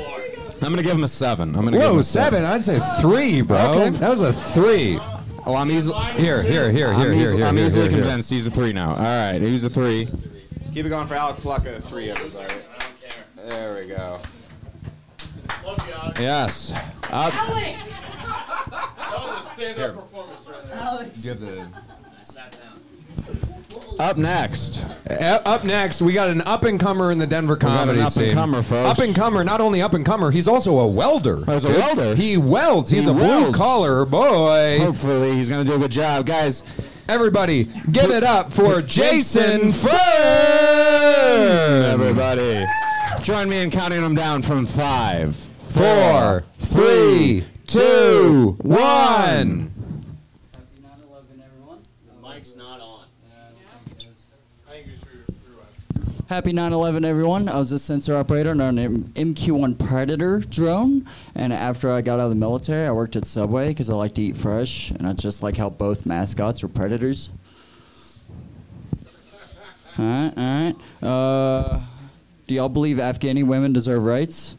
I'm 0.68 0.74
gonna 0.74 0.82
give 0.82 0.96
him 0.96 1.04
a 1.04 1.08
seven. 1.08 1.56
I'm 1.56 1.64
gonna 1.64 1.78
give 1.78 1.86
him 1.86 1.92
Whoa, 1.94 2.00
a 2.00 2.04
seven. 2.04 2.44
I'd 2.44 2.62
say 2.62 2.78
three, 3.00 3.40
bro. 3.40 3.70
Okay. 3.70 3.88
That 3.88 4.10
was 4.10 4.20
a 4.20 4.34
three. 4.34 4.98
Oh, 5.46 5.54
I'm 5.56 5.70
easily. 5.70 5.98
Here, 6.12 6.42
here, 6.42 6.70
here, 6.70 6.88
I'm, 6.88 7.00
here, 7.00 7.10
here, 7.10 7.22
easily, 7.22 7.38
here. 7.38 7.46
I'm 7.46 7.56
here, 7.56 7.64
easily 7.64 7.82
here, 7.84 7.90
here. 7.92 8.00
convinced 8.02 8.28
he's 8.28 8.46
a 8.46 8.50
three 8.50 8.74
now. 8.74 8.90
All 8.90 8.96
right, 8.96 9.40
he's 9.40 9.64
a 9.64 9.70
three. 9.70 10.10
Keep 10.74 10.84
it 10.84 10.88
going 10.90 11.06
for 11.06 11.14
Alec 11.14 11.38
Fluck 11.38 11.64
at 11.64 11.72
a 11.72 11.80
three, 11.80 12.10
everybody. 12.10 12.52
I 12.52 12.80
don't 12.80 13.00
care. 13.00 13.48
There 13.48 13.78
we 13.78 13.86
go. 13.86 14.20
Love 15.64 15.88
you, 15.88 15.94
Alex. 15.94 16.20
Yes. 16.20 16.72
Up. 17.04 17.32
That 17.32 17.78
was 19.10 19.46
a 19.46 19.54
stand-up 19.54 19.94
performance 19.94 20.48
right 20.50 20.66
there. 20.66 21.10
Give 21.22 21.40
the- 21.40 21.62
I 21.62 22.22
sat 22.24 22.52
down. 22.52 22.77
Up 23.98 24.16
next. 24.16 24.84
Uh, 25.10 25.40
up 25.44 25.64
next, 25.64 26.00
we 26.02 26.12
got 26.12 26.28
an 26.30 26.40
up 26.42 26.64
and 26.64 26.78
comer 26.78 27.10
in 27.10 27.18
the 27.18 27.26
Denver 27.26 27.56
comedy 27.56 27.98
scene. 28.10 28.24
up-and-comer, 28.30 28.62
folks. 28.62 28.90
Up 28.90 29.04
and 29.04 29.14
comer, 29.14 29.42
not 29.44 29.60
only 29.60 29.82
up 29.82 29.94
and 29.94 30.04
comer, 30.06 30.30
he's 30.30 30.46
also 30.48 30.78
a 30.78 30.86
welder. 30.86 31.44
He's 31.46 31.64
a 31.64 31.68
dude. 31.68 31.76
welder? 31.78 32.14
He 32.14 32.36
welds. 32.36 32.90
He's 32.90 33.04
He 33.04 33.10
a 33.10 33.14
blue 33.14 33.22
welds. 33.22 33.56
collar 33.56 34.04
boy. 34.04 34.78
Hopefully, 34.80 35.32
he's 35.32 35.48
gonna 35.48 35.64
do 35.64 35.74
a 35.74 35.78
good 35.78 35.90
job, 35.90 36.26
guys. 36.26 36.62
Everybody, 37.08 37.64
give 37.90 38.10
it 38.10 38.22
up 38.22 38.52
for 38.52 38.82
Jason 38.82 39.72
Fern. 39.72 39.98
Everybody, 41.92 42.64
join 43.22 43.48
me 43.48 43.62
in 43.62 43.70
counting 43.70 44.02
them 44.02 44.14
down 44.14 44.42
from 44.42 44.66
five, 44.66 45.34
Four, 45.34 46.44
three, 46.58 47.44
two, 47.66 48.56
one. 48.62 49.70
Happy 50.52 50.82
9/11, 50.82 51.42
everyone. 51.44 51.78
Mike's 52.22 52.56
not 52.56 52.80
on. 52.80 53.04
I 54.68 54.70
think 54.72 54.86
you 54.88 54.92
should 54.96 55.24
rewind. 55.48 56.17
Happy 56.28 56.52
9/11, 56.52 57.06
everyone. 57.06 57.48
I 57.48 57.56
was 57.56 57.72
a 57.72 57.78
sensor 57.78 58.14
operator 58.14 58.50
on 58.50 58.60
an 58.60 59.04
MQ-1 59.14 59.78
Predator 59.78 60.40
drone, 60.40 61.08
and 61.34 61.54
after 61.54 61.90
I 61.90 62.02
got 62.02 62.20
out 62.20 62.24
of 62.24 62.28
the 62.28 62.36
military, 62.36 62.86
I 62.86 62.90
worked 62.90 63.16
at 63.16 63.24
Subway 63.24 63.68
because 63.68 63.88
I 63.88 63.94
like 63.94 64.14
to 64.16 64.20
eat 64.20 64.36
fresh, 64.36 64.90
and 64.90 65.06
I 65.06 65.14
just 65.14 65.42
like 65.42 65.56
how 65.56 65.70
both 65.70 66.04
mascots 66.04 66.62
were 66.62 66.68
predators. 66.68 67.30
All 69.96 70.04
right, 70.04 70.32
all 70.36 70.64
right. 70.64 70.76
Uh, 71.02 71.80
do 72.46 72.54
y'all 72.54 72.68
believe 72.68 72.98
Afghani 72.98 73.42
women 73.42 73.72
deserve 73.72 74.02
rights? 74.04 74.54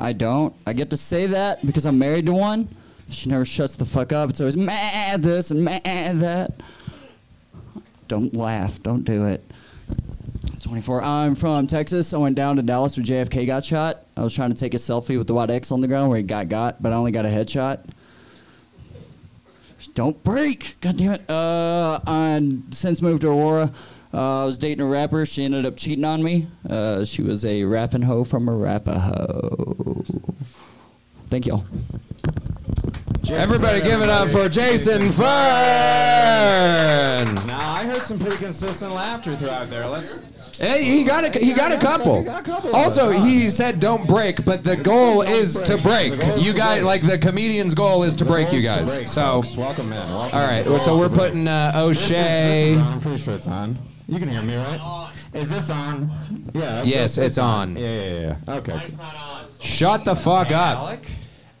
I 0.00 0.12
don't. 0.12 0.56
I 0.66 0.72
get 0.72 0.90
to 0.90 0.96
say 0.96 1.28
that 1.28 1.64
because 1.64 1.86
I'm 1.86 2.00
married 2.00 2.26
to 2.26 2.32
one. 2.32 2.68
She 3.10 3.28
never 3.28 3.44
shuts 3.44 3.76
the 3.76 3.84
fuck 3.84 4.12
up. 4.12 4.30
It's 4.30 4.40
always 4.40 4.56
mad 4.56 5.22
this 5.22 5.52
and 5.52 5.64
mad 5.64 6.18
that. 6.18 6.50
Don't 8.08 8.34
laugh. 8.34 8.82
Don't 8.82 9.04
do 9.04 9.26
it. 9.26 9.44
24. 10.74 11.04
I'm 11.04 11.36
from 11.36 11.68
Texas. 11.68 12.12
I 12.12 12.16
went 12.16 12.34
down 12.34 12.56
to 12.56 12.62
Dallas 12.62 12.96
where 12.96 13.06
JFK 13.06 13.46
got 13.46 13.64
shot. 13.64 14.06
I 14.16 14.24
was 14.24 14.34
trying 14.34 14.52
to 14.52 14.56
take 14.56 14.74
a 14.74 14.76
selfie 14.76 15.16
with 15.16 15.28
the 15.28 15.34
white 15.34 15.48
X 15.48 15.70
on 15.70 15.80
the 15.80 15.86
ground 15.86 16.08
where 16.08 16.18
he 16.18 16.24
got 16.24 16.48
got, 16.48 16.82
but 16.82 16.92
I 16.92 16.96
only 16.96 17.12
got 17.12 17.24
a 17.24 17.28
headshot. 17.28 17.78
Don't 19.94 20.20
break! 20.24 20.74
God 20.80 20.96
damn 20.96 21.12
it. 21.12 21.30
Uh, 21.30 22.00
I 22.04 22.58
since 22.72 23.00
moved 23.00 23.20
to 23.20 23.28
Aurora. 23.28 23.72
Uh, 24.12 24.42
I 24.42 24.44
was 24.46 24.58
dating 24.58 24.84
a 24.84 24.88
rapper. 24.88 25.24
She 25.24 25.44
ended 25.44 25.64
up 25.64 25.76
cheating 25.76 26.04
on 26.04 26.24
me. 26.24 26.48
Uh, 26.68 27.04
she 27.04 27.22
was 27.22 27.44
a 27.44 27.62
rapping 27.62 28.02
hoe 28.02 28.24
from 28.24 28.48
Arapaho. 28.48 30.04
Thank 31.28 31.46
y'all. 31.46 31.64
Everybody, 33.30 33.80
give 33.80 34.02
it 34.02 34.08
up 34.08 34.28
for 34.28 34.48
Jason 34.48 35.12
Fern. 35.12 35.24
Now 37.46 37.74
I 37.74 37.84
heard 37.84 38.02
some 38.02 38.18
pretty 38.18 38.38
consistent 38.38 38.92
laughter 38.92 39.36
throughout 39.36 39.70
there. 39.70 39.86
Let's. 39.86 40.20
Hey, 40.58 40.84
he 40.84 41.04
got 41.04 41.24
a 41.24 41.38
he 41.38 41.52
got 41.52 41.72
a 41.72 41.78
couple. 41.78 42.22
Got 42.22 42.40
a 42.40 42.44
couple 42.44 42.74
Also, 42.74 43.10
he 43.10 43.48
said 43.50 43.80
don't 43.80 44.06
break, 44.06 44.44
but 44.44 44.62
the 44.64 44.76
goal 44.76 45.22
is 45.22 45.60
to 45.62 45.76
break. 45.78 46.12
The 46.12 46.16
goal 46.18 46.34
is 46.36 46.44
You 46.46 46.52
to 46.52 46.58
guys, 46.58 46.74
break. 46.82 46.84
like 46.86 47.02
the 47.02 47.18
comedian's 47.18 47.74
goal 47.74 48.02
is 48.04 48.14
to 48.16 48.24
break 48.24 48.52
you 48.52 48.60
guys. 48.62 48.94
break, 48.94 49.08
So, 49.08 49.42
folks. 49.42 49.56
welcome 49.56 49.92
in. 49.92 49.98
Welcome 49.98 50.14
all 50.38 50.42
in. 50.44 50.48
right. 50.48 50.64
Goals 50.64 50.84
So 50.84 50.96
we're 50.98 51.08
putting 51.08 51.48
uh, 51.48 51.72
This 51.88 51.98
is, 52.02 52.08
this 52.08 52.10
O'Shea. 52.18 52.72
is 52.74 52.78
on. 52.80 52.92
I'm 52.92 53.00
pretty 53.00 53.18
sure 53.18 53.34
it's 53.34 53.48
on. 53.48 53.78
You 54.06 54.18
can 54.18 54.28
hear 54.28 54.42
me, 54.42 54.54
right? 54.56 55.10
Is 55.32 55.50
this 55.50 55.70
on? 55.70 56.10
Yeah. 56.54 56.60
that's- 56.60 56.86
Yes, 56.86 57.18
it's 57.18 57.38
on. 57.38 57.74
Yeah, 57.76 57.80
yeah, 58.04 58.36
yeah. 58.46 58.54
Okay. 58.56 58.74
Mike's 58.74 58.98
not 58.98 59.16
on. 59.16 59.46
Shut 59.60 60.04
the 60.04 60.14
fuck 60.14 60.50
up. 60.52 61.02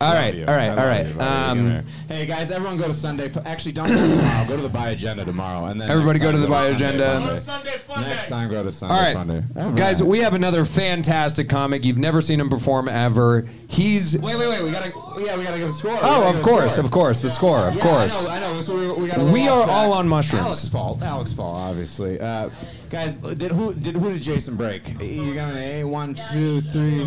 All 0.00 0.08
Love 0.08 0.18
right, 0.18 0.34
you. 0.34 0.44
all 0.46 0.54
right, 0.54 0.64
I 0.64 0.68
all 0.70 0.76
love 0.76 0.86
right. 0.88 1.06
you, 1.06 1.14
buddy. 1.14 1.30
Um, 1.50 1.58
Give 1.58 1.66
it 1.66 1.70
here. 1.70 1.84
hey 2.16 2.26
guys, 2.26 2.50
everyone 2.50 2.76
go 2.76 2.88
to 2.88 2.94
Sunday. 2.94 3.26
F- 3.26 3.46
Actually, 3.46 3.72
don't 3.72 3.88
go 3.88 3.94
tomorrow. 4.16 4.48
Go 4.48 4.56
to 4.56 4.62
the 4.62 4.68
Buy 4.68 4.90
Agenda 4.90 5.24
tomorrow, 5.24 5.66
and 5.66 5.80
then 5.80 5.90
Everybody 5.90 6.18
next 6.18 6.24
go 6.26 6.32
to 6.32 6.38
time 6.38 6.42
the 6.42 6.48
Buy 6.48 6.62
Sunday 6.70 6.76
Agenda. 6.76 7.04
Fun 7.06 7.22
On 7.22 7.28
Day. 7.28 7.34
a 7.34 7.40
Sunday 7.40 7.78
fun 7.78 8.00
Next 8.02 8.28
time, 8.28 8.50
go 8.50 8.62
to 8.64 8.72
Sunday 8.72 8.94
All 8.94 9.00
right, 9.02 9.14
Fun 9.14 9.72
Day. 9.74 9.80
Guys, 9.80 10.02
we 10.02 10.18
have 10.20 10.34
another 10.34 10.64
fantastic 10.64 11.48
comic. 11.48 11.84
You've 11.84 11.96
never 11.98 12.20
seen 12.20 12.40
him 12.40 12.50
perform 12.50 12.88
ever. 12.88 13.46
He's 13.68 14.18
Wait, 14.18 14.36
wait, 14.36 14.48
wait. 14.48 14.62
We 14.64 14.70
gotta. 14.72 14.90
Yeah, 15.18 15.36
we 15.36 15.44
gotta 15.44 15.58
give 15.58 15.68
a 15.68 15.72
score. 15.72 15.96
Oh, 16.02 16.28
of 16.32 16.42
course, 16.42 16.78
of 16.78 16.90
course, 16.90 17.20
the 17.20 17.30
score, 17.30 17.68
of 17.68 17.76
Yeah, 17.76 17.82
course. 17.82 18.24
I 18.24 18.38
know. 18.40 18.48
I 18.48 18.54
know. 18.54 18.60
So 18.62 18.76
we, 18.94 19.02
we, 19.02 19.08
got 19.08 19.18
a 19.18 19.24
We 19.32 19.48
are 19.48 19.68
all 19.68 19.92
on 19.92 20.08
mushrooms. 20.08 20.44
Alex's 20.44 20.68
fault. 20.68 21.02
Alex's 21.02 21.34
fault. 21.34 21.54
Obviously, 21.54 22.20
uh, 22.20 22.50
guys. 22.90 23.16
Did 23.18 23.52
who 23.52 23.74
did 23.74 23.96
who 23.96 24.12
did 24.12 24.22
Jason 24.22 24.56
break? 24.56 25.00
You 25.00 25.34
got 25.34 25.52
an 25.52 25.58
A. 25.58 25.84
One, 25.84 26.14
two, 26.14 26.60
three, 26.60 27.06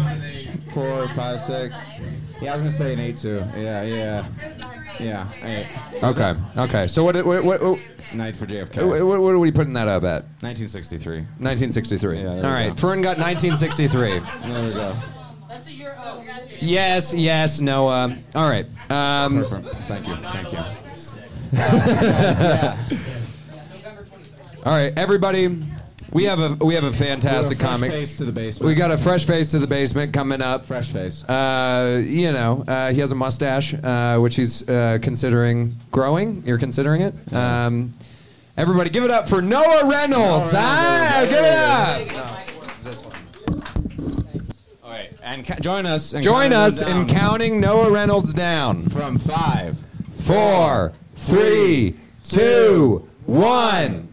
four, 0.73 1.07
five, 1.09 1.39
six. 1.39 1.75
Yeah, 2.41 2.51
I 2.51 2.55
was 2.55 2.61
gonna 2.61 2.71
say 2.71 2.93
an 2.93 2.99
eight 2.99 3.17
too. 3.17 3.43
Yeah, 3.55 3.83
yeah, 3.83 4.25
yeah. 4.99 5.27
Eight. 5.43 6.03
Okay, 6.03 6.35
okay. 6.57 6.87
So 6.87 7.03
what? 7.03 7.15
What? 7.25 7.43
What? 7.43 7.61
What, 7.61 7.79
Night 8.13 8.37
for 8.37 8.45
JFK. 8.45 8.87
what, 8.87 9.05
what, 9.05 9.19
what 9.19 9.33
are 9.33 9.39
we 9.39 9.51
putting 9.51 9.73
that 9.73 9.89
up 9.89 10.03
at? 10.03 10.23
1963. 10.41 11.17
1963. 11.39 12.19
Yeah, 12.21 12.35
All 12.35 12.41
right. 12.43 12.69
go. 12.69 12.75
Fern 12.75 13.01
got 13.01 13.17
1963. 13.17 14.19
There 14.19 14.65
we 14.65 14.73
go. 14.73 14.95
Yes, 16.61 17.13
yes, 17.13 17.59
Noah. 17.59 18.17
All 18.35 18.49
right. 18.49 18.65
Um, 18.89 19.43
Thank 19.43 20.07
you. 20.07 20.15
Thank 20.17 20.53
you. 20.53 20.59
All 24.65 24.73
right, 24.73 24.91
everybody. 24.97 25.63
We 26.11 26.23
have 26.23 26.39
a 26.39 26.65
we 26.65 26.73
have 26.75 26.85
a 26.85 26.93
fantastic 26.93 27.57
fresh 27.57 27.69
comic. 27.69 27.91
face 27.91 28.17
to 28.17 28.25
the 28.25 28.31
basement. 28.31 28.67
We 28.67 28.75
got 28.75 28.91
a 28.91 28.97
fresh 28.97 29.25
face 29.25 29.51
to 29.51 29.59
the 29.59 29.67
basement 29.67 30.13
coming 30.13 30.41
up. 30.41 30.65
fresh 30.65 30.89
face. 30.89 31.23
Uh, 31.25 32.01
you 32.05 32.31
know, 32.31 32.63
uh, 32.67 32.91
he 32.91 32.99
has 33.01 33.11
a 33.11 33.15
mustache, 33.15 33.73
uh, 33.73 34.17
which 34.17 34.35
he's 34.35 34.67
uh, 34.69 34.99
considering 35.01 35.75
growing. 35.91 36.43
You're 36.45 36.57
considering 36.57 37.01
it. 37.01 37.33
Um, 37.33 37.91
everybody, 38.55 38.89
give 38.89 39.03
it 39.03 39.11
up 39.11 39.27
for 39.27 39.41
Noah 39.41 39.87
Reynolds. 39.89 40.53
ah, 40.55 41.25
give 41.29 41.43
it 41.43 42.23
up. 42.23 42.36
All 45.28 45.32
right, 45.34 45.39
and 45.39 45.45
ca- 45.47 45.55
join 45.61 45.86
us. 45.86 46.13
in 46.13 46.21
Join 46.21 46.51
counting 46.51 46.51
them 46.51 46.61
us 46.61 46.82
in 46.82 46.88
down 46.88 47.07
counting 47.07 47.59
Noah 47.59 47.91
Reynolds 47.91 48.34
down. 48.34 48.88
from 48.88 49.17
five. 49.17 49.78
Four, 50.21 50.93
three, 51.17 51.95
two, 52.23 53.07
one. 53.25 54.07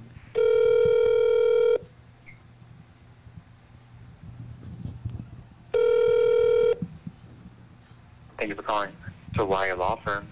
Thank 8.38 8.48
you 8.48 8.54
for 8.56 8.62
calling 8.62 8.90
To 9.34 9.40
Sawaya 9.40 9.76
Law 9.76 9.96
Firm. 10.04 10.26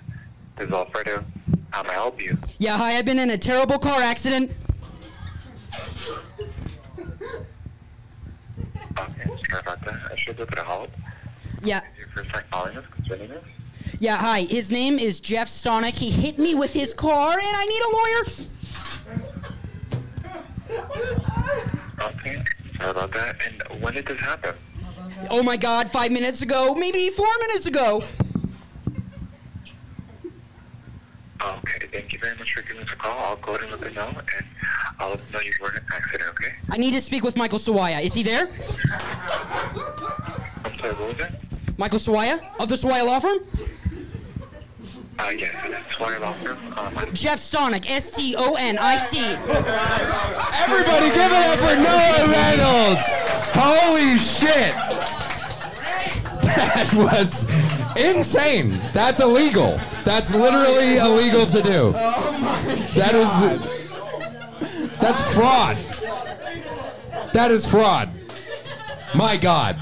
This 0.58 0.66
is 0.68 0.72
Alfredo. 0.74 1.24
How 1.70 1.82
may 1.82 1.90
I 1.90 1.94
help 1.94 2.20
you? 2.20 2.36
Yeah, 2.58 2.76
hi, 2.76 2.96
I've 2.98 3.04
been 3.04 3.18
in 3.18 3.30
a 3.30 3.38
terrible 3.38 3.78
car 3.78 4.00
accident. 4.00 4.50
Okay, 8.98 8.98
sorry 8.98 8.98
about 8.98 9.16
that. 9.16 9.41
I 9.54 10.16
should 10.16 10.38
look 10.38 10.52
at 10.52 10.58
a 10.58 10.64
help. 10.64 10.90
Yeah, 11.62 11.80
Your 11.98 12.08
first 12.08 12.30
time 12.30 12.44
calling 12.50 12.76
us 12.76 12.84
concerning 12.90 13.28
this? 13.28 13.44
yeah, 14.00 14.16
hi. 14.16 14.42
His 14.42 14.72
name 14.72 14.98
is 14.98 15.20
Jeff 15.20 15.48
Stonick. 15.48 15.96
He 15.96 16.10
hit 16.10 16.38
me 16.38 16.54
with 16.54 16.72
his 16.72 16.92
car, 16.94 17.32
and 17.32 17.40
I 17.42 17.64
need 17.66 17.82
a 17.82 17.90
lawyer. 17.96 18.24
Okay, 22.00 22.42
sorry 22.78 22.90
about 22.90 23.12
that. 23.12 23.36
And 23.46 23.82
when 23.82 23.94
did 23.94 24.06
this 24.06 24.18
happen? 24.20 24.54
Oh 25.30 25.42
my 25.42 25.56
god, 25.56 25.90
five 25.90 26.10
minutes 26.10 26.42
ago, 26.42 26.74
maybe 26.74 27.10
four 27.10 27.28
minutes 27.40 27.66
ago. 27.66 28.02
Okay, 31.44 31.88
thank 31.90 32.12
you 32.12 32.18
very 32.20 32.36
much 32.36 32.52
for 32.54 32.62
giving 32.62 32.82
us 32.82 32.88
a 32.92 32.96
call. 32.96 33.18
I'll 33.18 33.36
go 33.36 33.56
ahead 33.56 33.62
and 33.62 33.70
let 33.72 33.80
them 33.80 33.94
know, 33.94 34.08
and 34.08 34.46
I'll 35.00 35.10
let 35.10 35.18
them 35.18 35.32
know 35.32 35.40
you 35.40 35.52
were 35.60 35.70
in 35.70 35.76
an 35.76 35.84
accident, 35.92 36.30
okay? 36.30 36.54
I 36.70 36.76
need 36.76 36.92
to 36.92 37.00
speak 37.00 37.24
with 37.24 37.36
Michael 37.36 37.58
Sawaya. 37.58 38.00
Is 38.02 38.14
he 38.14 38.22
there? 38.22 38.46
I'm 40.64 40.78
sorry, 40.78 40.94
what 40.94 41.08
was 41.08 41.16
that? 41.18 41.32
Michael 41.78 41.98
Sawaya 41.98 42.40
of 42.60 42.68
the 42.68 42.76
Sawaya 42.76 43.04
Law 43.06 43.18
Firm? 43.18 43.38
Uh, 45.18 45.30
yes, 45.36 45.54
it's 45.64 45.96
Sawaya 45.96 46.20
Law 46.20 46.32
Firm. 46.34 46.58
Um, 46.78 46.96
I'm 46.96 47.12
Jeff 47.12 47.38
Stonick, 47.38 47.90
S 47.90 48.10
T 48.10 48.36
O 48.38 48.54
N 48.54 48.78
I 48.78 48.96
C. 48.96 49.18
Everybody, 49.18 51.08
give 51.10 51.32
it 51.32 51.44
up 51.48 51.58
for 51.58 51.74
Noah 51.76 52.28
Reynolds. 52.30 53.04
Holy 53.54 54.16
shit. 54.18 54.74
That 56.42 56.92
was 56.94 57.46
insane. 57.96 58.80
That's 58.92 59.18
illegal. 59.20 59.80
That's 60.04 60.34
literally 60.34 60.96
illegal 60.96 61.46
to 61.46 61.62
do. 61.62 61.92
That 61.92 63.14
is. 63.14 63.28
That's 65.00 65.34
fraud. 65.34 65.76
That 67.32 67.50
is 67.50 67.66
fraud. 67.66 68.10
My 69.14 69.36
God. 69.36 69.76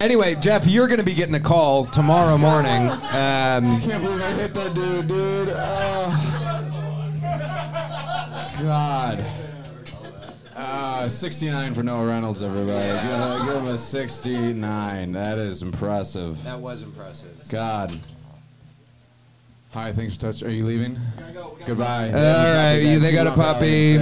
Anyway, 0.00 0.34
Jeff, 0.34 0.66
you're 0.66 0.88
going 0.88 0.98
to 0.98 1.04
be 1.04 1.14
getting 1.14 1.36
a 1.36 1.40
call 1.40 1.86
tomorrow 1.86 2.36
morning. 2.36 2.88
Um, 2.90 3.80
can't 3.80 4.02
believe 4.02 4.20
I 4.20 4.32
hit 4.32 4.52
that 4.54 4.74
dude, 4.74 5.06
dude. 5.06 5.50
Oh. 5.50 6.42
God. 8.60 9.24
Uh, 10.56 11.08
69 11.08 11.74
for 11.74 11.82
Noah 11.82 12.06
Reynolds, 12.06 12.42
everybody. 12.42 12.88
Give, 12.88 13.46
give 13.46 13.62
him 13.62 13.68
a 13.68 13.78
69. 13.78 15.12
That 15.12 15.38
is 15.38 15.62
impressive. 15.62 16.42
that 16.44 16.58
was 16.58 16.82
impressive. 16.82 17.36
God. 17.48 17.96
Hi, 19.72 19.90
thanks 19.90 20.14
for 20.14 20.20
touch. 20.20 20.42
Are 20.42 20.50
you 20.50 20.66
leaving? 20.66 20.98
Goodbye. 21.64 22.08
All 22.08 22.12
right, 22.12 22.74
you, 22.74 22.98
they 22.98 23.10
got 23.10 23.26
a 23.26 23.32
puppy. 23.32 23.96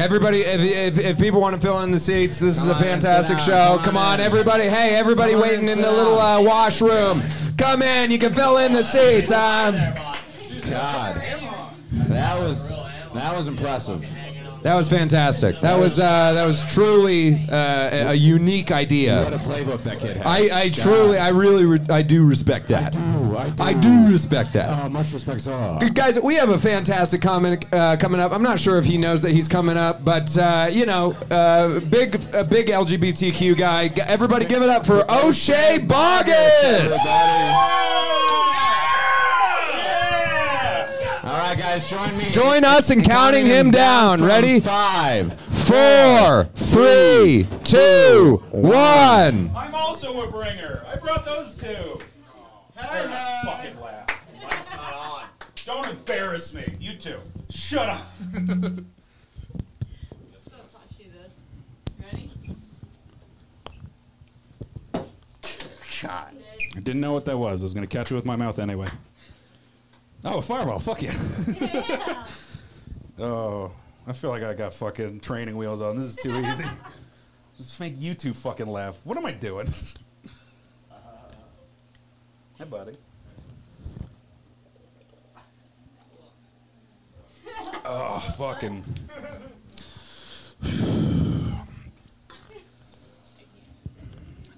Everybody, 0.00 0.42
if, 0.42 0.60
if, 0.98 1.04
if 1.04 1.18
people 1.18 1.40
want 1.40 1.56
to 1.56 1.60
fill 1.60 1.80
in 1.82 1.90
the 1.90 1.98
seats, 1.98 2.38
this 2.38 2.56
is 2.56 2.68
a 2.68 2.76
fantastic 2.76 3.40
show. 3.40 3.76
Come 3.78 3.86
Come 3.86 3.96
on 3.96 4.20
on, 4.20 4.20
everybody. 4.20 4.68
Hey, 4.68 4.94
everybody 4.94 5.32
Come 5.32 5.40
waiting 5.42 5.64
in, 5.64 5.70
in 5.70 5.80
the 5.80 5.90
little 5.90 6.20
uh, 6.20 6.40
washroom. 6.40 7.24
Come 7.58 7.82
in, 7.82 8.12
you 8.12 8.20
can 8.20 8.32
fill 8.34 8.58
in 8.58 8.72
the 8.72 8.84
seats. 8.84 9.32
Um, 9.32 9.74
God. 10.70 11.20
That 11.92 12.38
was 12.38 12.76
that 13.14 13.36
was 13.36 13.48
impressive. 13.48 14.06
That 14.66 14.74
was 14.74 14.88
fantastic. 14.88 15.60
That 15.60 15.78
was 15.78 16.00
uh, 16.00 16.32
that 16.32 16.44
was 16.44 16.64
truly 16.74 17.46
uh, 17.48 18.10
a, 18.10 18.14
unique 18.14 18.70
What 18.70 18.78
a 18.78 18.80
idea. 18.80 19.38
playbook 19.38 19.82
that 19.84 20.00
kid 20.00 20.16
has. 20.16 20.26
I, 20.26 20.62
I 20.62 20.68
truly, 20.70 21.18
I 21.18 21.28
really, 21.28 21.64
re- 21.64 21.86
I 21.88 22.02
do 22.02 22.26
respect 22.26 22.66
that. 22.68 22.96
I 22.96 23.50
do. 23.50 23.62
I 23.62 23.72
do 23.74 24.12
respect 24.12 24.54
that. 24.54 24.84
Oh, 24.84 24.88
much 24.88 25.12
respect, 25.12 25.42
sir. 25.42 25.78
Guys, 25.94 26.18
we 26.18 26.34
have 26.34 26.50
a 26.50 26.58
fantastic 26.58 27.22
comic 27.22 27.68
uh, 27.72 27.96
coming 27.96 28.20
up. 28.20 28.32
I'm 28.32 28.42
not 28.42 28.58
sure 28.58 28.76
if 28.78 28.84
he 28.84 28.98
knows 28.98 29.22
that 29.22 29.30
he's 29.30 29.46
coming 29.46 29.76
up, 29.76 30.04
but 30.04 30.36
uh, 30.36 30.68
you 30.68 30.84
know, 30.84 31.12
uh, 31.30 31.78
big, 31.78 32.16
a 32.34 32.42
big 32.42 32.66
LGBTQ 32.66 33.56
guy. 33.56 33.86
Everybody, 33.98 34.46
give 34.46 34.64
it 34.64 34.68
up 34.68 34.84
for 34.84 35.08
O'Shea 35.08 35.78
Bogus. 35.78 37.06
All 37.06 38.35
right, 41.56 41.74
guys, 41.74 41.88
join 41.88 42.16
me. 42.16 42.24
Join 42.30 42.64
us 42.64 42.90
in 42.90 43.02
counting 43.02 43.46
him 43.46 43.70
down. 43.70 44.18
from 44.18 44.28
Ready? 44.28 44.60
Five. 44.60 45.32
Four, 45.40 46.48
three, 46.54 47.46
two, 47.64 48.42
one. 48.50 49.50
I'm 49.56 49.74
also 49.74 50.22
a 50.26 50.30
bringer. 50.30 50.84
I 50.86 50.96
brought 50.96 51.24
those 51.24 51.56
two. 51.58 51.98
Fucking 52.76 53.80
laugh. 53.80 54.06
Mike's 54.42 54.70
not 54.72 54.94
on. 54.94 55.24
Don't 55.64 55.88
embarrass 55.88 56.54
me. 56.54 56.76
You 56.78 56.96
two. 56.96 57.18
Shut 57.50 57.88
up. 57.88 58.02
God. 66.02 66.36
I 66.76 66.80
didn't 66.80 67.00
know 67.00 67.14
what 67.14 67.24
that 67.24 67.38
was. 67.38 67.62
I 67.62 67.64
was 67.64 67.74
gonna 67.74 67.86
catch 67.86 68.12
it 68.12 68.14
with 68.14 68.26
my 68.26 68.36
mouth 68.36 68.58
anyway. 68.58 68.86
Oh, 70.28 70.38
a 70.38 70.42
fireball! 70.42 70.80
Fuck 70.80 71.02
yeah! 71.02 71.14
oh, 73.20 73.70
I 74.08 74.12
feel 74.12 74.30
like 74.30 74.42
I 74.42 74.54
got 74.54 74.74
fucking 74.74 75.20
training 75.20 75.56
wheels 75.56 75.80
on. 75.80 75.94
This 75.96 76.06
is 76.06 76.16
too 76.16 76.36
easy. 76.40 76.64
Just 77.56 77.78
make 77.78 77.94
you 77.96 78.12
two 78.14 78.34
fucking 78.34 78.66
laugh. 78.66 78.98
What 79.04 79.16
am 79.16 79.24
I 79.24 79.30
doing? 79.30 79.68
hey, 82.58 82.64
buddy. 82.64 82.96
Oh, 87.84 88.18
fucking. 88.36 88.82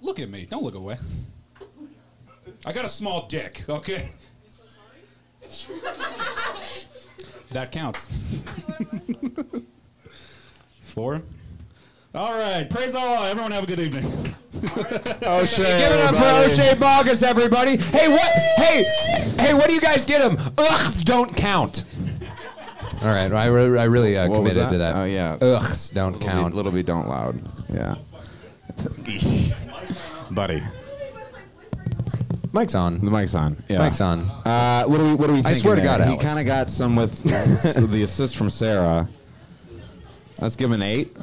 Look 0.00 0.18
at 0.18 0.30
me. 0.30 0.46
Don't 0.46 0.62
look 0.62 0.76
away. 0.76 0.96
I 2.64 2.72
got 2.72 2.86
a 2.86 2.88
small 2.88 3.26
dick, 3.26 3.64
okay? 3.68 4.08
that 7.52 7.72
counts. 7.72 8.08
Four. 10.82 11.22
All 12.14 12.36
right. 12.36 12.68
Praise 12.68 12.94
Allah. 12.94 13.30
Everyone 13.30 13.52
have 13.52 13.64
a 13.64 13.66
good 13.66 13.80
evening. 13.80 14.04
O'Shea. 15.22 15.78
Give 15.78 15.92
it 15.92 16.00
up 16.00 16.14
for 16.14 16.24
everybody. 16.24 16.52
O'Shea 16.52 16.74
Bogus, 16.74 17.22
everybody. 17.22 17.76
Hey, 17.76 18.08
what? 18.08 18.30
Hey, 18.56 18.82
hey, 19.38 19.54
what 19.54 19.66
do 19.66 19.72
you 19.74 19.80
guys 19.80 20.04
get 20.04 20.20
him? 20.22 20.36
Ugh, 20.58 20.94
don't 21.04 21.36
count. 21.36 21.84
All 23.02 23.08
right, 23.08 23.32
I, 23.32 23.46
re- 23.46 23.78
I 23.78 23.84
really 23.84 24.16
uh, 24.18 24.28
What 24.28 24.42
was 24.42 24.54
committed 24.54 24.72
to 24.72 24.78
that? 24.78 24.94
that. 24.94 25.00
Oh, 25.00 25.04
yeah. 25.04 25.38
Ugh, 25.40 25.76
don't 25.94 26.14
Little 26.14 26.28
count. 26.28 26.52
Be, 26.52 26.56
little 26.56 26.72
be 26.72 26.82
don't 26.82 27.06
loud. 27.06 27.40
Yeah. 27.72 27.94
Buddy. 30.30 30.60
Mic's 32.58 32.74
on. 32.74 32.98
The 33.04 33.10
mic's 33.10 33.34
on. 33.34 33.56
Yeah. 33.68 33.84
Mic's 33.84 34.00
on. 34.00 34.20
Uh, 34.44 34.84
what 34.86 34.98
do 34.98 35.04
we? 35.04 35.14
What 35.14 35.26
do 35.28 35.34
we? 35.34 35.44
I 35.44 35.52
swear 35.52 35.74
to 35.76 35.80
there? 35.80 35.90
God, 35.98 36.00
he 36.02 36.08
Alex. 36.08 36.24
kind 36.24 36.38
of 36.38 36.46
got 36.46 36.70
some 36.70 36.96
with 36.96 37.22
the 37.22 38.00
assist 38.02 38.36
from 38.36 38.50
Sarah. 38.50 39.08
Let's 40.40 40.56
give 40.56 40.66
him 40.70 40.74
an 40.74 40.82
eight. 40.82 41.16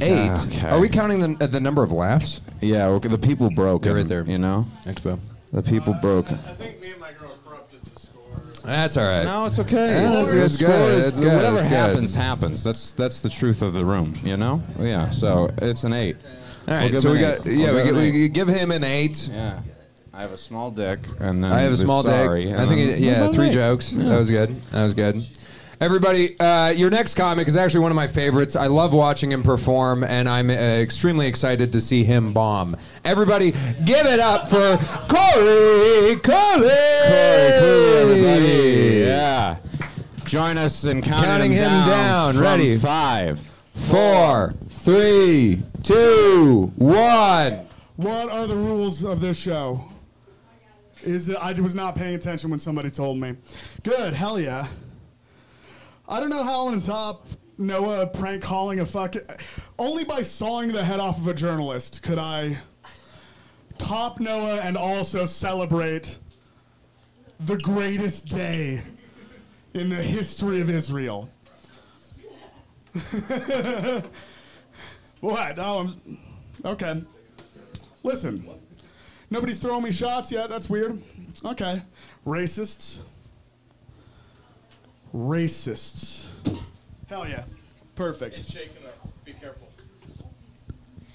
Eight. 0.00 0.30
Okay. 0.30 0.68
Are 0.68 0.78
we 0.78 0.88
counting 0.88 1.20
the, 1.38 1.44
uh, 1.44 1.46
the 1.46 1.58
number 1.60 1.82
of 1.82 1.90
laughs? 1.90 2.40
Yeah, 2.60 2.86
okay, 2.88 3.08
the 3.08 3.16
people 3.18 3.48
broke 3.50 3.84
Yeah, 3.84 3.92
him, 3.92 3.96
right 3.96 4.06
there. 4.08 4.24
You 4.24 4.38
know, 4.38 4.66
Expo. 4.84 5.18
the 5.52 5.62
people 5.62 5.94
broke. 5.94 6.26
him. 6.28 6.38
That's 8.64 8.96
all 8.96 9.04
right. 9.04 9.22
No, 9.24 9.44
it's 9.46 9.58
okay. 9.60 10.02
Yeah, 10.02 10.12
it's- 10.22 10.32
The 10.32 10.44
it's 10.44 10.54
score 10.58 10.68
good, 10.68 10.98
is- 10.98 11.08
it's 11.08 11.18
good, 11.20 11.32
Whatever 11.34 11.58
it's 11.58 11.66
good. 11.68 11.76
happens, 11.76 12.14
happens. 12.14 12.64
That's 12.64 12.92
that's 12.92 13.20
the 13.20 13.28
truth 13.28 13.62
of 13.62 13.72
the 13.74 13.84
room. 13.84 14.12
You 14.24 14.36
know. 14.36 14.60
Yeah. 14.80 15.08
So 15.10 15.50
it's 15.58 15.84
an 15.84 15.92
eight. 15.92 16.16
All 16.66 16.74
right. 16.74 16.82
We'll 16.82 16.90
give 16.90 17.00
so 17.02 17.08
him 17.12 17.16
we 17.18 17.24
an 17.24 17.36
got 17.38 17.46
eight. 17.48 17.58
yeah. 17.58 17.68
I'll 17.68 17.74
We, 17.74 17.82
give 17.84 17.84
gi- 17.84 17.90
him 17.90 17.96
an 17.96 18.02
we 18.12 18.24
eight. 18.24 18.32
give 18.32 18.48
him 18.48 18.70
an 18.72 18.84
eight. 18.84 19.28
Yeah. 19.32 19.60
I 20.16 20.22
have 20.22 20.32
a 20.32 20.38
small 20.38 20.70
dick, 20.70 21.00
and 21.20 21.44
then 21.44 21.52
I 21.52 21.60
have 21.60 21.72
a 21.72 21.76
small 21.76 22.02
sorry, 22.02 22.46
dick. 22.46 22.56
I 22.56 22.66
think 22.66 22.80
it, 22.80 23.00
yeah, 23.00 23.28
three 23.28 23.48
eight. 23.48 23.52
jokes. 23.52 23.90
That 23.90 24.16
was 24.16 24.30
good. 24.30 24.58
That 24.70 24.82
was 24.84 24.94
good. 24.94 25.22
Everybody, 25.78 26.40
uh, 26.40 26.70
your 26.70 26.88
next 26.88 27.16
comic 27.16 27.46
is 27.48 27.54
actually 27.54 27.80
one 27.80 27.92
of 27.92 27.96
my 27.96 28.08
favorites. 28.08 28.56
I 28.56 28.66
love 28.68 28.94
watching 28.94 29.30
him 29.30 29.42
perform, 29.42 30.04
and 30.04 30.26
I'm 30.26 30.48
uh, 30.48 30.54
extremely 30.54 31.26
excited 31.26 31.70
to 31.72 31.82
see 31.82 32.02
him 32.02 32.32
bomb. 32.32 32.78
Everybody, 33.04 33.50
give 33.84 34.06
it 34.06 34.18
up 34.18 34.48
for 34.48 34.78
Corey 35.06 36.16
Corey. 36.16 36.22
Corey, 36.22 37.52
Corey, 37.60 37.94
everybody. 37.98 39.00
Yeah. 39.04 39.58
Join 40.24 40.56
us 40.56 40.86
in 40.86 41.02
counting, 41.02 41.24
Counting 41.28 41.52
him 41.52 41.68
down. 41.68 42.32
from 42.36 42.42
Ready? 42.42 42.78
Five. 42.78 43.38
Four, 43.74 44.54
three, 44.70 45.60
two, 45.82 46.72
one. 46.76 47.66
What 47.96 48.30
are 48.30 48.46
the 48.46 48.56
rules 48.56 49.04
of 49.04 49.20
this 49.20 49.36
show? 49.36 49.84
Is 51.06 51.32
I 51.34 51.52
was 51.52 51.74
not 51.74 51.94
paying 51.94 52.16
attention 52.16 52.50
when 52.50 52.58
somebody 52.58 52.90
told 52.90 53.18
me. 53.18 53.36
Good, 53.84 54.12
hell 54.12 54.40
yeah. 54.40 54.66
I 56.08 56.18
don't 56.18 56.30
know 56.30 56.42
how 56.42 56.66
on 56.66 56.80
top 56.80 57.28
Noah 57.58 58.08
prank 58.08 58.42
calling 58.42 58.80
a 58.80 58.86
fuck. 58.86 59.14
Only 59.78 60.02
by 60.04 60.22
sawing 60.22 60.72
the 60.72 60.84
head 60.84 60.98
off 60.98 61.18
of 61.18 61.28
a 61.28 61.34
journalist 61.34 62.02
could 62.02 62.18
I 62.18 62.58
top 63.78 64.18
Noah 64.18 64.60
and 64.62 64.76
also 64.76 65.26
celebrate 65.26 66.18
the 67.38 67.56
greatest 67.56 68.26
day 68.26 68.82
in 69.74 69.88
the 69.88 69.94
history 69.94 70.60
of 70.60 70.70
Israel. 70.70 71.28
what? 75.20 75.58
Oh, 75.58 75.78
I'm, 75.78 76.18
okay. 76.64 77.02
Listen, 78.02 78.48
nobody's 79.30 79.58
throwing 79.58 79.84
me 79.84 79.92
shots 79.92 80.32
yet. 80.32 80.48
That's 80.50 80.68
weird. 80.68 81.00
Okay. 81.44 81.82
Racists. 82.26 82.98
Racists. 85.14 86.28
Hell 87.08 87.28
yeah. 87.28 87.44
Perfect. 87.94 88.38
It's 88.38 88.52
shaking 88.52 88.84
up. 88.84 89.08
Be 89.24 89.32
careful. 89.32 89.68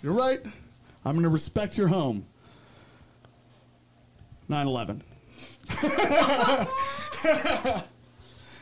You're 0.01 0.13
right. 0.13 0.41
I'm 1.05 1.13
going 1.13 1.23
to 1.23 1.29
respect 1.29 1.77
your 1.77 1.87
home. 1.87 2.25
9 4.49 4.67
11. 4.67 5.03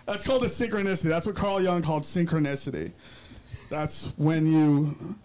That's 0.05 0.23
called 0.25 0.43
a 0.43 0.47
synchronicity. 0.47 1.09
That's 1.09 1.25
what 1.25 1.35
Carl 1.35 1.61
Jung 1.61 1.81
called 1.81 2.03
synchronicity. 2.03 2.91
That's 3.69 4.05
when 4.17 4.45
you. 4.47 5.15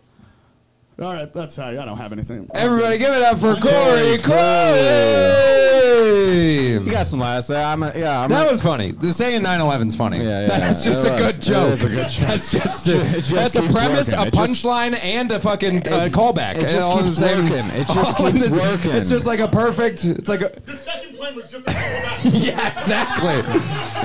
All 1.01 1.13
right, 1.13 1.33
that's 1.33 1.57
how. 1.57 1.67
Uh, 1.67 1.83
I 1.83 1.85
don't 1.85 1.97
have 1.97 2.13
anything. 2.13 2.49
Everybody, 2.55 2.99
give 2.99 3.13
it 3.13 3.23
up 3.23 3.39
for 3.39 3.57
Corey. 3.57 4.19
Corey 4.19 5.84
Corey. 6.05 6.73
You 6.73 6.91
got 6.91 7.07
some 7.07 7.21
laughs. 7.21 7.47
there. 7.49 7.65
I'm 7.65 7.83
a, 7.83 7.93
yeah. 7.95 8.21
I'm 8.21 8.31
That 8.31 8.47
a, 8.49 8.51
was 8.51 8.61
funny. 8.63 8.93
The 8.93 9.13
saying 9.13 9.43
9/11's 9.43 9.97
funny. 9.97 10.19
Yeah, 10.19 10.43
yeah, 10.43 10.47
That's 10.59 10.85
yeah. 10.85 10.93
just 10.93 11.07
It 11.07 11.09
a 11.11 11.13
was. 11.25 11.39
good 11.39 11.43
joke. 11.43 11.69
It 11.69 11.73
is 11.73 11.85
a 11.85 11.89
good 11.89 12.09
joke. 12.09 12.29
That's 12.29 12.51
just 12.53 12.87
a, 12.89 12.93
just 13.15 13.31
that's 13.33 13.57
a 13.57 13.63
premise, 13.63 14.13
working. 14.13 14.29
a 14.29 14.31
punchline, 14.31 15.03
and 15.03 15.31
a 15.33 15.41
fucking 15.41 15.79
uh, 15.79 16.09
callback. 16.13 16.57
it 16.57 16.63
just 16.69 16.77
all 16.89 17.03
keeps 17.03 17.19
the 17.19 17.29
same- 17.29 17.45
working. 17.51 17.67
It 17.81 17.87
just 17.89 18.17
keeps 18.19 18.33
this- 18.41 18.53
working. 18.59 18.91
It's 18.93 19.09
just 19.11 19.27
like 19.27 19.41
a 19.41 19.49
perfect. 19.49 20.05
It's 20.05 20.29
like 20.29 20.43
a. 20.43 20.53
The 20.67 20.77
second 20.77 21.17
plane 21.17 21.35
was 21.37 21.51
just 21.51 21.67
Yeah, 21.69 22.73
exactly. 22.73 23.35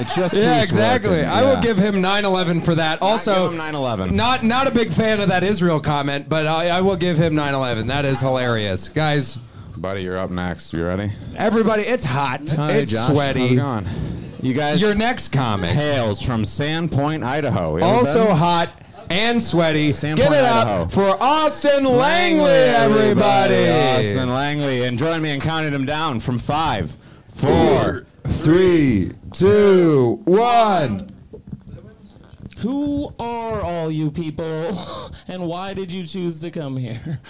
It 0.02 0.08
just 0.16 0.36
yeah, 0.36 0.62
exactly. 0.64 1.10
working. 1.12 1.26
I 1.30 1.43
will 1.43 1.62
give 1.62 1.78
him 1.78 1.95
9/11 1.95 2.64
for 2.64 2.76
that. 2.76 3.02
Also, 3.02 3.50
give 3.52 3.60
him 3.60 3.74
9/11. 3.74 4.12
Not 4.12 4.43
not 4.43 4.68
a 4.68 4.72
big 4.72 4.91
fan 4.93 5.20
of 5.22 5.30
that 5.30 5.43
Israel 5.43 5.80
comment, 5.80 6.30
but 6.30 6.47
I, 6.47 6.70
I 6.70 6.82
will 6.82 6.95
give 6.97 7.18
him 7.18 7.34
9/11. 7.34 7.88
That 7.88 8.06
is 8.06 8.20
hilarious, 8.20 8.89
guys. 8.89 9.38
Buddy, 9.80 10.01
you're 10.03 10.17
up 10.17 10.30
next. 10.30 10.73
You 10.73 10.86
ready? 10.86 11.11
Everybody, 11.38 11.84
it's 11.84 12.03
hot. 12.03 12.49
Hi, 12.49 12.73
it's 12.73 12.91
Josh. 12.91 13.09
sweaty. 13.11 13.39
How's 13.39 13.51
it 13.51 13.55
going? 13.55 14.34
You 14.41 14.53
guys. 14.53 14.82
Your 14.82 14.93
next 14.93 15.30
comic. 15.30 15.69
hails 15.71 16.21
from 16.21 16.43
Sandpoint, 16.43 17.23
Idaho. 17.23 17.77
You 17.77 17.84
also 17.84 18.25
been? 18.27 18.36
hot 18.36 18.69
and 19.09 19.41
sweaty. 19.41 19.93
Sandpoint, 19.93 20.17
Give 20.17 20.32
it 20.34 20.43
Idaho. 20.43 20.84
up 20.84 20.91
for 20.91 21.15
Austin 21.23 21.86
Langley, 21.86 22.49
everybody. 22.51 23.69
Austin 23.69 24.30
Langley, 24.34 24.84
and 24.84 24.97
join 24.97 25.21
me 25.21 25.32
in 25.34 25.39
counting 25.39 25.73
him 25.73 25.86
down 25.86 26.19
from 26.19 26.38
five, 26.38 26.95
four, 27.30 28.05
Three, 28.25 29.13
two, 29.32 30.21
one. 30.25 31.09
Who 32.59 33.13
are 33.17 33.61
all 33.61 33.89
you 33.89 34.11
people, 34.11 34.77
and 35.30 35.47
why 35.47 35.73
did 35.73 35.91
you 35.91 36.05
choose 36.05 36.41
to 36.41 36.51
come 36.51 36.75
here? 36.75 37.21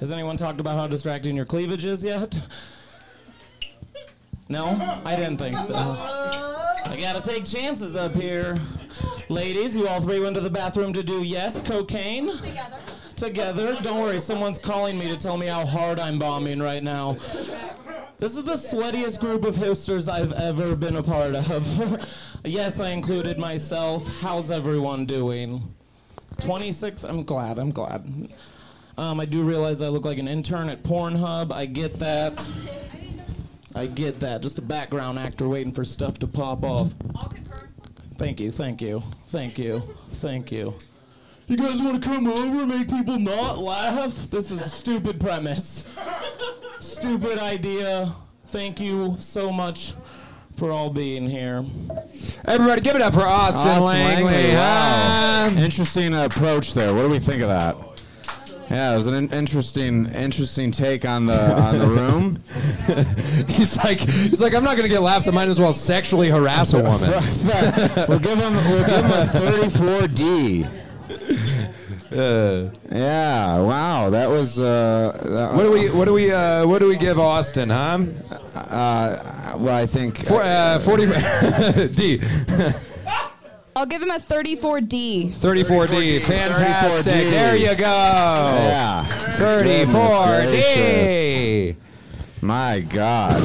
Has 0.00 0.10
anyone 0.10 0.38
talked 0.38 0.60
about 0.60 0.78
how 0.78 0.86
distracting 0.86 1.36
your 1.36 1.44
cleavage 1.44 1.84
is 1.84 2.02
yet? 2.02 2.40
No, 4.48 4.64
I 5.04 5.14
didn't 5.14 5.36
think 5.36 5.56
so. 5.58 5.74
I 5.74 6.98
gotta 6.98 7.20
take 7.20 7.44
chances 7.44 7.94
up 7.94 8.14
here. 8.14 8.56
Ladies, 9.28 9.76
you 9.76 9.86
all 9.86 10.00
three 10.00 10.18
went 10.18 10.34
to 10.36 10.40
the 10.40 10.50
bathroom 10.50 10.94
to 10.94 11.02
do 11.02 11.22
yes, 11.22 11.60
cocaine? 11.60 12.34
Together. 12.38 12.78
Together. 13.14 13.78
Don't 13.82 14.00
worry, 14.00 14.18
someone's 14.20 14.58
calling 14.58 14.98
me 14.98 15.06
to 15.06 15.18
tell 15.18 15.36
me 15.36 15.46
how 15.46 15.66
hard 15.66 16.00
I'm 16.00 16.18
bombing 16.18 16.60
right 16.60 16.82
now. 16.82 17.18
This 18.18 18.36
is 18.38 18.44
the 18.44 18.54
sweatiest 18.54 19.20
group 19.20 19.44
of 19.44 19.54
hipsters 19.54 20.10
I've 20.10 20.32
ever 20.32 20.74
been 20.74 20.96
a 20.96 21.02
part 21.02 21.34
of. 21.34 22.08
yes, 22.44 22.80
I 22.80 22.88
included 22.90 23.38
myself. 23.38 24.20
How's 24.22 24.50
everyone 24.50 25.04
doing? 25.04 25.62
26? 26.40 27.04
I'm 27.04 27.22
glad, 27.22 27.58
I'm 27.58 27.70
glad. 27.70 28.30
Um, 29.00 29.18
I 29.18 29.24
do 29.24 29.42
realize 29.42 29.80
I 29.80 29.88
look 29.88 30.04
like 30.04 30.18
an 30.18 30.28
intern 30.28 30.68
at 30.68 30.82
Pornhub. 30.82 31.52
I 31.54 31.64
get 31.64 31.98
that. 32.00 32.46
I 33.74 33.86
get 33.86 34.20
that. 34.20 34.42
Just 34.42 34.58
a 34.58 34.62
background 34.62 35.18
actor 35.18 35.48
waiting 35.48 35.72
for 35.72 35.86
stuff 35.86 36.18
to 36.18 36.26
pop 36.26 36.62
off. 36.64 36.92
Thank 38.18 38.40
you, 38.40 38.50
thank 38.50 38.82
you, 38.82 39.02
thank 39.28 39.58
you, 39.58 39.82
thank 40.16 40.52
you. 40.52 40.74
You 41.46 41.56
guys 41.56 41.80
want 41.80 42.02
to 42.02 42.06
come 42.06 42.26
over 42.28 42.60
and 42.60 42.68
make 42.68 42.90
people 42.90 43.18
not 43.18 43.56
laugh? 43.56 44.14
This 44.30 44.50
is 44.50 44.60
a 44.60 44.68
stupid 44.68 45.18
premise. 45.18 45.86
Stupid 46.80 47.38
idea. 47.38 48.12
Thank 48.48 48.80
you 48.80 49.16
so 49.18 49.50
much 49.50 49.94
for 50.56 50.72
all 50.72 50.90
being 50.90 51.26
here. 51.26 51.64
Everybody, 52.44 52.82
give 52.82 52.96
it 52.96 53.02
up 53.02 53.14
for 53.14 53.22
Austin, 53.22 53.66
Austin 53.66 53.82
Langley. 53.82 54.54
Wow. 54.54 55.48
Interesting 55.56 56.12
approach 56.12 56.74
there. 56.74 56.92
What 56.94 57.00
do 57.02 57.08
we 57.08 57.18
think 57.18 57.40
of 57.40 57.48
that? 57.48 57.89
Yeah, 58.70 58.94
it 58.94 58.98
was 58.98 59.06
an 59.08 59.30
interesting, 59.32 60.06
interesting 60.14 60.70
take 60.70 61.04
on 61.04 61.26
the 61.26 61.54
on 61.60 61.78
the 61.78 61.86
room. 61.88 62.40
he's 63.48 63.76
like, 63.78 63.98
he's 63.98 64.40
like, 64.40 64.54
I'm 64.54 64.62
not 64.62 64.76
gonna 64.76 64.88
get 64.88 65.02
laughs. 65.02 65.26
I 65.26 65.32
might 65.32 65.48
as 65.48 65.58
well 65.58 65.72
sexually 65.72 66.30
harass 66.30 66.72
a 66.72 66.80
woman. 66.82 67.10
we'll 68.08 68.20
give 68.20 68.38
him, 68.38 68.54
we'll 68.54 68.86
give 68.86 69.04
him 69.04 69.10
a 69.10 69.26
34D. 69.26 70.70
Uh, 72.12 72.70
Yeah, 72.90 73.60
wow, 73.60 74.10
that 74.10 74.28
was. 74.28 74.58
Uh, 74.60 75.20
that, 75.24 75.52
what 75.54 75.62
do 75.64 75.72
we, 75.72 75.90
what 75.90 76.04
do 76.04 76.12
we, 76.12 76.32
uh, 76.32 76.64
what 76.66 76.78
do 76.80 76.86
we 76.88 76.96
give 76.96 77.18
Austin, 77.18 77.70
huh? 77.70 78.04
Uh, 78.54 79.56
well, 79.58 79.74
I 79.76 79.86
think. 79.86 80.18
For, 80.26 80.42
uh, 80.42 80.78
40 80.80 81.06
D. 81.94 82.20
I'll 83.76 83.86
give 83.86 84.02
him 84.02 84.10
a 84.10 84.18
34D. 84.18 85.30
34D. 85.32 86.22
Fantastic. 86.24 87.14
34D. 87.14 87.30
There 87.30 87.54
you 87.56 87.74
go. 87.76 87.84
Yeah. 87.84 89.06
34D. 89.36 91.76
My 92.42 92.80
God. 92.80 93.40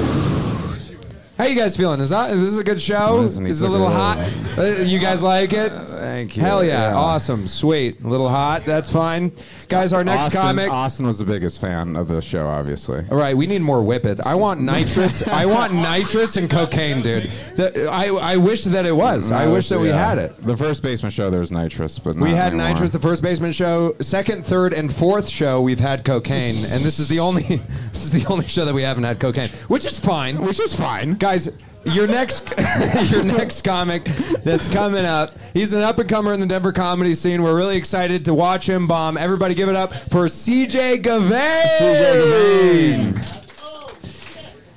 How 1.38 1.44
you 1.44 1.56
guys 1.56 1.76
feeling? 1.76 2.00
Is 2.00 2.12
that 2.12 2.32
is 2.32 2.52
this 2.52 2.60
a 2.60 2.64
good 2.64 2.80
show? 2.80 3.22
Is 3.22 3.38
it 3.38 3.66
a 3.66 3.70
little 3.70 3.90
it 3.90 3.94
hot? 3.94 4.20
Uh, 4.58 4.64
you 4.84 5.00
guys 5.00 5.22
like 5.22 5.52
it? 5.52 5.70
Thank 5.70 6.38
you. 6.38 6.42
Hell 6.42 6.64
yeah. 6.64 6.92
Yeah. 6.92 6.96
Awesome. 6.96 7.46
Sweet. 7.46 8.00
A 8.02 8.08
little 8.08 8.30
hot. 8.30 8.66
That's 8.66 8.90
fine. 8.90 9.34
Guys, 9.68 9.92
our 9.92 10.04
next 10.06 10.28
Austin, 10.28 10.42
comic. 10.42 10.72
Austin 10.72 11.06
was 11.06 11.20
the 11.20 11.26
biggest 11.26 11.60
fan 11.60 11.98
of 11.98 12.08
the 12.08 12.22
show, 12.22 12.48
obviously. 12.48 13.04
All 13.12 13.18
right, 13.18 13.36
we 13.36 13.48
need 13.48 13.62
more 13.62 13.82
whippets. 13.84 14.26
I 14.26 14.36
want 14.36 14.62
nitrous. 14.62 15.28
I 15.28 15.46
want 15.46 15.74
nitrous 15.74 16.38
and 16.38 16.50
cocaine, 16.50 17.02
dude. 17.02 17.30
The- 17.56 17.90
I, 17.90 18.06
I 18.06 18.38
wish 18.38 18.64
that 18.64 18.86
it 18.86 18.96
was. 18.96 19.30
I 19.32 19.46
wish 19.48 19.68
that 19.70 19.80
we 19.80 19.90
Yeah. 19.90 20.08
had 20.08 20.18
it. 20.20 20.42
The 20.46 20.56
first 20.56 20.84
basement 20.84 21.12
show, 21.14 21.30
there 21.30 21.42
was 21.42 21.52
nitrous, 21.52 22.00
but 22.00 22.16
We 22.16 22.30
not 22.30 22.38
had 22.38 22.48
anymore. 22.54 22.70
nitrous 22.70 22.92
the 22.92 23.00
first 23.00 23.22
basement 23.22 23.54
show. 23.56 23.96
Second, 24.00 24.46
third, 24.46 24.72
and 24.74 24.94
fourth 24.94 25.28
show 25.28 25.62
we've 25.62 25.80
had 25.82 26.06
cocaine, 26.06 26.46
and 26.46 26.82
this 26.84 27.00
is 27.00 27.10
the 27.10 27.20
only 27.20 27.42
this 27.92 28.06
is 28.06 28.12
the 28.12 28.26
only 28.32 28.48
show 28.48 28.64
that 28.64 28.74
we 28.74 28.84
haven't 28.84 29.04
had 29.04 29.20
cocaine, 29.20 29.50
which 29.68 29.86
is 29.86 30.00
fine. 30.00 30.40
Which 30.42 30.60
is 30.62 30.74
fine, 30.76 31.18
guys. 31.26 31.50
Your 31.86 32.08
next 32.08 32.52
your 33.12 33.24
next 33.24 33.62
comic 33.64 34.06
that's 34.44 34.72
coming 34.72 35.06
up. 35.06 35.38
He's 35.56 35.74
an 35.74 35.82
up 35.82 35.98
and 36.00 36.08
comer 36.10 36.34
in 36.34 36.40
the 36.40 36.46
Denver 36.46 36.72
comedy 36.72 37.14
scene. 37.16 37.42
We're 37.44 37.56
really 37.56 37.78
excited 37.78 38.26
to 38.26 38.34
watch 38.36 38.68
him 38.70 38.86
bomb. 38.88 39.18
Everybody, 39.18 39.54
give 39.56 39.70
it 39.70 39.76
up 39.76 39.94
for 40.12 40.26
CJ 40.26 41.02
Gavain. 41.04 41.62
CJ 41.80 43.16
Gavain. 43.16 43.42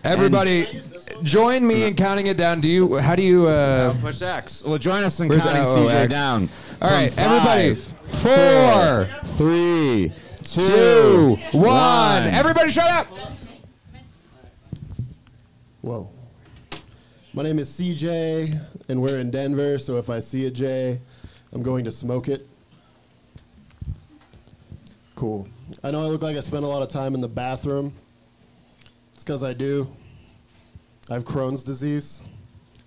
Everybody, 0.04 0.80
join 1.22 1.66
me 1.66 1.84
in 1.84 1.94
counting 1.94 2.26
it 2.28 2.36
down. 2.38 2.60
Do 2.62 2.68
you? 2.68 2.96
How 2.96 3.14
do 3.14 3.22
you? 3.22 3.46
Uh, 3.46 3.94
push 4.00 4.22
X. 4.22 4.62
Well, 4.64 4.78
join 4.78 5.02
us 5.04 5.20
in 5.20 5.28
Where's- 5.28 5.42
counting 5.44 5.62
oh, 5.64 5.76
CJ 5.86 5.94
X. 6.04 6.12
down. 6.12 6.48
All 6.80 6.90
right, 6.90 7.12
From 7.12 7.24
right, 7.24 7.32
everybody. 7.36 7.74
five, 7.74 7.94
Four, 8.22 9.08
three, 9.36 10.12
two, 10.42 10.66
two, 10.66 11.38
one. 11.52 11.64
one. 11.68 12.22
Everybody, 12.28 12.70
shut 12.70 12.90
up. 12.90 13.06
Whoa. 15.82 16.10
My 17.34 17.42
name 17.42 17.58
is 17.58 17.68
CJ, 17.68 18.58
and 18.88 19.02
we're 19.02 19.20
in 19.20 19.30
Denver, 19.30 19.78
so 19.78 19.98
if 19.98 20.08
I 20.08 20.18
see 20.18 20.46
a 20.46 20.50
J, 20.50 20.98
I'm 21.52 21.62
going 21.62 21.84
to 21.84 21.92
smoke 21.92 22.26
it. 22.26 22.48
Cool. 25.14 25.46
I 25.84 25.90
know 25.90 26.00
I 26.00 26.06
look 26.06 26.22
like 26.22 26.38
I 26.38 26.40
spend 26.40 26.64
a 26.64 26.66
lot 26.66 26.80
of 26.80 26.88
time 26.88 27.14
in 27.14 27.20
the 27.20 27.28
bathroom. 27.28 27.92
It's 29.12 29.22
because 29.22 29.42
I 29.42 29.52
do. 29.52 29.92
I 31.10 31.14
have 31.14 31.24
Crohn's 31.24 31.62
disease. 31.62 32.22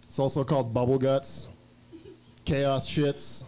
It's 0.03 0.17
also 0.17 0.43
called 0.43 0.73
bubble 0.73 0.97
guts. 0.97 1.49
Chaos 2.43 2.89
shits. 2.89 3.43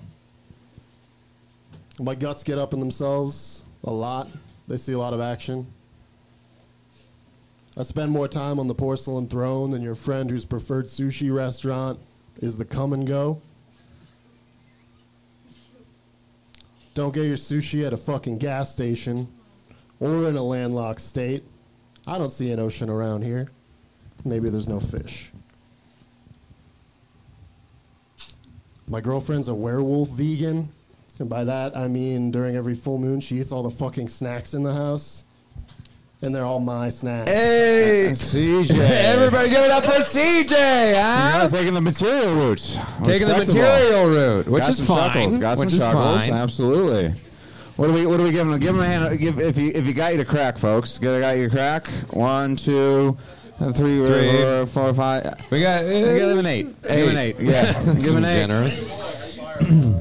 My 2.00 2.14
guts 2.14 2.44
get 2.44 2.60
up 2.60 2.76
in 2.76 2.80
themselves 2.80 3.64
a 3.84 3.92
lot. 3.92 4.30
They 4.68 4.78
see 4.78 4.94
a 4.94 5.00
lot 5.00 5.14
of 5.14 5.22
action. 5.22 5.66
I 7.76 7.82
spend 7.84 8.12
more 8.12 8.28
time 8.28 8.60
on 8.60 8.68
the 8.68 8.76
porcelain 8.76 9.28
throne 9.28 9.72
than 9.72 9.82
your 9.82 9.96
friend 9.96 10.30
whose 10.30 10.46
preferred 10.46 10.86
sushi 10.86 11.34
restaurant 11.34 12.00
is 12.38 12.58
the 12.58 12.66
come 12.66 12.94
and 12.94 13.08
go. 13.08 13.42
Don't 16.94 17.14
get 17.14 17.26
your 17.26 17.38
sushi 17.38 17.86
at 17.86 17.94
a 17.94 17.98
fucking 17.98 18.38
gas 18.38 18.72
station 18.72 19.28
or 20.00 20.30
in 20.30 20.38
a 20.38 20.44
landlocked 20.44 21.02
state. 21.02 21.44
I 22.06 22.20
don't 22.20 22.30
see 22.30 22.52
an 22.52 22.60
ocean 22.60 22.90
around 22.90 23.24
here. 23.24 23.50
Maybe 24.24 24.50
there's 24.52 24.68
no 24.68 24.80
fish. 24.80 25.32
My 28.88 29.02
girlfriend's 29.02 29.48
a 29.48 29.56
werewolf 29.56 30.10
vegan. 30.10 30.70
And 31.20 31.30
by 31.30 31.44
that, 31.46 31.76
I 31.76 31.88
mean 31.88 32.30
during 32.30 32.56
every 32.56 32.76
full 32.76 33.00
moon, 33.00 33.20
she 33.20 33.40
eats 33.40 33.52
all 33.52 33.64
the 33.64 33.72
fucking 33.72 34.10
snacks 34.10 34.54
in 34.54 34.62
the 34.62 34.74
house. 34.74 35.24
And 36.24 36.34
they're 36.34 36.46
all 36.46 36.62
my 36.62 36.90
snacks. 36.90 37.30
Hey, 37.30 38.08
CJ. 38.14 38.80
Everybody, 38.80 39.50
give 39.50 39.66
it 39.66 39.72
up 39.72 39.84
for 39.84 39.92
CJ. 39.92 40.94
Huh? 40.96 41.40
You're 41.42 41.50
taking 41.50 41.74
the 41.74 41.82
material 41.82 42.34
route. 42.34 42.80
Taking 43.04 43.28
the 43.28 43.38
material 43.40 44.06
route, 44.10 44.48
which 44.48 44.62
Got 44.62 44.70
is 44.70 44.78
some 44.78 44.86
fine. 44.86 45.12
Chuckles. 45.12 45.38
Got 45.38 45.58
which 45.58 45.70
some 45.72 45.78
is 45.78 45.84
chuckles. 45.84 46.22
fine. 46.22 46.32
Absolutely. 46.34 47.20
What 47.76 47.88
do 47.88 47.94
we? 47.94 48.06
What 48.06 48.18
do 48.18 48.24
we 48.24 48.32
give 48.32 48.48
them? 48.48 48.58
Give 48.58 48.74
them 48.74 48.84
a 48.84 48.88
hand. 48.88 49.20
Give 49.20 49.38
if 49.38 49.58
you 49.58 49.72
if 49.76 49.86
you 49.86 49.94
got 49.94 50.14
you 50.14 50.20
to 50.20 50.26
crack, 50.26 50.58
folks. 50.58 50.98
Get 50.98 51.20
got 51.20 51.36
you 51.36 51.50
to 51.50 51.50
crack. 51.50 51.88
One, 52.12 52.56
two, 52.56 53.18
uh, 53.60 53.74
three, 53.74 54.02
Three. 54.06 54.32
four, 54.32 54.66
four, 54.68 54.94
five. 54.94 55.46
We 55.52 55.60
got. 55.60 55.82
Give 55.84 56.30
him 56.30 56.40
an 56.40 56.46
eight. 56.46 56.82
Give 56.84 56.92
him 56.92 57.10
an 57.10 57.18
eight. 57.18 57.38
Yeah. 57.38 57.74
give 57.96 58.06
him 58.06 58.18
an 58.18 58.26
eight. 58.26 58.40
Generous. 58.40 58.76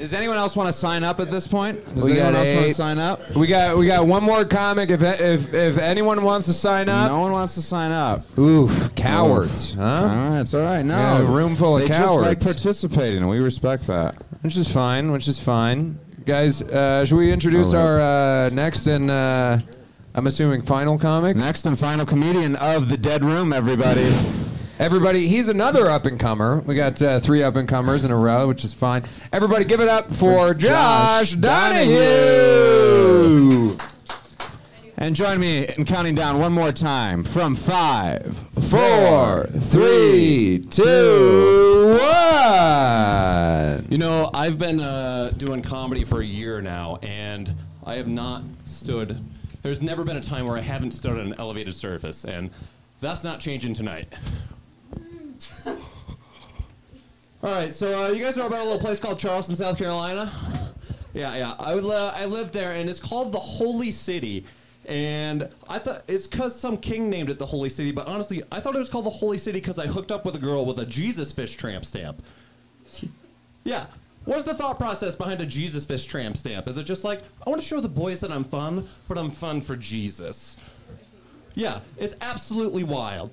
Does 0.00 0.14
anyone 0.14 0.38
else 0.38 0.56
want 0.56 0.66
to 0.66 0.72
sign 0.72 1.04
up 1.04 1.20
at 1.20 1.30
this 1.30 1.46
point? 1.46 1.84
Does 1.94 2.02
We 2.04 2.12
anyone 2.12 2.32
got 2.32 2.38
else 2.38 2.48
want 2.48 2.60
to 2.64 2.70
eight. 2.70 2.76
sign 2.76 2.98
up? 2.98 3.30
We 3.36 3.46
got 3.46 3.76
we 3.76 3.86
got 3.86 4.06
one 4.06 4.22
more 4.24 4.46
comic. 4.46 4.88
If 4.88 5.02
if 5.02 5.52
if 5.52 5.76
anyone 5.76 6.22
wants 6.22 6.46
to 6.46 6.54
sign 6.54 6.88
up, 6.88 7.10
No 7.10 7.20
one 7.20 7.32
wants 7.32 7.54
to 7.56 7.62
sign 7.62 7.92
up. 7.92 8.22
oof, 8.38 8.94
cowards, 8.94 9.76
All 9.78 9.84
huh? 9.84 10.06
right, 10.06 10.40
it's 10.40 10.54
all 10.54 10.62
right. 10.62 10.82
No, 10.82 10.96
Yeah, 10.96 11.18
a 11.20 11.24
room 11.26 11.54
full 11.54 11.76
of 11.76 11.82
they 11.82 11.88
just 11.88 12.00
like 12.00 12.40
cowards. 12.40 12.44
participating, 12.44 13.18
and 13.18 13.28
we 13.28 13.40
respect 13.40 13.86
that. 13.88 14.14
Which 14.40 14.56
is 14.56 14.68
fine. 14.68 15.12
Which 15.12 15.28
is 15.28 15.38
fine. 15.38 15.98
Guys, 16.24 16.62
uh, 16.62 17.04
should 17.04 17.16
we 17.18 17.30
introduce 17.30 17.74
All 17.74 17.80
our 17.82 18.00
uh, 18.00 18.48
next 18.50 18.86
and 18.86 19.10
uh, 19.10 19.58
I'm 20.14 20.26
assuming 20.26 20.62
final 20.62 20.98
comic? 20.98 21.36
Next 21.36 21.66
and 21.66 21.78
final 21.78 22.06
comedian 22.06 22.56
of 22.56 22.88
the 22.88 22.96
Dead 22.96 23.22
Room, 23.22 23.52
everybody. 23.52 24.16
Everybody, 24.80 25.28
he's 25.28 25.48
another 25.50 25.90
up 25.90 26.06
and 26.06 26.18
comer. 26.18 26.60
We 26.60 26.74
got 26.74 27.02
uh, 27.02 27.20
three 27.20 27.42
up 27.42 27.54
and 27.56 27.68
comers 27.68 28.02
in 28.02 28.10
a 28.10 28.16
row, 28.16 28.48
which 28.48 28.64
is 28.64 28.72
fine. 28.72 29.04
Everybody, 29.30 29.66
give 29.66 29.80
it 29.80 29.88
up 29.88 30.10
for 30.10 30.54
Josh, 30.54 31.32
Josh 31.32 31.38
Donahue. 31.38 32.56
And 34.96 35.14
join 35.14 35.38
me 35.38 35.68
in 35.68 35.84
counting 35.84 36.14
down 36.14 36.38
one 36.38 36.54
more 36.54 36.72
time 36.72 37.24
from 37.24 37.56
five, 37.56 38.34
Four, 38.70 39.48
three, 39.48 40.64
two, 40.70 41.98
one. 42.00 43.86
You 43.90 43.98
know, 43.98 44.30
I've 44.32 44.58
been 44.58 44.80
uh, 44.80 45.32
doing 45.36 45.60
comedy 45.60 46.04
for 46.04 46.22
a 46.22 46.24
year 46.24 46.62
now, 46.62 46.98
and 47.02 47.54
I 47.84 47.96
have 47.96 48.08
not 48.08 48.44
stood. 48.64 49.22
There's 49.60 49.82
never 49.82 50.04
been 50.04 50.16
a 50.16 50.22
time 50.22 50.46
where 50.46 50.56
I 50.56 50.62
haven't 50.62 50.92
stood 50.92 51.18
on 51.18 51.26
an 51.26 51.34
elevated 51.38 51.74
surface, 51.74 52.24
and 52.24 52.48
that's 53.02 53.22
not 53.22 53.40
changing 53.40 53.74
tonight. 53.74 54.14
All 55.66 55.76
right, 57.42 57.72
so 57.72 58.04
uh, 58.04 58.10
you 58.10 58.22
guys 58.22 58.36
know 58.36 58.46
about 58.46 58.60
a 58.60 58.64
little 58.64 58.78
place 58.78 58.98
called 58.98 59.18
Charleston, 59.18 59.56
South 59.56 59.78
Carolina? 59.78 60.30
Yeah, 61.14 61.34
yeah. 61.36 61.54
I 61.58 61.74
would, 61.74 61.84
uh, 61.84 62.12
I 62.14 62.26
lived 62.26 62.52
there, 62.52 62.72
and 62.72 62.88
it's 62.88 63.00
called 63.00 63.32
the 63.32 63.38
Holy 63.38 63.90
City. 63.90 64.44
And 64.86 65.48
I 65.68 65.78
thought 65.78 66.02
it's 66.08 66.26
because 66.26 66.58
some 66.58 66.76
king 66.76 67.08
named 67.08 67.30
it 67.30 67.38
the 67.38 67.46
Holy 67.46 67.68
City, 67.68 67.92
but 67.92 68.06
honestly, 68.06 68.42
I 68.50 68.60
thought 68.60 68.74
it 68.74 68.78
was 68.78 68.88
called 68.88 69.06
the 69.06 69.10
Holy 69.10 69.38
City 69.38 69.60
because 69.60 69.78
I 69.78 69.86
hooked 69.86 70.10
up 70.10 70.24
with 70.24 70.34
a 70.36 70.38
girl 70.38 70.64
with 70.64 70.78
a 70.78 70.86
Jesus 70.86 71.32
fish 71.32 71.56
tramp 71.56 71.84
stamp. 71.84 72.22
Yeah. 73.64 73.86
What's 74.24 74.44
the 74.44 74.54
thought 74.54 74.78
process 74.78 75.16
behind 75.16 75.40
a 75.40 75.46
Jesus 75.46 75.84
fish 75.84 76.04
tramp 76.04 76.36
stamp? 76.36 76.68
Is 76.68 76.76
it 76.76 76.84
just 76.84 77.04
like, 77.04 77.22
I 77.46 77.50
want 77.50 77.60
to 77.60 77.66
show 77.66 77.80
the 77.80 77.88
boys 77.88 78.20
that 78.20 78.30
I'm 78.30 78.44
fun, 78.44 78.88
but 79.08 79.16
I'm 79.16 79.30
fun 79.30 79.60
for 79.60 79.76
Jesus? 79.76 80.56
Yeah, 81.54 81.80
it's 81.96 82.16
absolutely 82.20 82.84
wild. 82.84 83.30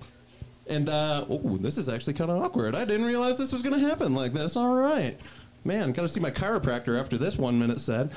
And, 0.70 0.90
uh, 0.90 1.26
oh, 1.30 1.58
this 1.58 1.78
is 1.78 1.88
actually 1.90 2.14
kind 2.14 2.30
of 2.30 2.42
awkward. 2.42 2.76
I 2.76 2.86
didn't 2.86 3.06
realize 3.06 3.38
this 3.38 3.54
was 3.54 3.62
going 3.62 3.80
to 3.80 3.88
happen 3.88 4.14
like 4.14 4.34
this. 4.34 4.56
All 4.56 4.76
right. 4.76 5.18
Man, 5.64 5.92
gotta 5.92 6.08
see 6.08 6.20
my 6.20 6.32
chiropractor 6.32 7.00
after 7.00 7.18
this 7.18 7.38
one 7.38 7.60
minute 7.60 7.80
said. 7.80 8.12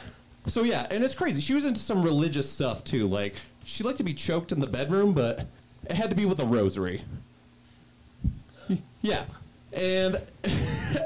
So, 0.47 0.63
yeah, 0.63 0.87
and 0.91 1.05
it's 1.05 1.15
crazy. 1.15 1.41
She 1.41 1.55
was 1.55 1.65
into 1.65 1.81
some 1.81 2.03
religious 2.03 2.51
stuff, 2.51 2.83
too. 2.85 3.07
Like, 3.07 3.37
she 3.65 3.85
liked 3.85 3.99
to 3.99 4.05
be 4.05 4.15
choked 4.15 4.53
in 4.53 4.61
the 4.61 4.67
bedroom, 4.67 5.13
but 5.13 5.47
it 5.85 5.93
had 5.93 6.11
to 6.11 6.17
be 6.17 6.25
with 6.25 6.41
a 6.41 6.45
rosary. 6.45 7.03
Yeah. 9.03 9.25
And 9.73 10.21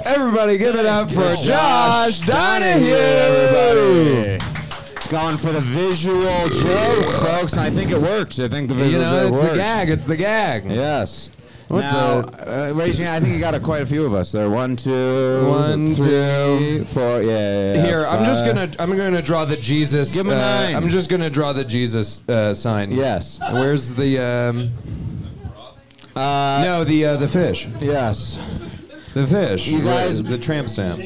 Everybody, 0.04 0.58
give 0.58 0.76
it 0.76 0.86
up 0.86 1.08
for 1.08 1.34
Josh 1.34 1.44
Josh 1.44 2.20
Donahue. 2.20 2.94
everybody. 2.94 4.53
Going 5.10 5.36
for 5.36 5.52
the 5.52 5.60
visual 5.60 6.48
joke, 6.48 7.12
folks. 7.20 7.52
and 7.52 7.60
I 7.62 7.70
think 7.70 7.90
it 7.90 7.98
works. 8.00 8.40
I 8.40 8.48
think 8.48 8.68
the 8.68 8.74
visual 8.74 8.92
You 8.92 8.98
know, 8.98 9.22
joke 9.24 9.28
it's 9.34 9.38
worked. 9.42 9.52
the 9.52 9.58
gag. 9.58 9.90
It's 9.90 10.04
the 10.04 10.16
gag. 10.16 10.64
Yes. 10.70 11.30
What's 11.68 11.84
now, 11.86 12.18
uh, 12.20 12.72
raise 12.74 12.98
your 12.98 13.08
hand. 13.08 13.16
I 13.16 13.20
think 13.26 13.34
you 13.34 13.40
got 13.40 13.54
a, 13.54 13.60
quite 13.60 13.82
a 13.82 13.86
few 13.86 14.04
of 14.04 14.12
us 14.14 14.32
there. 14.32 14.50
One, 14.50 14.76
two, 14.76 15.46
One, 15.48 15.94
three, 15.94 16.04
two. 16.04 16.84
four. 16.86 17.22
Yeah, 17.22 17.74
yeah. 17.74 17.82
Here, 17.86 18.06
I'm 18.06 18.24
just 18.24 18.44
gonna 18.44 18.70
I'm 18.78 18.96
gonna 18.96 19.22
draw 19.22 19.44
the 19.44 19.56
Jesus. 19.56 20.12
Give 20.14 20.26
him 20.26 20.32
a 20.32 20.36
uh, 20.36 20.38
nine. 20.38 20.74
I'm 20.76 20.88
just 20.88 21.08
gonna 21.08 21.30
draw 21.30 21.52
the 21.52 21.64
Jesus 21.64 22.26
uh, 22.28 22.54
sign. 22.54 22.90
Yes. 22.90 23.38
Where's 23.52 23.94
the 23.94 24.18
um? 24.18 24.70
Uh, 26.16 26.62
no, 26.64 26.84
the 26.84 27.04
uh, 27.06 27.16
the 27.16 27.28
fish. 27.28 27.66
Yes. 27.80 28.38
The 29.14 29.26
fish. 29.26 29.66
You 29.66 29.82
guys- 29.82 30.22
the 30.22 30.38
tramp 30.38 30.68
stamp. 30.68 31.00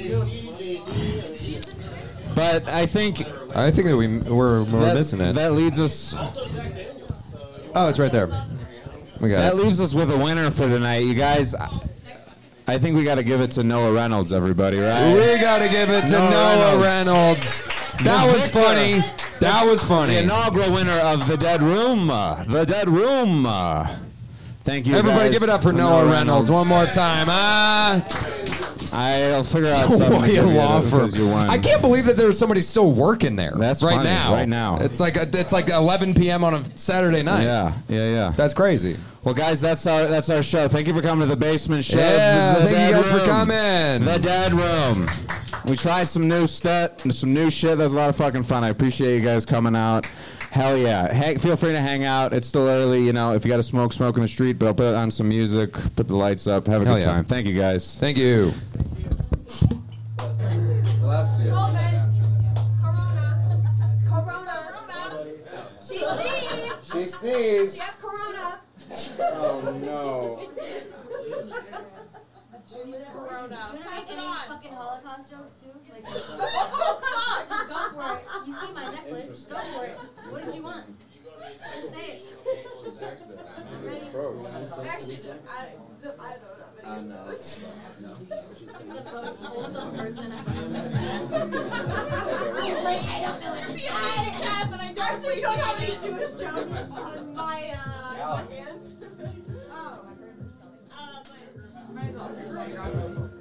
But 2.34 2.68
I 2.68 2.86
think 2.86 3.22
I 3.54 3.70
think 3.70 3.86
that 3.88 3.96
we 3.96 4.08
we're, 4.18 4.62
we're 4.64 4.80
that, 4.80 4.94
missing 4.94 5.20
it. 5.20 5.32
that 5.34 5.52
leads 5.52 5.80
us. 5.80 6.14
oh, 7.74 7.88
it's 7.88 7.98
right 7.98 8.12
there. 8.12 8.26
We 9.20 9.30
got 9.30 9.38
That 9.40 9.54
it. 9.54 9.56
leaves 9.56 9.80
us 9.80 9.94
with 9.94 10.10
a 10.12 10.16
winner 10.18 10.50
for 10.50 10.68
tonight, 10.68 10.98
you 10.98 11.14
guys. 11.14 11.54
I- 11.54 11.80
I 12.70 12.76
think 12.76 12.98
we 12.98 13.02
got 13.02 13.14
to 13.14 13.22
give 13.22 13.40
it 13.40 13.50
to 13.52 13.64
Noah 13.64 13.92
Reynolds, 13.94 14.30
everybody, 14.30 14.78
right? 14.78 15.14
We 15.14 15.40
gotta 15.40 15.70
give 15.70 15.88
it 15.88 16.02
to 16.08 16.18
Noah 16.18 16.30
Noah 16.30 16.82
Reynolds. 16.82 17.62
Reynolds. 17.62 17.62
That 18.04 18.26
The 18.26 18.32
was 18.32 18.42
victor. 18.42 18.58
funny. 18.58 19.04
That 19.40 19.64
was 19.66 19.82
funny. 19.82 20.12
The 20.16 20.22
inaugural 20.24 20.72
winner 20.72 20.98
of 20.98 21.26
the 21.26 21.38
Dead 21.38 21.62
Room, 21.62 22.08
the 22.08 22.66
Dead 22.68 22.90
Room. 22.90 23.44
Thank 24.64 24.86
you. 24.86 24.96
Everybody, 24.96 25.30
guys. 25.30 25.32
give 25.32 25.42
it 25.44 25.48
up 25.48 25.62
for 25.62 25.72
Noah 25.72 26.10
Reynolds 26.10 26.50
one 26.50 26.68
more 26.68 26.84
time. 26.84 27.28
Ah. 27.30 28.04
I'll 28.92 29.44
figure 29.44 29.68
out 29.70 29.88
something. 29.90 30.10
to 30.10 30.16
Sawaya 30.16 30.26
give 30.26 30.44
you 30.46 30.50
Law 30.52 30.80
Firm. 30.80 30.90
because 30.90 31.16
you 31.16 31.28
won. 31.28 31.48
I 31.50 31.58
can't 31.58 31.82
believe 31.82 32.06
that 32.06 32.16
there's 32.16 32.38
somebody 32.38 32.60
still 32.60 32.92
working 32.92 33.36
there. 33.36 33.52
That's 33.56 33.82
right 33.82 33.94
funny, 33.96 34.08
now. 34.08 34.32
right 34.32 34.48
now. 34.48 34.78
it's 34.78 35.00
like 35.00 35.16
it's 35.16 35.52
like 35.52 35.68
11 35.68 36.14
p.m. 36.14 36.44
on 36.44 36.54
a 36.54 36.76
Saturday 36.76 37.22
night. 37.22 37.42
Yeah, 37.44 37.72
yeah, 37.88 38.08
yeah. 38.10 38.30
That's 38.36 38.54
crazy. 38.54 38.96
Well, 39.24 39.34
guys, 39.34 39.60
that's 39.60 39.86
our 39.86 40.06
that's 40.06 40.30
our 40.30 40.42
show. 40.42 40.68
Thank 40.68 40.86
you 40.86 40.94
for 40.94 41.02
coming 41.02 41.28
to 41.28 41.34
the 41.34 41.38
basement 41.38 41.84
show. 41.84 41.98
Yeah, 41.98 42.54
The 42.54 42.60
thank 42.60 42.70
you 42.70 42.76
Dead 42.76 42.92
guys 42.92 43.06
for 43.10 43.16
Room. 43.18 43.26
coming. 43.26 44.04
The 44.04 44.18
Dead 44.18 44.52
Room. 44.52 45.08
We 45.64 45.76
tried 45.76 46.04
some 46.08 46.28
new 46.28 46.46
stuff, 46.46 47.00
some 47.12 47.34
new 47.34 47.50
shit. 47.50 47.76
That 47.78 47.84
was 47.84 47.92
a 47.92 47.96
lot 47.96 48.08
of 48.08 48.16
fucking 48.16 48.44
fun. 48.44 48.64
I 48.64 48.68
appreciate 48.68 49.16
you 49.18 49.24
guys 49.24 49.44
coming 49.44 49.76
out. 49.76 50.06
Hell 50.58 50.76
yeah. 50.76 51.14
Hang, 51.14 51.38
feel 51.38 51.54
free 51.54 51.70
to 51.70 51.80
hang 51.80 52.02
out. 52.02 52.32
It's 52.32 52.48
still 52.48 52.66
early, 52.66 53.00
you 53.00 53.12
know. 53.12 53.32
If 53.32 53.44
you 53.44 53.48
got 53.48 53.58
to 53.58 53.62
smoke, 53.62 53.92
smoke 53.92 54.16
in 54.16 54.22
the 54.22 54.28
street, 54.28 54.58
but 54.58 54.66
I'll 54.66 54.74
put 54.74 54.92
on 54.92 55.08
some 55.08 55.28
music, 55.28 55.72
put 55.94 56.08
the 56.08 56.16
lights 56.16 56.48
up, 56.48 56.66
have 56.66 56.82
a 56.82 56.84
Hell 56.84 56.96
good 56.96 57.04
yeah. 57.04 57.12
time. 57.12 57.24
Thank 57.24 57.46
you 57.46 57.56
guys. 57.56 57.96
Thank 57.96 58.16
you. 58.16 58.52
COVID. 60.98 61.48
Corona. 61.48 62.10
Corona. 64.08 64.56
Corona. 64.74 65.28
She 65.86 65.98
sneezed. 65.98 66.92
She 66.92 67.06
sneezed. 67.06 67.74
She 67.76 67.80
has 67.80 67.94
corona. 67.94 68.60
Oh 69.20 69.60
no. 69.80 70.50
Corona. 73.38 73.68
Do 73.70 73.78
you 73.78 73.84
want 73.84 73.84
to 73.84 73.88
Pass 73.88 74.00
make 74.00 74.10
it 74.10 74.18
any 74.18 74.26
on. 74.26 74.48
fucking 74.48 74.72
Holocaust 74.72 75.30
jokes 75.30 75.54
too? 75.62 75.68
Like, 75.92 76.04
just 77.48 77.68
go 77.68 77.78
for 77.94 78.16
it. 78.16 78.22
You 78.46 78.52
see 78.52 78.72
my 78.72 78.92
necklace. 78.92 79.44
Go 79.44 79.56
for 79.56 79.84
it. 79.84 79.96
What 80.30 80.44
did 80.44 80.54
you 80.54 80.62
want? 80.62 80.84
Just 81.74 81.90
say 81.92 82.06
it. 82.18 82.24
I'm 83.68 83.84
ready. 83.84 84.06
Actually, 84.88 85.18
I, 85.48 85.68
I 86.18 86.94
don't 86.96 87.08
know. 87.08 87.24
The 87.28 89.02
most 89.12 89.44
wholesome 89.44 89.96
person 89.96 90.32
I've 90.32 90.48
ever 90.48 90.88
He's 92.62 92.84
like, 92.84 93.02
I 93.04 93.24
don't 93.24 93.40
know 93.40 93.52
what 93.52 93.62
to 93.62 93.78
say. 93.78 93.88
I 93.88 93.92
have, 94.42 94.70
but 94.70 94.80
I 94.80 94.94
actually 95.00 95.40
don't 95.40 95.58
have 95.58 95.80
any 95.80 95.96
Jewish 95.98 96.30
jokes 96.40 96.96
on 96.96 97.34
my, 97.34 97.72
uh, 97.74 98.46
hand. 98.48 99.47
My 101.98 102.10
purse 102.10 103.37